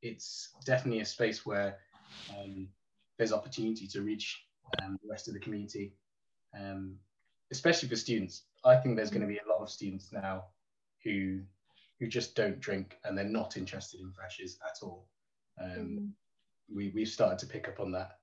it's 0.00 0.50
definitely 0.64 1.00
a 1.00 1.06
space 1.06 1.44
where 1.44 1.78
um, 2.30 2.68
there's 3.22 3.32
opportunity 3.32 3.86
to 3.86 4.02
reach 4.02 4.42
um, 4.82 4.98
the 5.00 5.08
rest 5.08 5.28
of 5.28 5.34
the 5.34 5.38
community, 5.38 5.92
um, 6.58 6.96
especially 7.52 7.88
for 7.88 7.94
students. 7.94 8.42
I 8.64 8.74
think 8.76 8.96
there's 8.96 9.10
going 9.10 9.20
to 9.22 9.28
be 9.28 9.38
a 9.38 9.48
lot 9.48 9.60
of 9.62 9.70
students 9.70 10.12
now 10.12 10.46
who 11.04 11.40
who 12.00 12.08
just 12.08 12.34
don't 12.34 12.58
drink 12.58 12.96
and 13.04 13.16
they're 13.16 13.24
not 13.40 13.56
interested 13.56 14.00
in 14.00 14.10
freshers 14.10 14.58
at 14.68 14.84
all. 14.84 15.06
Um, 15.62 15.70
Mm. 15.70 16.10
we 16.74 16.88
we've 16.96 17.06
started 17.08 17.38
to 17.38 17.46
pick 17.46 17.68
up 17.68 17.78
on 17.78 17.92
that. 17.92 18.18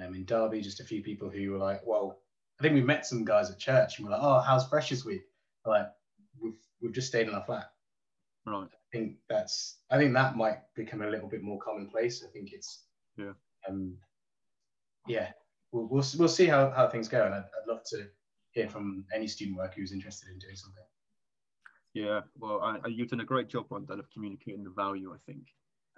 Um, 0.00 0.14
in 0.14 0.24
Derby, 0.24 0.60
just 0.60 0.78
a 0.78 0.84
few 0.84 1.02
people 1.02 1.28
who 1.28 1.50
were 1.50 1.58
like, 1.58 1.80
well, 1.84 2.20
I 2.60 2.62
think 2.62 2.74
we 2.74 2.82
met 2.82 3.04
some 3.04 3.24
guys 3.24 3.50
at 3.50 3.58
church 3.58 3.98
and 3.98 4.06
we're 4.06 4.12
like, 4.12 4.22
oh, 4.22 4.38
how's 4.40 4.68
Freshers 4.68 5.04
Week? 5.04 5.22
We're 5.64 5.72
like, 5.78 5.88
we've 6.40 6.60
we've 6.80 6.92
just 6.94 7.08
stayed 7.08 7.26
in 7.26 7.34
our 7.34 7.44
flat. 7.44 7.72
Right. 8.46 8.68
I 8.72 8.88
think 8.92 9.16
that's 9.28 9.78
I 9.90 9.96
think 9.98 10.14
that 10.14 10.36
might 10.36 10.58
become 10.76 11.02
a 11.02 11.10
little 11.10 11.28
bit 11.28 11.42
more 11.42 11.58
commonplace. 11.58 12.22
I 12.24 12.30
think 12.30 12.52
it's 12.52 12.84
Yeah. 13.16 13.32
um 13.68 13.96
yeah 15.08 15.30
we'll 15.72 15.86
we'll, 15.88 16.04
we'll 16.18 16.28
see 16.28 16.46
how, 16.46 16.70
how 16.70 16.88
things 16.88 17.08
go 17.08 17.24
and 17.24 17.34
I'd, 17.34 17.44
I'd 17.44 17.68
love 17.68 17.82
to 17.90 18.06
hear 18.50 18.68
from 18.68 19.04
any 19.14 19.26
student 19.26 19.56
worker 19.58 19.74
who's 19.76 19.92
interested 19.92 20.30
in 20.30 20.38
doing 20.38 20.56
something. 20.56 20.82
Yeah, 21.94 22.20
well, 22.38 22.60
I, 22.62 22.78
I- 22.84 22.88
you've 22.88 23.08
done 23.08 23.20
a 23.20 23.24
great 23.24 23.48
job 23.48 23.66
on 23.70 23.84
that 23.88 23.98
of 23.98 24.10
communicating 24.10 24.64
the 24.64 24.70
value, 24.70 25.12
I 25.14 25.18
think, 25.30 25.46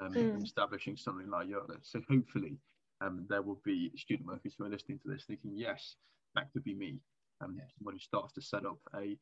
um, 0.00 0.16
in 0.16 0.30
Mm. 0.32 0.42
establishing 0.44 0.96
something 0.96 1.28
like 1.30 1.48
Yada. 1.48 1.74
So 1.82 2.00
hopefully 2.08 2.58
um, 3.00 3.26
there 3.28 3.42
will 3.42 3.60
be 3.64 3.92
student 3.96 4.26
workers 4.28 4.54
who 4.56 4.64
are 4.64 4.68
listening 4.68 4.98
to 5.00 5.08
this 5.08 5.24
thinking, 5.26 5.52
yes, 5.54 5.96
that 6.34 6.52
could 6.52 6.64
be 6.64 6.74
me. 6.74 6.98
Um, 7.40 7.54
Yeah. 7.56 7.64
Someone 7.78 7.94
who 7.94 8.00
starts 8.00 8.32
to 8.34 8.42
set 8.42 8.64
up 8.66 8.78
a 8.94 9.16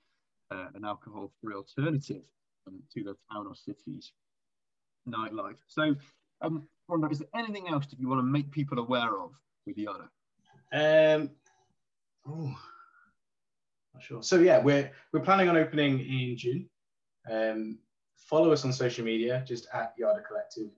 uh, 0.51 0.69
an 0.75 0.85
alcohol-free 0.85 1.55
alternative 1.55 2.23
um, 2.67 2.79
to 2.95 3.03
the 3.03 3.17
town 3.33 3.47
or 3.49 3.55
city's 3.55 4.13
nightlife. 5.09 5.59
So, 5.67 5.95
um, 6.41 6.69
Rhonda, 6.89 7.11
is 7.11 7.19
there 7.19 7.29
anything 7.35 7.69
else 7.69 7.87
that 7.89 7.99
you 7.99 8.09
want 8.09 8.21
to 8.21 8.23
make 8.23 8.51
people 8.51 8.79
aware 8.79 9.19
of 9.19 9.33
with 9.67 9.77
Yada? 9.77 10.09
Um, 10.73 11.31
oh, 12.27 12.57
not 13.95 14.03
sure. 14.03 14.23
So 14.23 14.37
yeah, 14.37 14.59
we're 14.59 14.91
we're 15.13 15.21
planning 15.21 15.49
on 15.49 15.57
opening 15.57 16.01
in 16.01 16.37
June. 16.37 16.69
Um, 17.31 17.79
follow 18.17 18.53
us 18.53 18.65
on 18.65 18.73
social 18.73 19.05
media, 19.05 19.45
just 19.47 19.67
at 19.75 19.95
Yada 19.99 20.23
Collective. 20.27 20.71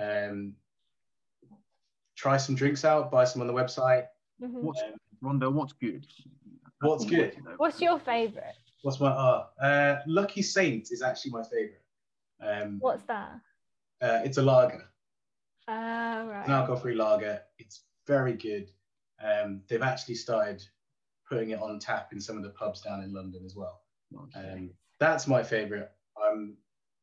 Um, 0.00 0.54
try 2.16 2.36
some 2.36 2.54
drinks 2.54 2.84
out, 2.84 3.10
buy 3.10 3.24
some 3.24 3.40
on 3.42 3.46
the 3.48 3.52
website. 3.54 4.06
Mhm. 4.42 4.62
What's 4.62 4.82
Um, 4.82 4.94
Rhonda? 5.22 5.52
What's 5.52 5.72
good? 5.72 6.06
What's 6.80 7.04
That's 7.04 7.04
what 7.04 7.10
we 7.10 7.16
good? 7.16 7.34
want 7.34 7.44
know. 7.44 7.54
What's 7.56 7.80
your 7.80 7.98
favourite? 7.98 8.54
What's 8.82 9.00
my 9.00 9.08
ah? 9.08 9.48
Uh, 9.60 10.02
Lucky 10.06 10.42
Saint 10.42 10.90
is 10.90 11.00
actually 11.02 11.30
my 11.30 11.42
favorite. 11.44 11.82
Um, 12.40 12.78
What's 12.80 13.02
that? 13.04 13.40
uh, 14.02 14.20
it's 14.24 14.36
a 14.38 14.42
lager, 14.42 14.84
Ah, 15.68 16.20
an 16.20 16.28
right. 16.28 16.48
alcohol-free 16.48 16.94
lager. 16.94 17.40
It's 17.58 17.84
very 18.06 18.34
good. 18.34 18.70
Um, 19.22 19.62
they've 19.68 19.82
actually 19.82 20.16
started 20.16 20.62
putting 21.28 21.50
it 21.50 21.60
on 21.60 21.78
tap 21.78 22.12
in 22.12 22.20
some 22.20 22.36
of 22.36 22.42
the 22.42 22.50
pubs 22.50 22.80
down 22.80 23.02
in 23.02 23.12
London 23.12 23.42
as 23.44 23.54
well. 23.56 23.82
Nice. 24.10 24.32
Um, 24.36 24.70
that's 25.00 25.26
my 25.26 25.42
favorite. 25.42 25.90
Um, 26.22 26.56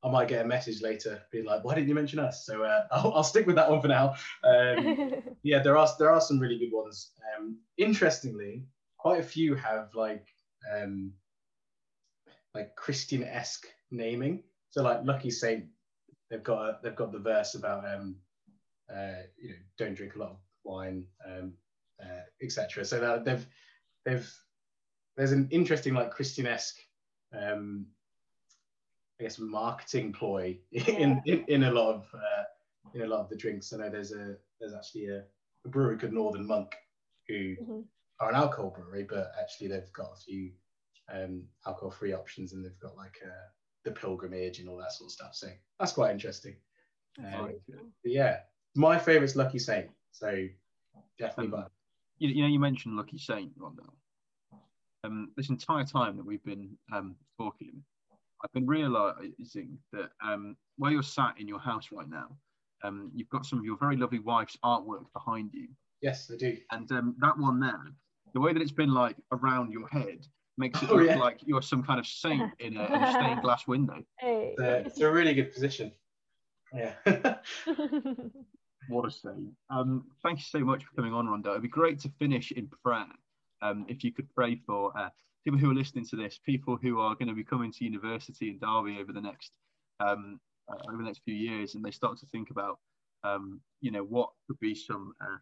I 0.04 0.10
might 0.10 0.28
get 0.28 0.44
a 0.44 0.48
message 0.48 0.82
later 0.82 1.22
being 1.32 1.46
like, 1.46 1.64
"Why 1.64 1.76
didn't 1.76 1.90
you 1.90 1.96
mention 1.96 2.20
us?" 2.20 2.46
So 2.46 2.64
uh, 2.64 2.88
I'll, 2.92 3.14
I'll 3.14 3.24
stick 3.24 3.46
with 3.46 3.56
that 3.56 3.70
one 3.70 3.82
for 3.82 3.88
now. 3.88 4.16
Um, 4.44 5.24
yeah, 5.44 5.62
there 5.62 5.78
are 5.78 5.90
there 6.00 6.12
are 6.12 6.22
some 6.22 6.40
really 6.40 6.58
good 6.58 6.72
ones. 6.72 7.12
Um, 7.36 7.58
interestingly, 7.78 8.66
quite 8.98 9.20
a 9.20 9.24
few 9.24 9.56
have 9.56 9.90
like 9.94 10.26
um, 10.76 11.14
like 12.54 12.76
Christian-esque 12.76 13.68
naming. 13.92 14.44
So 14.70 14.84
like 14.84 15.02
Lucky 15.04 15.32
Saint, 15.32 15.66
they've 16.30 16.44
got 16.44 16.62
a, 16.62 16.80
they've 16.82 16.96
got 16.96 17.12
the 17.12 17.20
verse 17.20 17.56
about 17.56 17.84
um, 17.86 18.16
uh, 18.92 19.24
you 19.38 19.50
know 19.50 19.56
don't 19.78 19.96
drink 19.96 20.16
a 20.16 20.20
lot 20.20 20.32
of 20.32 20.38
wine, 20.64 21.06
um, 21.26 21.54
uh, 22.02 22.22
etc. 22.42 22.86
So 22.86 23.00
that 23.00 23.26
they've 23.26 23.46
they've 24.06 24.34
there's 25.18 25.32
an 25.32 25.48
interesting 25.52 25.94
like 25.94 26.12
Christian-esque 26.12 26.80
um, 27.34 27.86
I 29.20 29.24
guess 29.24 29.40
marketing 29.40 30.14
ploy 30.14 30.58
in, 30.72 31.22
in, 31.26 31.46
in 31.48 31.64
a 31.66 31.72
lot 31.72 31.96
of 31.96 32.06
uh, 32.14 32.44
in 32.94 33.02
a 33.02 33.08
lot 33.08 33.20
of 33.20 33.30
the 33.30 33.38
drinks. 33.38 33.72
I 33.74 33.78
know 33.78 33.90
there's 33.90 34.12
a 34.12 34.36
there's 34.60 34.74
actually 34.74 35.08
a, 35.08 35.24
a 35.66 35.70
brewery 35.70 35.98
called 35.98 36.14
Northern 36.14 36.46
Monk 36.48 36.74
who 37.28 37.56
Mhm. 37.62 37.86
are 38.20 38.30
an 38.30 38.36
alcohol 38.36 38.72
brewery, 38.76 39.06
but 39.08 39.32
actually 39.40 39.68
they've 39.68 39.92
got 39.94 40.12
a 40.14 40.22
few 40.22 40.52
um, 41.12 41.44
alcohol-free 41.66 42.14
options, 42.14 42.54
and 42.54 42.64
they've 42.64 42.80
got 42.80 42.96
like 42.96 43.18
uh, 43.24 43.48
the 43.84 43.92
pilgrimage 43.92 44.60
and 44.60 44.70
all 44.70 44.78
that 44.78 44.92
sort 44.92 45.08
of 45.10 45.12
stuff. 45.12 45.36
So 45.36 45.48
that's 45.80 45.94
quite 45.94 46.12
interesting. 46.12 46.56
Um. 47.20 47.54
But 48.04 48.12
yeah, 48.12 48.40
my 48.76 48.98
favourite's 48.98 49.36
Lucky 49.36 49.60
Saint. 49.60 49.90
So 50.12 50.48
definitely, 51.18 51.58
Um, 51.58 51.66
you, 52.18 52.30
you 52.30 52.42
know, 52.44 52.48
you 52.50 52.60
mentioned 52.60 52.96
Lucky 52.96 53.18
Saint, 53.18 53.58
Rhonda. 53.58 53.86
Um, 55.04 55.32
this 55.36 55.50
entire 55.50 55.84
time 55.84 56.16
that 56.18 56.26
we've 56.26 56.44
been 56.44 56.78
um, 56.94 57.16
talking, 57.40 57.84
I've 58.44 58.52
been 58.54 58.68
realizing 58.68 59.78
that 59.94 60.12
um, 60.24 60.56
where 60.78 60.92
you're 60.92 61.02
sat 61.04 61.40
in 61.40 61.48
your 61.48 61.60
house 61.60 61.92
right 61.92 62.08
now, 62.10 62.36
um, 62.84 63.12
you've 63.14 63.30
got 63.30 63.46
some 63.46 63.60
of 63.60 63.66
your 63.66 63.78
very 63.78 63.96
lovely 63.96 64.20
wife's 64.20 64.58
artwork 64.64 65.06
behind 65.14 65.52
you. 65.54 65.68
Yes, 66.02 66.30
I 66.32 66.38
do. 66.38 66.58
And 66.72 66.92
um, 66.92 67.16
that 67.20 67.38
one 67.38 67.60
there, 67.60 67.82
the 68.34 68.40
way 68.40 68.54
that 68.54 68.62
it's 68.62 68.72
been 68.72 68.94
like 68.94 69.16
around 69.32 69.72
your 69.72 69.88
head 69.88 70.26
makes 70.58 70.82
it 70.84 70.90
Oh, 70.92 70.96
look 70.96 71.08
yeah. 71.08 71.18
like 71.18 71.40
you're 71.46 71.62
some 71.62 71.84
kind 71.84 72.00
of 72.00 72.06
saint 72.06 72.52
in 72.60 72.78
a, 72.78 72.86
in 72.86 73.04
a 73.04 73.12
stained 73.12 73.42
glass 73.42 73.68
window. 73.68 74.04
Hey. 74.20 74.54
It's 74.58 74.62
a, 74.62 74.76
it's 74.86 75.00
a 75.02 75.12
really 75.12 75.34
good 75.34 75.52
position. 75.54 75.92
Yeah. 76.74 76.94
What 78.88 79.08
a 79.08 79.12
shame. 79.12 79.56
Um, 79.70 80.06
thank 80.24 80.40
you 80.40 80.46
so 80.46 80.60
much 80.60 80.84
for 80.84 80.96
coming 80.96 81.14
on, 81.14 81.28
Rhonda. 81.28 81.52
It'd 81.52 81.62
be 81.62 81.68
great 81.68 82.00
to 82.00 82.10
finish 82.20 82.52
in 82.52 82.70
prayer. 82.84 83.06
Um, 83.62 83.86
if 83.88 84.04
you 84.04 84.12
could 84.12 84.34
pray 84.34 84.56
for 84.66 84.92
uh, 84.98 85.10
people 85.44 85.60
who 85.60 85.70
are 85.72 85.76
listening 85.76 86.06
to 86.08 86.16
this, 86.16 86.40
people 86.44 86.78
who 86.82 87.00
are 87.00 87.16
going 87.16 87.28
to 87.28 87.36
be 87.36 87.44
coming 87.44 87.72
to 87.72 87.86
university 87.86 88.50
in 88.50 88.60
Derby 88.60 89.00
over 89.00 89.14
the 89.14 89.22
next 89.22 89.52
um, 90.00 90.40
uh, 90.70 90.76
over 90.90 90.98
the 90.98 91.04
next 91.04 91.22
few 91.24 91.36
years, 91.36 91.76
and 91.76 91.84
they 91.84 91.92
start 91.92 92.18
to 92.20 92.26
think 92.28 92.50
about, 92.50 92.80
um, 93.24 93.60
you 93.82 93.92
know, 93.92 94.04
what 94.04 94.30
could 94.48 94.60
be 94.60 94.74
some 94.74 95.14
uh, 95.22 95.38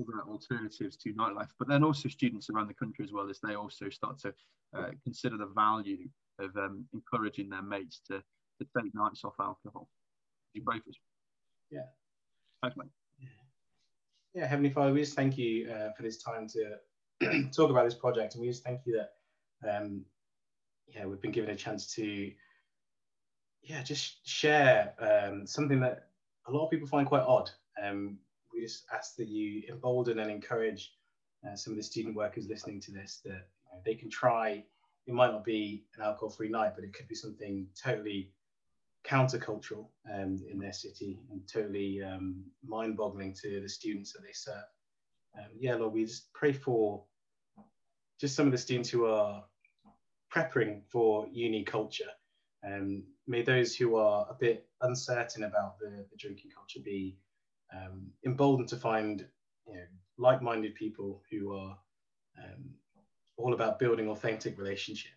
other 0.00 0.22
alternatives 0.28 0.96
to 0.96 1.12
nightlife, 1.14 1.50
but 1.58 1.68
then 1.68 1.84
also 1.84 2.08
students 2.08 2.50
around 2.50 2.68
the 2.68 2.74
country 2.74 3.04
as 3.04 3.12
well 3.12 3.28
as 3.30 3.38
they 3.40 3.54
also 3.54 3.88
start 3.88 4.18
to 4.18 4.34
uh, 4.76 4.90
consider 5.02 5.36
the 5.36 5.50
value 5.54 6.08
of 6.38 6.56
um, 6.56 6.84
encouraging 6.92 7.48
their 7.48 7.62
mates 7.62 8.00
to, 8.06 8.22
to 8.58 8.66
take 8.76 8.94
nights 8.94 9.24
off 9.24 9.34
alcohol. 9.40 9.88
You 10.52 10.62
pray 10.62 10.78
for 10.78 10.90
us. 10.90 10.96
Yeah. 11.70 11.80
Thanks, 12.62 12.76
yeah, 14.34 14.46
Heavenly 14.46 14.70
Father, 14.70 14.92
we 14.92 15.00
just 15.00 15.14
thank 15.14 15.38
you 15.38 15.70
uh, 15.70 15.92
for 15.96 16.02
this 16.02 16.22
time 16.22 16.46
to 16.48 17.50
talk 17.56 17.70
about 17.70 17.84
this 17.84 17.94
project, 17.94 18.34
and 18.34 18.42
we 18.42 18.48
just 18.48 18.64
thank 18.64 18.80
you 18.84 19.00
that 19.62 19.78
um, 19.78 20.04
yeah 20.86 21.06
we've 21.06 21.20
been 21.20 21.32
given 21.32 21.50
a 21.50 21.56
chance 21.56 21.94
to 21.94 22.30
yeah 23.62 23.82
just 23.82 24.26
share 24.28 24.92
um, 24.98 25.46
something 25.46 25.80
that 25.80 26.08
a 26.48 26.52
lot 26.52 26.64
of 26.64 26.70
people 26.70 26.86
find 26.86 27.06
quite 27.06 27.22
odd. 27.22 27.50
Um, 27.82 28.18
we 28.52 28.60
just 28.60 28.84
ask 28.94 29.16
that 29.16 29.28
you 29.28 29.62
embolden 29.68 30.18
and 30.18 30.30
encourage 30.30 30.92
uh, 31.46 31.56
some 31.56 31.72
of 31.72 31.76
the 31.78 31.82
student 31.82 32.14
workers 32.14 32.46
listening 32.46 32.80
to 32.82 32.92
this 32.92 33.20
that 33.24 33.30
you 33.30 33.72
know, 33.72 33.80
they 33.84 33.94
can 33.94 34.10
try. 34.10 34.64
It 35.06 35.14
might 35.14 35.30
not 35.30 35.44
be 35.44 35.84
an 35.96 36.02
alcohol-free 36.02 36.48
night, 36.48 36.72
but 36.74 36.84
it 36.84 36.92
could 36.92 37.08
be 37.08 37.14
something 37.14 37.68
totally 37.80 38.32
countercultural 39.06 39.86
um, 40.12 40.40
in 40.50 40.58
their 40.58 40.72
city 40.72 41.20
and 41.30 41.40
totally 41.46 42.02
um, 42.02 42.42
mind-boggling 42.66 43.34
to 43.42 43.60
the 43.60 43.68
students 43.68 44.12
that 44.12 44.22
they 44.22 44.32
serve. 44.32 44.64
Um, 45.38 45.50
yeah, 45.58 45.74
Lord, 45.76 45.92
we 45.92 46.04
just 46.04 46.32
pray 46.32 46.52
for 46.52 47.04
just 48.20 48.34
some 48.34 48.46
of 48.46 48.52
the 48.52 48.58
students 48.58 48.88
who 48.88 49.06
are 49.06 49.44
preparing 50.30 50.82
for 50.90 51.26
uni 51.30 51.62
culture. 51.62 52.10
Um, 52.66 53.04
may 53.26 53.42
those 53.42 53.76
who 53.76 53.96
are 53.96 54.26
a 54.28 54.34
bit 54.34 54.66
uncertain 54.80 55.44
about 55.44 55.78
the, 55.78 56.06
the 56.10 56.16
drinking 56.18 56.50
culture 56.54 56.80
be 56.84 57.18
um, 57.74 58.08
emboldened 58.24 58.68
to 58.70 58.76
find 58.76 59.26
you 59.66 59.74
know, 59.74 59.80
like-minded 60.18 60.74
people 60.74 61.22
who 61.30 61.52
are 61.52 61.76
um, 62.42 62.70
all 63.36 63.54
about 63.54 63.78
building 63.78 64.08
authentic 64.08 64.58
relationship. 64.58 65.12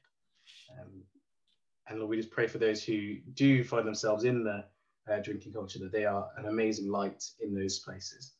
And 1.89 1.99
Lord, 1.99 2.11
we 2.11 2.17
just 2.17 2.31
pray 2.31 2.47
for 2.47 2.59
those 2.59 2.83
who 2.83 3.15
do 3.33 3.63
find 3.63 3.85
themselves 3.85 4.23
in 4.23 4.43
the 4.43 4.63
uh, 5.11 5.19
drinking 5.19 5.53
culture 5.53 5.79
that 5.79 5.91
they 5.91 6.05
are 6.05 6.29
an 6.37 6.45
amazing 6.45 6.89
light 6.89 7.23
in 7.41 7.55
those 7.55 7.79
places, 7.79 8.33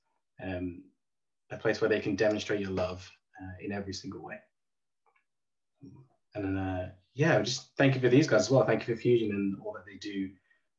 um, 0.44 0.84
a 1.52 1.58
place 1.58 1.82
where 1.82 1.90
they 1.90 2.00
can 2.00 2.16
demonstrate 2.16 2.60
your 2.60 2.70
love 2.70 3.10
uh, 3.42 3.66
in 3.66 3.72
every 3.72 3.94
single 3.94 4.22
way. 4.22 4.36
And 6.36 6.46
then, 6.46 6.58
uh, 6.58 6.92
yeah, 7.16 7.42
just 7.42 7.76
thank 7.76 7.96
you 7.96 8.02
for 8.02 8.10
these 8.10 8.28
guys 8.28 8.42
as 8.42 8.50
well. 8.52 8.66
Thank 8.66 8.88
you 8.88 8.96
for 8.96 9.02
Fusion 9.02 9.32
and 9.32 9.58
all 9.66 9.74
that 9.74 9.86
they 9.86 9.98
do, 9.98 10.30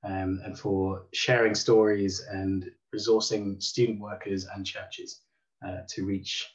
um, 0.05 0.41
and 0.45 0.57
for 0.57 1.07
sharing 1.13 1.57
stories 1.57 2.25
and 2.31 2.71
resourcing 2.95 3.61
student 3.61 4.01
workers 4.01 4.47
and 4.55 4.65
churches 4.65 5.23
uh, 5.67 5.79
to 5.89 6.05
reach 6.05 6.47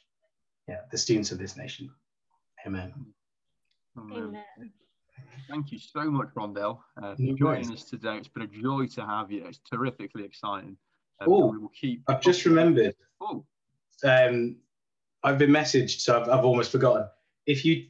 yeah, 0.66 0.80
the 0.90 0.98
students 0.98 1.30
of 1.30 1.38
this 1.38 1.56
nation. 1.56 1.90
Amen. 2.66 2.94
Amen. 3.98 4.42
Thank 5.48 5.72
you 5.72 5.78
so 5.78 6.10
much, 6.10 6.28
Rhondell, 6.36 6.78
uh, 7.02 7.14
for 7.14 7.22
No 7.22 7.34
joining 7.36 7.68
worries. 7.68 7.82
us 7.82 7.84
today. 7.84 8.16
It's 8.16 8.28
been 8.28 8.42
a 8.42 8.46
joy 8.46 8.86
to 8.94 9.06
have 9.06 9.30
you. 9.30 9.44
It's 9.46 9.60
terrifically 9.70 10.24
exciting. 10.24 10.76
Um, 11.20 11.28
Oh, 11.30 11.46
we 11.46 11.58
will 11.58 11.70
keep. 11.70 12.02
I've 12.08 12.20
just 12.20 12.44
remembered. 12.44 12.94
Oh, 13.20 13.44
Um, 14.04 14.56
I've 15.22 15.38
been 15.38 15.50
messaged, 15.50 16.00
so 16.00 16.20
I've, 16.20 16.28
I've 16.28 16.44
almost 16.44 16.70
forgotten. 16.72 17.08
If 17.46 17.64
you 17.64 17.86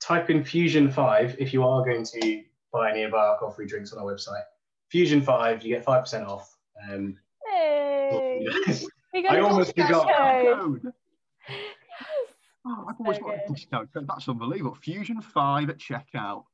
type 0.00 0.30
in 0.30 0.42
Fusion 0.44 0.90
Five, 0.90 1.36
if 1.38 1.52
you 1.52 1.64
are 1.66 1.84
going 1.84 2.04
to 2.04 2.42
buy 2.72 2.90
any 2.90 3.02
of 3.02 3.14
our 3.14 3.32
alcohol-free 3.32 3.66
drinks 3.66 3.92
on 3.92 3.98
our 3.98 4.04
website, 4.06 4.42
Fusion 4.90 5.20
Five, 5.22 5.62
you 5.62 5.74
get 5.74 5.84
five 5.84 6.02
percent 6.02 6.26
off. 6.26 6.56
Um, 6.90 7.18
Hey, 7.46 8.46
we 9.12 9.22
got 9.22 9.32
I 9.32 9.38
a 9.38 9.44
almost 9.44 9.74
forgot. 9.76 10.06
code. 10.16 10.82
code. 10.82 10.92
Yes. 11.48 12.34
Oh, 12.66 12.84
I've 12.88 13.00
always 13.00 13.16
So 13.16 13.24
got 13.24 13.34
a 13.34 13.52
discount 13.52 13.92
code. 13.92 14.06
That's 14.06 14.28
unbelievable. 14.28 14.74
Fusion 14.76 15.20
5 15.22 15.70
at 15.70 15.78
checkout. 15.78 16.44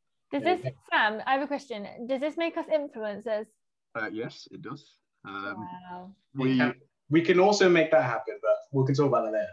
Does 0.43 0.63
this, 0.63 0.73
Sam? 0.91 1.23
I 1.27 1.33
have 1.33 1.43
a 1.43 1.47
question. 1.47 1.87
Does 2.07 2.21
this 2.21 2.37
make 2.37 2.57
us 2.57 2.67
influencers? 2.67 3.47
Uh, 3.95 4.09
yes, 4.13 4.47
it 4.51 4.63
does. 4.63 4.97
Um, 5.27 5.67
wow, 5.91 6.11
we, 6.35 6.63
we 7.11 7.23
can, 7.23 7.41
also 7.41 7.69
make 7.69 7.91
that 7.91 8.05
happen, 8.05 8.39
but 8.43 8.57
we 8.71 8.85
can 8.87 8.95
talk 8.95 9.07
about 9.07 9.25
that 9.25 9.33
later. 9.33 9.49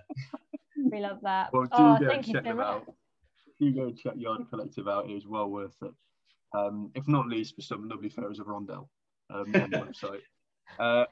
we 0.91 0.99
love 0.99 1.19
that. 1.23 1.51
Well, 1.53 1.63
do 1.63 1.69
oh, 1.71 1.97
go 1.99 2.09
thank 2.09 2.27
you 2.27 2.33
check 2.33 2.43
so 2.43 2.49
them 2.49 2.57
much. 2.57 2.67
out. 2.67 2.93
do 3.59 3.71
go 3.73 3.91
check 3.91 4.13
Yada 4.17 4.43
Collective 4.45 4.87
out. 4.87 5.09
It 5.09 5.13
is 5.13 5.25
well 5.25 5.49
worth 5.49 5.75
it. 5.81 5.93
Um, 6.55 6.91
if 6.93 7.07
not 7.07 7.27
least 7.27 7.55
for 7.55 7.61
some 7.61 7.89
lovely 7.89 8.09
photos 8.09 8.39
of 8.39 8.45
Rhondell 8.47 8.87
um, 9.31 9.45
on 9.55 9.69
the 9.69 9.77
website. 9.93 10.21
Uh, 10.77 11.05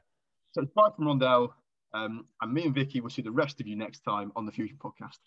so 0.52 0.62
it's 0.62 0.72
bye 0.72 0.90
from 0.96 1.06
Rhondell. 1.06 1.50
Um, 1.94 2.26
and 2.42 2.54
me 2.54 2.66
and 2.66 2.76
Vicky 2.76 3.02
will 3.02 3.10
see 3.10 3.22
the 3.22 3.32
rest 3.32 3.60
of 3.60 3.68
you 3.68 3.76
next 3.76 4.02
time 4.02 4.32
on 4.36 4.46
the 4.46 4.52
Fusion 4.52 4.78
Podcast. 4.78 5.20